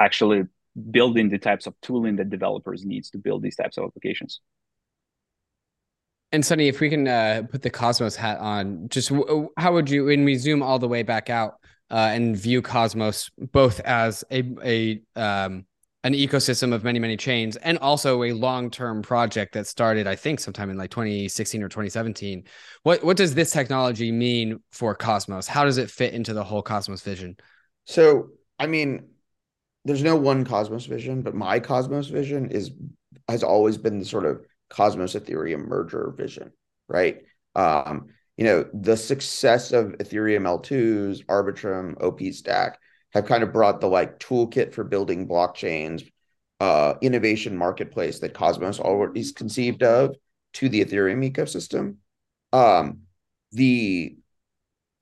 actually 0.00 0.44
building 0.90 1.28
the 1.28 1.38
types 1.38 1.66
of 1.66 1.74
tooling 1.82 2.16
that 2.16 2.30
developers 2.30 2.84
needs 2.84 3.10
to 3.10 3.18
build 3.18 3.42
these 3.42 3.56
types 3.56 3.76
of 3.76 3.84
applications 3.84 4.40
and 6.34 6.44
Sunny, 6.44 6.66
if 6.66 6.80
we 6.80 6.90
can 6.90 7.06
uh, 7.06 7.42
put 7.48 7.62
the 7.62 7.70
Cosmos 7.70 8.16
hat 8.16 8.38
on, 8.38 8.88
just 8.88 9.10
w- 9.10 9.48
how 9.56 9.72
would 9.72 9.88
you, 9.88 10.06
when 10.06 10.24
we 10.24 10.34
zoom 10.34 10.64
all 10.64 10.80
the 10.80 10.88
way 10.88 11.04
back 11.04 11.30
out 11.30 11.60
uh, 11.90 12.10
and 12.12 12.36
view 12.36 12.60
Cosmos 12.60 13.30
both 13.38 13.78
as 13.80 14.24
a 14.32 14.42
a 14.64 15.20
um, 15.20 15.64
an 16.02 16.12
ecosystem 16.12 16.74
of 16.74 16.82
many 16.82 16.98
many 16.98 17.16
chains 17.16 17.56
and 17.56 17.78
also 17.78 18.24
a 18.24 18.32
long 18.32 18.68
term 18.68 19.00
project 19.00 19.54
that 19.54 19.68
started, 19.68 20.08
I 20.08 20.16
think, 20.16 20.40
sometime 20.40 20.70
in 20.70 20.76
like 20.76 20.90
2016 20.90 21.62
or 21.62 21.68
2017. 21.68 22.44
What 22.82 23.04
what 23.04 23.16
does 23.16 23.34
this 23.34 23.52
technology 23.52 24.10
mean 24.10 24.60
for 24.72 24.94
Cosmos? 24.96 25.46
How 25.46 25.64
does 25.64 25.78
it 25.78 25.88
fit 25.88 26.14
into 26.14 26.34
the 26.34 26.42
whole 26.42 26.62
Cosmos 26.62 27.02
vision? 27.02 27.36
So, 27.84 28.30
I 28.58 28.66
mean, 28.66 29.10
there's 29.84 30.02
no 30.02 30.16
one 30.16 30.44
Cosmos 30.44 30.86
vision, 30.86 31.22
but 31.22 31.36
my 31.36 31.60
Cosmos 31.60 32.08
vision 32.08 32.50
is 32.50 32.72
has 33.28 33.44
always 33.44 33.78
been 33.78 34.00
the 34.00 34.04
sort 34.04 34.26
of 34.26 34.44
Cosmos 34.68 35.14
Ethereum 35.14 35.66
merger 35.66 36.12
vision, 36.16 36.52
right? 36.88 37.22
Um, 37.54 38.08
you 38.36 38.44
know, 38.44 38.66
the 38.74 38.96
success 38.96 39.72
of 39.72 39.92
Ethereum 39.98 40.42
L2s, 40.42 41.24
Arbitrum, 41.26 42.02
OP 42.02 42.20
Stack 42.32 42.78
have 43.12 43.26
kind 43.26 43.42
of 43.42 43.52
brought 43.52 43.80
the 43.80 43.86
like 43.86 44.18
toolkit 44.18 44.72
for 44.72 44.82
building 44.82 45.28
blockchains, 45.28 46.10
uh, 46.60 46.94
innovation 47.00 47.56
marketplace 47.56 48.18
that 48.20 48.34
Cosmos 48.34 48.80
already 48.80 49.20
is 49.20 49.32
conceived 49.32 49.82
of 49.82 50.16
to 50.54 50.68
the 50.68 50.84
Ethereum 50.84 51.30
ecosystem. 51.30 51.96
Um, 52.52 53.02
the 53.52 54.16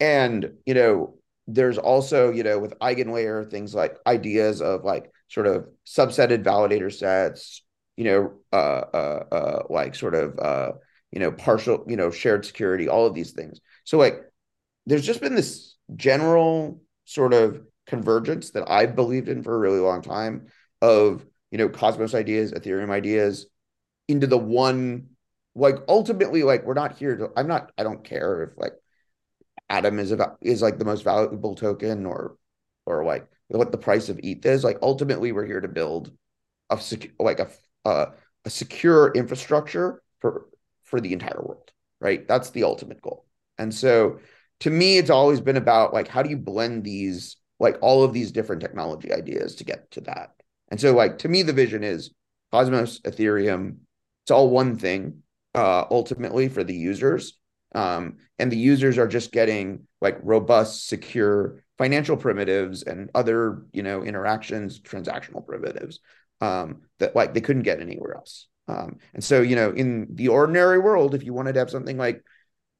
and 0.00 0.52
you 0.66 0.74
know, 0.74 1.14
there's 1.46 1.78
also 1.78 2.30
you 2.30 2.42
know 2.42 2.58
with 2.58 2.78
eigenlayer 2.80 3.50
things 3.50 3.74
like 3.74 3.96
ideas 4.06 4.60
of 4.60 4.84
like 4.84 5.10
sort 5.28 5.46
of 5.46 5.68
subsetted 5.86 6.44
validator 6.44 6.92
sets, 6.92 7.62
you 7.96 8.04
know, 8.04 8.32
uh, 8.52 8.84
uh, 8.94 9.24
uh, 9.32 9.62
like 9.70 9.94
sort 9.94 10.14
of, 10.14 10.38
uh, 10.38 10.72
you 11.10 11.20
know, 11.20 11.30
partial, 11.30 11.84
you 11.86 11.96
know, 11.96 12.10
shared 12.10 12.44
security, 12.44 12.88
all 12.88 13.06
of 13.06 13.14
these 13.14 13.32
things. 13.32 13.60
So 13.84 13.98
like, 13.98 14.20
there's 14.86 15.04
just 15.04 15.20
been 15.20 15.34
this 15.34 15.76
general 15.94 16.80
sort 17.04 17.34
of 17.34 17.62
convergence 17.86 18.50
that 18.52 18.70
I've 18.70 18.96
believed 18.96 19.28
in 19.28 19.42
for 19.42 19.54
a 19.54 19.58
really 19.58 19.78
long 19.78 20.02
time 20.02 20.46
of, 20.80 21.24
you 21.50 21.58
know, 21.58 21.68
Cosmos 21.68 22.14
ideas, 22.14 22.52
Ethereum 22.52 22.90
ideas 22.90 23.46
into 24.08 24.26
the 24.26 24.38
one, 24.38 25.08
like 25.54 25.76
ultimately, 25.86 26.42
like 26.42 26.64
we're 26.64 26.74
not 26.74 26.96
here 26.96 27.16
to, 27.16 27.30
I'm 27.36 27.46
not, 27.46 27.72
I 27.76 27.82
don't 27.82 28.02
care 28.02 28.44
if 28.44 28.50
like 28.56 28.72
Atom 29.68 29.98
is 29.98 30.12
about, 30.12 30.38
is 30.40 30.62
like 30.62 30.78
the 30.78 30.84
most 30.84 31.04
valuable 31.04 31.54
token 31.54 32.06
or, 32.06 32.36
or 32.86 33.04
like 33.04 33.28
what 33.48 33.70
the 33.70 33.78
price 33.78 34.08
of 34.08 34.18
ETH 34.22 34.44
is. 34.46 34.64
Like 34.64 34.78
ultimately, 34.82 35.32
we're 35.32 35.46
here 35.46 35.60
to 35.60 35.68
build 35.68 36.10
a 36.70 36.80
like 37.18 37.40
a 37.40 37.50
uh, 37.84 38.06
a 38.44 38.50
secure 38.50 39.12
infrastructure 39.14 40.02
for 40.20 40.46
for 40.84 41.00
the 41.00 41.12
entire 41.12 41.40
world 41.42 41.72
right? 42.02 42.26
That's 42.26 42.50
the 42.50 42.64
ultimate 42.64 43.00
goal. 43.00 43.24
And 43.56 43.72
so 43.72 44.18
to 44.60 44.70
me 44.70 44.98
it's 44.98 45.10
always 45.10 45.40
been 45.40 45.56
about 45.56 45.94
like 45.94 46.08
how 46.08 46.22
do 46.22 46.28
you 46.28 46.36
blend 46.36 46.84
these 46.84 47.36
like 47.60 47.78
all 47.80 48.02
of 48.02 48.12
these 48.12 48.32
different 48.32 48.60
technology 48.60 49.12
ideas 49.12 49.54
to 49.56 49.64
get 49.64 49.90
to 49.92 50.00
that? 50.02 50.34
And 50.68 50.80
so 50.80 50.94
like 50.94 51.18
to 51.18 51.28
me 51.28 51.42
the 51.42 51.52
vision 51.52 51.84
is 51.84 52.10
cosmos 52.50 53.00
ethereum 53.00 53.76
it's 54.24 54.30
all 54.30 54.50
one 54.50 54.76
thing 54.76 55.22
uh 55.54 55.84
ultimately 55.90 56.48
for 56.48 56.64
the 56.64 56.74
users. 56.74 57.38
Um 57.74 58.16
and 58.38 58.50
the 58.50 58.58
users 58.58 58.98
are 58.98 59.08
just 59.08 59.32
getting 59.32 59.86
like 60.00 60.18
robust 60.22 60.88
secure 60.88 61.62
financial 61.78 62.16
primitives 62.16 62.82
and 62.82 63.10
other 63.14 63.64
you 63.72 63.82
know 63.82 64.02
interactions 64.02 64.80
transactional 64.80 65.46
primitives 65.46 66.00
um, 66.42 66.82
that 66.98 67.14
like 67.14 67.32
they 67.32 67.40
couldn't 67.40 67.62
get 67.62 67.80
anywhere 67.80 68.16
else. 68.16 68.48
Um, 68.66 68.98
and 69.14 69.22
so, 69.22 69.40
you 69.42 69.54
know, 69.54 69.70
in 69.70 70.08
the 70.10 70.28
ordinary 70.28 70.78
world, 70.78 71.14
if 71.14 71.24
you 71.24 71.32
wanted 71.32 71.52
to 71.54 71.60
have 71.60 71.70
something 71.70 71.96
like, 71.96 72.22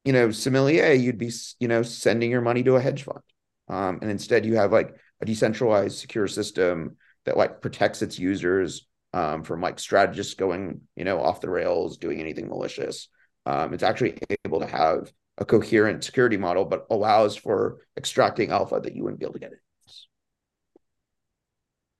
you 0.04 0.12
know, 0.12 0.32
Sommelier, 0.32 0.92
you'd 0.92 1.16
be, 1.16 1.30
you 1.60 1.68
know, 1.68 1.82
sending 1.82 2.30
your 2.30 2.40
money 2.40 2.64
to 2.64 2.74
a 2.74 2.80
hedge 2.80 3.04
fund. 3.04 3.20
Um, 3.68 4.00
and 4.02 4.10
instead 4.10 4.44
you 4.44 4.56
have 4.56 4.72
like 4.72 4.96
a 5.20 5.24
decentralized 5.24 5.98
secure 5.98 6.26
system 6.26 6.96
that 7.24 7.36
like 7.36 7.60
protects 7.60 8.02
its 8.02 8.18
users 8.18 8.86
um, 9.14 9.44
from 9.44 9.60
like 9.60 9.78
strategists 9.78 10.34
going, 10.34 10.80
you 10.96 11.04
know, 11.04 11.22
off 11.22 11.40
the 11.40 11.50
rails, 11.50 11.98
doing 11.98 12.20
anything 12.20 12.48
malicious. 12.48 13.08
Um, 13.46 13.74
it's 13.74 13.84
actually 13.84 14.18
able 14.44 14.58
to 14.58 14.66
have 14.66 15.12
a 15.38 15.44
coherent 15.44 16.02
security 16.02 16.36
model, 16.36 16.64
but 16.64 16.86
allows 16.90 17.36
for 17.36 17.78
extracting 17.96 18.50
alpha 18.50 18.80
that 18.82 18.96
you 18.96 19.04
wouldn't 19.04 19.20
be 19.20 19.26
able 19.26 19.34
to 19.34 19.38
get 19.38 19.52
it. 19.52 19.60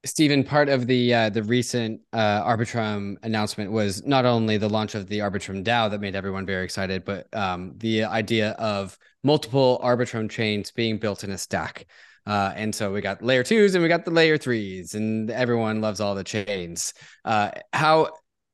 Steven, 0.05 0.43
part 0.43 0.69
of 0.69 0.89
the 0.89 1.15
uh, 1.15 1.29
the 1.31 1.45
recent 1.45 2.01
uh, 2.13 2.43
Arbitrum 2.43 3.17
announcement 3.23 3.71
was 3.71 4.05
not 4.05 4.25
only 4.25 4.57
the 4.57 4.69
launch 4.69 4.97
of 4.97 5.09
the 5.09 5.21
Arbitrum 5.21 5.63
DAO 5.63 5.89
that 5.91 6.01
made 6.01 6.17
everyone 6.17 6.45
very 6.45 6.65
excited, 6.65 7.05
but 7.05 7.33
um, 7.35 7.75
the 7.79 8.03
idea 8.05 8.51
of 8.53 8.99
multiple 9.23 9.81
Arbitrum 9.83 10.29
chains 10.29 10.73
being 10.73 10.99
built 10.99 11.23
in 11.23 11.31
a 11.31 11.39
stack. 11.39 11.87
Uh, 12.27 12.53
and 12.57 12.75
so 12.75 12.93
we 12.93 13.01
got 13.01 13.23
layer 13.23 13.43
twos 13.43 13.75
and 13.75 13.83
we 13.83 13.89
got 13.89 14.05
the 14.05 14.11
layer 14.11 14.37
threes, 14.37 14.97
and 14.97 15.31
everyone 15.31 15.81
loves 15.81 16.01
all 16.01 16.17
the 16.17 16.25
chains. 16.25 16.95
Uh, 17.25 17.51
how 17.73 18.09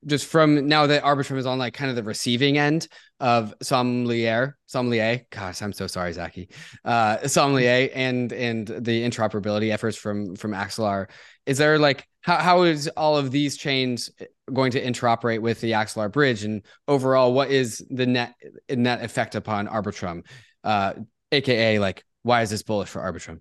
just 0.07 0.27
from 0.27 0.69
now 0.69 0.87
that 0.87 1.03
Arbitrum 1.03 1.39
is 1.39 1.47
on 1.47 1.59
like 1.59 1.75
kind 1.75 1.91
of 1.91 1.97
the 1.97 2.03
receiving 2.03 2.57
end 2.57 2.87
of 3.21 3.53
Sommelier, 3.63 4.57
Sommelier. 4.67 5.23
Gosh, 5.31 5.61
I'm 5.61 5.73
so 5.73 5.87
sorry, 5.87 6.13
Zaki. 6.13 6.49
Uh, 6.85 7.27
Sommelier 7.27 7.91
and 7.95 8.33
and 8.33 8.67
the 8.67 9.03
interoperability 9.03 9.73
efforts 9.73 9.97
from 9.97 10.37
from 10.37 10.53
Axelar. 10.53 11.09
Is 11.47 11.59
there 11.59 11.79
like 11.79 12.07
how 12.21 12.37
how 12.37 12.63
is 12.63 12.89
all 12.89 13.17
of 13.17 13.31
these 13.31 13.57
chains 13.57 14.11
going 14.53 14.71
to 14.73 14.83
interoperate 14.83 15.41
with 15.41 15.61
the 15.61 15.73
Axelar 15.73 16.11
bridge, 16.11 16.45
and 16.45 16.63
overall, 16.87 17.33
what 17.33 17.51
is 17.51 17.85
the 17.91 18.07
net 18.07 18.35
net 18.71 19.03
effect 19.03 19.35
upon 19.35 19.67
Arbitrum, 19.67 20.25
uh, 20.63 20.95
aka 21.33 21.79
like 21.79 22.05
why 22.23 22.43
is 22.43 22.51
this 22.51 22.63
bullish 22.63 22.89
for 22.89 23.01
Arbitrum? 23.01 23.41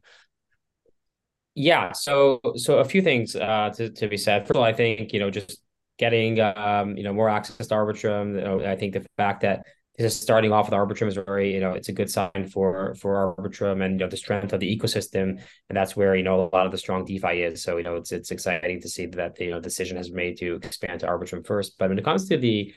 Yeah, 1.54 1.92
so 1.92 2.40
so 2.56 2.80
a 2.80 2.86
few 2.86 3.02
things 3.02 3.36
uh, 3.36 3.72
to 3.76 3.90
to 3.92 4.08
be 4.08 4.18
said. 4.18 4.44
First 4.44 4.52
of 4.52 4.58
all, 4.58 4.64
I 4.64 4.74
think 4.74 5.14
you 5.14 5.20
know 5.20 5.30
just 5.30 5.60
getting 5.98 6.40
um, 6.40 6.98
you 6.98 7.04
know 7.04 7.14
more 7.14 7.30
access 7.30 7.68
to 7.68 7.74
Arbitrum. 7.74 8.36
You 8.36 8.42
know, 8.42 8.66
I 8.66 8.76
think 8.76 8.94
the 8.94 9.06
fact 9.18 9.42
that 9.42 9.66
is 9.98 10.20
starting 10.20 10.52
off 10.52 10.70
with 10.70 10.78
Arbitrum 10.78 11.08
is 11.08 11.16
very 11.16 11.54
you 11.54 11.60
know 11.60 11.72
it's 11.72 11.90
a 11.90 11.94
good 11.94 12.10
sign 12.10 12.50
for 12.52 12.96
for 12.96 13.36
Arbitrum 13.38 13.84
and 13.84 14.00
you 14.00 14.06
know 14.06 14.10
the 14.10 14.18
strength 14.18 14.54
of 14.54 14.60
the 14.60 14.78
ecosystem, 14.78 15.42
and 15.70 15.76
that's 15.76 15.96
where 15.96 16.16
you 16.16 16.24
know 16.24 16.50
a 16.52 16.56
lot 16.56 16.66
of 16.66 16.72
the 16.72 16.78
strong 16.78 17.06
DeFi 17.06 17.42
is. 17.42 17.64
So 17.64 17.78
you 17.78 17.84
know 17.84 17.96
it's 17.96 18.12
it's 18.12 18.32
exciting 18.32 18.82
to 18.82 18.90
see 18.90 19.08
that 19.08 19.36
the 19.36 19.46
you 19.46 19.52
know 19.52 19.60
decision 19.60 19.98
has 19.98 20.10
been 20.10 20.18
made 20.18 20.38
to 20.38 20.56
expand 20.56 21.00
to 21.02 21.08
Arbitrum 21.08 21.46
first. 21.46 21.78
But 21.78 21.90
when 21.90 21.98
it 21.98 22.06
comes 22.06 22.28
to 22.30 22.38
the 22.38 22.74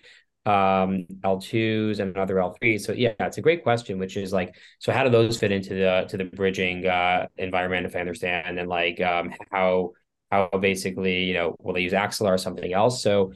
um, 0.46 1.06
L2s 1.20 2.00
and 2.00 2.16
another 2.16 2.36
L3s. 2.36 2.80
So 2.80 2.92
yeah, 2.92 3.12
it's 3.20 3.38
a 3.38 3.42
great 3.42 3.62
question, 3.62 3.98
which 3.98 4.16
is 4.16 4.32
like, 4.32 4.56
so 4.78 4.90
how 4.92 5.04
do 5.04 5.10
those 5.10 5.38
fit 5.38 5.52
into 5.52 5.74
the 5.74 6.06
to 6.08 6.16
the 6.16 6.24
bridging 6.24 6.86
uh, 6.86 7.26
environment, 7.36 7.86
if 7.86 7.94
I 7.94 8.00
understand, 8.00 8.58
and 8.58 8.68
like 8.68 9.00
um, 9.00 9.34
how 9.50 9.92
how 10.30 10.48
basically 10.60 11.24
you 11.24 11.34
know 11.34 11.56
will 11.60 11.74
they 11.74 11.80
use 11.80 11.92
Axelar 11.92 12.30
or 12.30 12.38
something 12.38 12.72
else? 12.72 13.02
So 13.02 13.32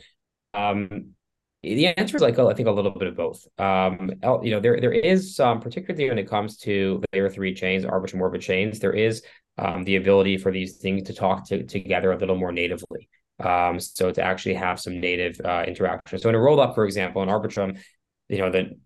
um, 0.54 1.14
the 1.62 1.88
answer 1.88 2.16
is 2.16 2.22
like 2.22 2.38
I 2.38 2.54
think 2.54 2.68
a 2.68 2.72
little 2.72 2.90
bit 2.90 3.08
of 3.08 3.16
both. 3.16 3.46
Um, 3.58 4.12
you 4.42 4.50
know, 4.50 4.60
there 4.60 4.80
there 4.80 4.92
is 4.92 5.34
some, 5.34 5.60
particularly 5.60 6.08
when 6.08 6.18
it 6.18 6.28
comes 6.28 6.58
to 6.58 7.02
layer 7.12 7.30
three 7.30 7.54
chains, 7.54 7.84
Arbitrum 7.84 8.40
chains, 8.40 8.78
there 8.80 8.92
is 8.92 9.22
um, 9.58 9.84
the 9.84 9.96
ability 9.96 10.36
for 10.36 10.52
these 10.52 10.76
things 10.76 11.04
to 11.04 11.14
talk 11.14 11.46
to, 11.48 11.64
together 11.64 12.12
a 12.12 12.18
little 12.18 12.36
more 12.36 12.52
natively. 12.52 13.08
Um, 13.40 13.80
so 13.80 14.12
to 14.12 14.22
actually 14.22 14.54
have 14.54 14.78
some 14.78 15.00
native 15.00 15.40
uh, 15.44 15.64
interaction. 15.66 16.18
So 16.18 16.28
in 16.28 16.34
a 16.34 16.38
roll 16.38 16.60
up, 16.60 16.74
for 16.74 16.84
example, 16.84 17.22
in 17.22 17.28
Arbitrum, 17.28 17.80
you 18.28 18.38
know, 18.38 18.50
the 18.50 18.78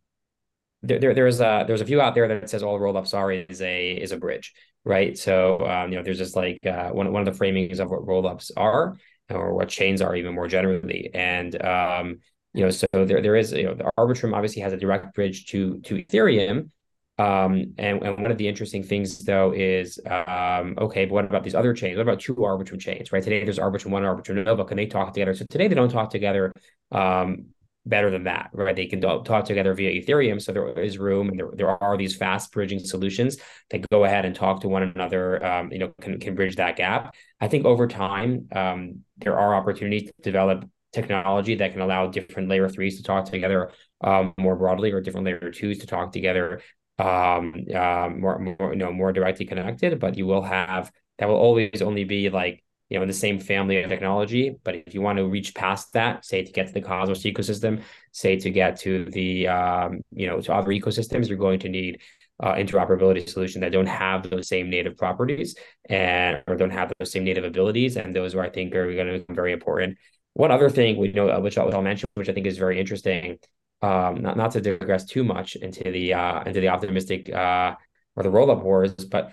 there, 0.82 0.98
there 0.98 1.14
there's 1.14 1.40
a 1.40 1.64
there's 1.66 1.80
a 1.80 1.84
view 1.84 2.00
out 2.00 2.14
there 2.14 2.28
that 2.28 2.48
says 2.48 2.62
all 2.62 2.78
rollups 2.78 3.14
are 3.14 3.32
is 3.32 3.60
a 3.60 3.90
is 3.90 4.12
a 4.12 4.16
bridge, 4.16 4.54
right? 4.88 5.16
So 5.16 5.60
um, 5.68 5.92
you 5.92 5.98
know, 5.98 6.02
there's 6.02 6.18
just 6.18 6.34
like 6.34 6.64
uh, 6.66 6.88
one 6.88 7.12
one 7.12 7.26
of 7.26 7.32
the 7.32 7.44
framings 7.44 7.78
of 7.78 7.90
what 7.90 8.06
rollups 8.06 8.50
are 8.56 8.96
or 9.30 9.54
what 9.54 9.68
chains 9.68 10.00
are 10.00 10.16
even 10.16 10.34
more 10.34 10.48
generally, 10.48 11.10
and 11.14 11.62
um, 11.64 12.18
you 12.54 12.64
know, 12.64 12.70
so 12.70 12.86
there 12.92 13.20
there 13.20 13.36
is 13.36 13.52
you 13.52 13.64
know 13.64 13.74
the 13.74 13.90
Arbitrum 13.98 14.34
obviously 14.34 14.62
has 14.62 14.72
a 14.72 14.76
direct 14.76 15.14
bridge 15.14 15.46
to 15.46 15.78
to 15.80 15.96
Ethereum, 15.96 16.70
um, 17.18 17.74
and, 17.78 18.02
and 18.02 18.16
one 18.22 18.30
of 18.30 18.38
the 18.38 18.48
interesting 18.48 18.82
things 18.82 19.18
though 19.24 19.52
is, 19.52 19.98
um, 20.06 20.74
okay, 20.78 21.04
but 21.04 21.14
what 21.14 21.24
about 21.26 21.44
these 21.44 21.54
other 21.54 21.74
chains? 21.74 21.96
What 21.96 22.02
about 22.02 22.20
two 22.20 22.36
Arbitrum 22.36 22.80
chains, 22.80 23.12
right? 23.12 23.22
Today 23.22 23.44
there's 23.44 23.58
Arbitrum 23.58 23.90
one, 23.90 24.04
and 24.04 24.18
Arbitrum 24.18 24.44
Nova. 24.44 24.64
Can 24.64 24.76
they 24.76 24.86
talk 24.86 25.12
together? 25.12 25.34
So 25.34 25.44
today 25.50 25.68
they 25.68 25.74
don't 25.74 25.90
talk 25.90 26.10
together 26.10 26.52
um, 26.92 27.46
better 27.88 28.10
than 28.10 28.24
that, 28.24 28.50
right? 28.52 28.76
They 28.76 28.86
can 28.86 29.00
talk 29.00 29.44
together 29.44 29.74
via 29.74 30.02
Ethereum. 30.02 30.40
So 30.40 30.52
there 30.52 30.78
is 30.78 30.98
room 30.98 31.28
and 31.28 31.38
there, 31.38 31.50
there 31.54 31.82
are 31.82 31.96
these 31.96 32.16
fast 32.16 32.52
bridging 32.52 32.78
solutions 32.78 33.38
that 33.70 33.88
go 33.90 34.04
ahead 34.04 34.24
and 34.24 34.34
talk 34.34 34.60
to 34.60 34.68
one 34.68 34.82
another, 34.82 35.44
um, 35.44 35.72
you 35.72 35.78
know, 35.78 35.92
can, 36.00 36.20
can 36.20 36.34
bridge 36.34 36.56
that 36.56 36.76
gap. 36.76 37.14
I 37.40 37.48
think 37.48 37.64
over 37.64 37.86
time, 37.86 38.48
um, 38.52 39.00
there 39.18 39.38
are 39.38 39.54
opportunities 39.54 40.10
to 40.10 40.22
develop 40.22 40.68
technology 40.92 41.54
that 41.56 41.72
can 41.72 41.80
allow 41.80 42.06
different 42.06 42.48
layer 42.48 42.68
threes 42.68 42.96
to 42.98 43.02
talk 43.02 43.26
together 43.26 43.70
um, 44.02 44.34
more 44.38 44.56
broadly 44.56 44.92
or 44.92 45.00
different 45.00 45.26
layer 45.26 45.50
twos 45.50 45.78
to 45.78 45.86
talk 45.86 46.12
together 46.12 46.60
um, 46.98 47.54
uh, 47.74 48.08
more, 48.10 48.38
more, 48.38 48.72
you 48.72 48.78
know, 48.78 48.92
more 48.92 49.12
directly 49.12 49.46
connected, 49.46 49.98
but 50.00 50.16
you 50.16 50.26
will 50.26 50.42
have 50.42 50.90
that 51.18 51.28
will 51.28 51.36
always 51.36 51.82
only 51.82 52.04
be 52.04 52.30
like, 52.30 52.62
you 52.88 52.98
know, 52.98 53.02
in 53.02 53.08
the 53.08 53.14
same 53.14 53.38
family 53.38 53.82
of 53.82 53.90
technology. 53.90 54.56
But 54.64 54.76
if 54.76 54.94
you 54.94 55.02
want 55.02 55.18
to 55.18 55.26
reach 55.26 55.54
past 55.54 55.92
that, 55.92 56.24
say 56.24 56.42
to 56.42 56.52
get 56.52 56.68
to 56.68 56.72
the 56.72 56.80
Cosmos 56.80 57.22
ecosystem, 57.22 57.82
say 58.12 58.36
to 58.36 58.50
get 58.50 58.80
to 58.80 59.04
the, 59.06 59.48
um, 59.48 60.00
you 60.10 60.26
know, 60.26 60.40
to 60.40 60.54
other 60.54 60.70
ecosystems, 60.70 61.28
you're 61.28 61.38
going 61.38 61.60
to 61.60 61.68
need 61.68 62.00
uh, 62.40 62.54
interoperability 62.54 63.28
solutions 63.28 63.62
that 63.62 63.72
don't 63.72 63.86
have 63.86 64.30
those 64.30 64.48
same 64.48 64.70
native 64.70 64.96
properties 64.96 65.56
and 65.88 66.42
or 66.46 66.56
don't 66.56 66.70
have 66.70 66.92
those 66.98 67.10
same 67.10 67.24
native 67.24 67.44
abilities. 67.44 67.96
And 67.96 68.14
those 68.14 68.34
are, 68.34 68.42
I 68.42 68.50
think, 68.50 68.74
are 68.74 68.92
going 68.92 69.06
to 69.06 69.18
become 69.18 69.36
very 69.36 69.52
important. 69.52 69.98
One 70.34 70.52
other 70.52 70.70
thing 70.70 70.96
we 70.98 71.08
know, 71.08 71.40
which 71.40 71.58
I'll 71.58 71.82
mention, 71.82 72.06
which 72.14 72.28
I 72.28 72.32
think 72.32 72.46
is 72.46 72.58
very 72.58 72.78
interesting, 72.78 73.38
um, 73.82 74.22
not 74.22 74.36
not 74.36 74.52
to 74.52 74.60
digress 74.60 75.04
too 75.04 75.24
much 75.24 75.56
into 75.56 75.90
the 75.90 76.14
uh, 76.14 76.42
into 76.44 76.60
the 76.60 76.68
optimistic 76.68 77.32
uh, 77.32 77.74
or 78.16 78.22
the 78.22 78.30
roll 78.30 78.50
up 78.50 78.62
wars, 78.62 78.94
but 78.94 79.32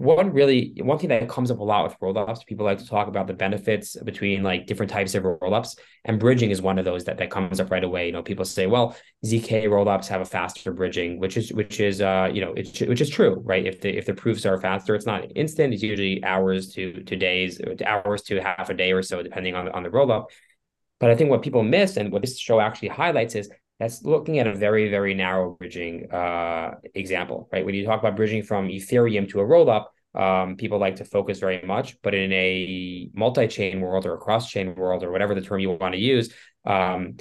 one 0.00 0.32
really 0.32 0.72
one 0.80 0.98
thing 0.98 1.10
that 1.10 1.28
comes 1.28 1.50
up 1.50 1.58
a 1.58 1.62
lot 1.62 1.84
with 1.84 1.94
roll-ups 2.00 2.42
people 2.44 2.64
like 2.64 2.78
to 2.78 2.86
talk 2.86 3.06
about 3.06 3.26
the 3.26 3.34
benefits 3.34 3.96
between 4.02 4.42
like 4.42 4.66
different 4.66 4.90
types 4.90 5.14
of 5.14 5.24
roll-ups 5.24 5.76
and 6.06 6.18
bridging 6.18 6.50
is 6.50 6.62
one 6.62 6.78
of 6.78 6.86
those 6.86 7.04
that 7.04 7.18
that 7.18 7.30
comes 7.30 7.60
up 7.60 7.70
right 7.70 7.84
away. 7.84 8.06
You 8.06 8.12
know 8.12 8.22
people 8.22 8.46
say 8.46 8.66
well 8.66 8.96
zk 9.26 9.68
roll-ups 9.68 10.08
have 10.08 10.22
a 10.22 10.24
faster 10.24 10.72
bridging 10.72 11.20
which 11.20 11.36
is 11.36 11.52
which 11.52 11.80
is 11.80 12.00
uh 12.00 12.30
you 12.32 12.40
know 12.40 12.54
it, 12.54 12.88
which 12.88 13.02
is 13.02 13.10
true 13.10 13.42
right? 13.44 13.66
If 13.66 13.82
the 13.82 13.94
if 13.94 14.06
the 14.06 14.14
proofs 14.14 14.46
are 14.46 14.58
faster 14.58 14.94
it's 14.94 15.04
not 15.04 15.26
instant. 15.36 15.74
It's 15.74 15.82
usually 15.82 16.24
hours 16.24 16.72
to 16.74 17.02
to 17.04 17.16
days 17.16 17.58
to 17.58 17.86
hours 17.86 18.22
to 18.22 18.40
half 18.40 18.70
a 18.70 18.74
day 18.74 18.92
or 18.92 19.02
so 19.02 19.22
depending 19.22 19.54
on 19.54 19.68
on 19.68 19.82
the 19.82 19.90
roll-up 19.90 20.28
but 20.98 21.10
i 21.10 21.14
think 21.14 21.28
what 21.28 21.42
people 21.42 21.62
miss 21.62 21.98
and 21.98 22.10
what 22.10 22.22
this 22.22 22.38
show 22.38 22.58
actually 22.58 22.88
highlights 22.88 23.34
is 23.34 23.50
that's 23.80 24.04
looking 24.04 24.38
at 24.38 24.46
a 24.46 24.54
very, 24.54 24.90
very 24.90 25.14
narrow 25.14 25.52
bridging 25.52 26.12
uh, 26.12 26.74
example, 26.94 27.48
right? 27.50 27.64
When 27.64 27.74
you 27.74 27.86
talk 27.86 27.98
about 27.98 28.14
bridging 28.14 28.42
from 28.42 28.68
Ethereum 28.68 29.28
to 29.30 29.40
a 29.40 29.44
rollup, 29.44 29.86
um, 30.14 30.56
people 30.56 30.78
like 30.78 30.96
to 30.96 31.04
focus 31.06 31.38
very 31.38 31.62
much, 31.62 31.96
but 32.02 32.14
in 32.14 32.30
a 32.30 33.08
multi-chain 33.14 33.80
world 33.80 34.04
or 34.04 34.14
a 34.14 34.18
cross-chain 34.18 34.74
world 34.74 35.02
or 35.02 35.10
whatever 35.10 35.34
the 35.34 35.40
term 35.40 35.60
you 35.60 35.70
want 35.70 35.94
to 35.94 36.00
use, 36.00 36.30
um, 36.66 37.16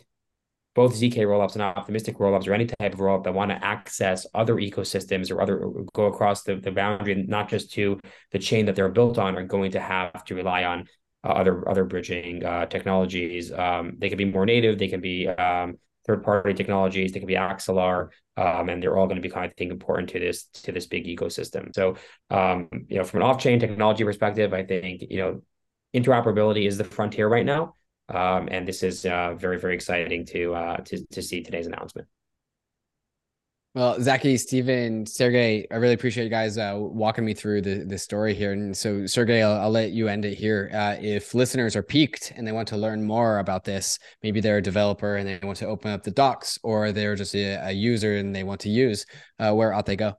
both 0.75 0.95
ZK 0.95 1.19
rollups 1.19 1.53
and 1.53 1.61
optimistic 1.61 2.17
rollups 2.17 2.45
or 2.45 2.53
any 2.53 2.65
type 2.65 2.93
of 2.93 2.99
rollup 2.99 3.23
that 3.23 3.33
want 3.33 3.51
to 3.51 3.65
access 3.65 4.27
other 4.33 4.55
ecosystems 4.55 5.31
or 5.31 5.41
other 5.41 5.65
go 5.93 6.07
across 6.07 6.43
the, 6.43 6.57
the 6.57 6.71
boundary, 6.71 7.15
not 7.15 7.47
just 7.47 7.71
to 7.73 8.01
the 8.31 8.39
chain 8.39 8.65
that 8.65 8.75
they're 8.75 8.89
built 8.89 9.17
on, 9.17 9.37
are 9.37 9.43
going 9.45 9.71
to 9.71 9.79
have 9.79 10.25
to 10.25 10.35
rely 10.35 10.65
on 10.65 10.87
uh, 11.23 11.29
other 11.29 11.67
other 11.69 11.85
bridging 11.85 12.45
uh, 12.45 12.65
technologies. 12.65 13.51
Um, 13.51 13.93
they 13.97 14.09
can 14.09 14.17
be 14.17 14.25
more 14.25 14.45
native. 14.45 14.77
They 14.77 14.87
can 14.87 15.01
be 15.01 15.27
um, 15.27 15.77
third 16.09 16.23
party 16.23 16.53
technologies. 16.55 17.11
They 17.11 17.19
can 17.19 17.27
be 17.27 17.35
Axelar, 17.35 18.09
um, 18.35 18.69
and 18.69 18.81
they're 18.81 18.97
all 18.97 19.05
going 19.05 19.17
to 19.17 19.21
be 19.21 19.29
kind 19.29 19.45
of 19.45 19.55
think 19.55 19.71
important 19.71 20.09
to 20.09 20.19
this 20.19 20.45
to 20.63 20.71
this 20.71 20.87
big 20.87 21.05
ecosystem. 21.05 21.73
So, 21.75 21.97
um, 22.31 22.67
you 22.87 22.97
know, 22.97 23.03
from 23.03 23.21
an 23.21 23.27
off 23.27 23.39
chain 23.39 23.59
technology 23.59 24.03
perspective, 24.03 24.53
I 24.53 24.63
think 24.63 25.03
you 25.09 25.17
know 25.17 25.41
interoperability 25.93 26.67
is 26.67 26.77
the 26.77 26.83
frontier 26.83 27.27
right 27.27 27.45
now, 27.45 27.75
um, 28.09 28.49
and 28.49 28.67
this 28.67 28.81
is 28.81 29.05
uh, 29.05 29.35
very 29.35 29.59
very 29.59 29.75
exciting 29.75 30.25
to 30.27 30.55
uh, 30.55 30.77
to 30.77 31.05
to 31.11 31.21
see 31.21 31.43
today's 31.43 31.67
announcement. 31.67 32.07
Well, 33.75 34.01
Zaki, 34.01 34.35
Steven, 34.37 35.05
Sergey, 35.05 35.67
I 35.69 35.75
really 35.75 35.93
appreciate 35.93 36.23
you 36.23 36.29
guys 36.31 36.57
uh, 36.57 36.73
walking 36.75 37.23
me 37.23 37.35
through 37.35 37.61
the, 37.61 37.85
the 37.85 37.99
story 37.99 38.33
here. 38.33 38.51
And 38.51 38.75
so, 38.75 39.05
Sergey, 39.05 39.43
I'll, 39.43 39.61
I'll 39.61 39.69
let 39.69 39.91
you 39.91 40.07
end 40.07 40.25
it 40.25 40.33
here. 40.33 40.71
Uh, 40.73 40.95
if 40.99 41.35
listeners 41.35 41.75
are 41.75 41.83
piqued 41.83 42.33
and 42.35 42.47
they 42.47 42.51
want 42.51 42.67
to 42.69 42.77
learn 42.77 43.03
more 43.03 43.37
about 43.37 43.63
this, 43.63 43.99
maybe 44.23 44.41
they're 44.41 44.57
a 44.57 44.61
developer 44.61 45.17
and 45.17 45.27
they 45.27 45.39
want 45.45 45.59
to 45.59 45.67
open 45.67 45.91
up 45.91 46.01
the 46.01 46.09
docs, 46.09 46.57
or 46.63 46.91
they're 46.91 47.15
just 47.15 47.35
a, 47.35 47.67
a 47.67 47.71
user 47.71 48.17
and 48.17 48.35
they 48.35 48.43
want 48.43 48.59
to 48.61 48.69
use, 48.69 49.05
uh, 49.37 49.53
where 49.53 49.71
ought 49.71 49.85
they 49.85 49.95
go? 49.95 50.17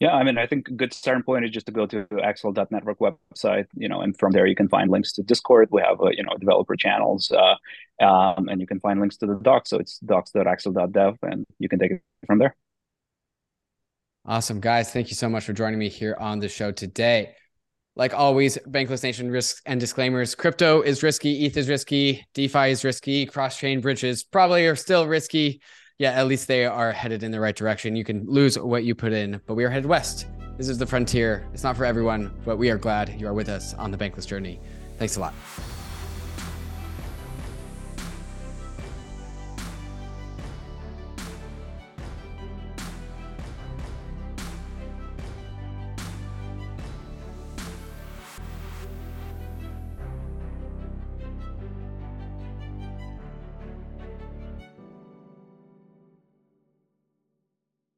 Yeah, 0.00 0.12
I 0.12 0.22
mean, 0.22 0.38
I 0.38 0.46
think 0.46 0.68
a 0.68 0.72
good 0.72 0.92
starting 0.92 1.24
point 1.24 1.44
is 1.44 1.50
just 1.50 1.66
to 1.66 1.72
go 1.72 1.84
to 1.86 2.04
Axelar.network 2.12 3.00
website, 3.00 3.66
you 3.74 3.88
know, 3.88 4.00
and 4.00 4.16
from 4.16 4.30
there 4.30 4.46
you 4.46 4.54
can 4.54 4.68
find 4.68 4.92
links 4.92 5.12
to 5.14 5.24
Discord. 5.24 5.68
We 5.72 5.82
have, 5.82 6.00
uh, 6.00 6.10
you 6.10 6.22
know, 6.22 6.34
developer 6.38 6.76
channels, 6.76 7.32
uh, 7.32 8.04
um, 8.04 8.48
and 8.48 8.60
you 8.60 8.66
can 8.66 8.78
find 8.78 9.00
links 9.00 9.16
to 9.18 9.26
the 9.26 9.34
docs. 9.34 9.70
So 9.70 9.78
it's 9.78 9.98
docs.axelar.dev, 9.98 11.16
and 11.22 11.44
you 11.58 11.68
can 11.68 11.80
take 11.80 11.90
it 11.90 12.02
from 12.28 12.38
there. 12.38 12.54
Awesome, 14.24 14.60
guys. 14.60 14.92
Thank 14.92 15.08
you 15.08 15.16
so 15.16 15.28
much 15.28 15.44
for 15.44 15.52
joining 15.52 15.80
me 15.80 15.88
here 15.88 16.16
on 16.20 16.38
the 16.38 16.48
show 16.48 16.70
today. 16.70 17.34
Like 17.96 18.14
always, 18.14 18.56
Bankless 18.68 19.02
Nation 19.02 19.32
risks 19.32 19.60
and 19.66 19.80
disclaimers. 19.80 20.36
Crypto 20.36 20.82
is 20.82 21.02
risky, 21.02 21.44
ETH 21.44 21.56
is 21.56 21.68
risky, 21.68 22.24
DeFi 22.34 22.70
is 22.70 22.84
risky, 22.84 23.26
cross 23.26 23.58
chain 23.58 23.80
bridges 23.80 24.22
probably 24.22 24.64
are 24.68 24.76
still 24.76 25.08
risky 25.08 25.60
yeah, 25.98 26.12
at 26.12 26.28
least 26.28 26.46
they 26.46 26.64
are 26.64 26.92
headed 26.92 27.24
in 27.24 27.32
the 27.32 27.40
right 27.40 27.56
direction. 27.56 27.96
You 27.96 28.04
can 28.04 28.24
lose 28.26 28.56
what 28.56 28.84
you 28.84 28.94
put 28.94 29.12
in, 29.12 29.40
but 29.46 29.54
we 29.54 29.64
are 29.64 29.70
headed 29.70 29.86
west. 29.86 30.26
This 30.56 30.68
is 30.68 30.78
the 30.78 30.86
frontier. 30.86 31.46
It's 31.52 31.64
not 31.64 31.76
for 31.76 31.84
everyone, 31.84 32.32
but 32.44 32.56
we 32.56 32.70
are 32.70 32.78
glad 32.78 33.20
you 33.20 33.26
are 33.26 33.34
with 33.34 33.48
us 33.48 33.74
on 33.74 33.90
the 33.90 33.98
bankless 33.98 34.26
journey. 34.26 34.60
Thanks 34.98 35.16
a 35.16 35.20
lot. 35.20 35.34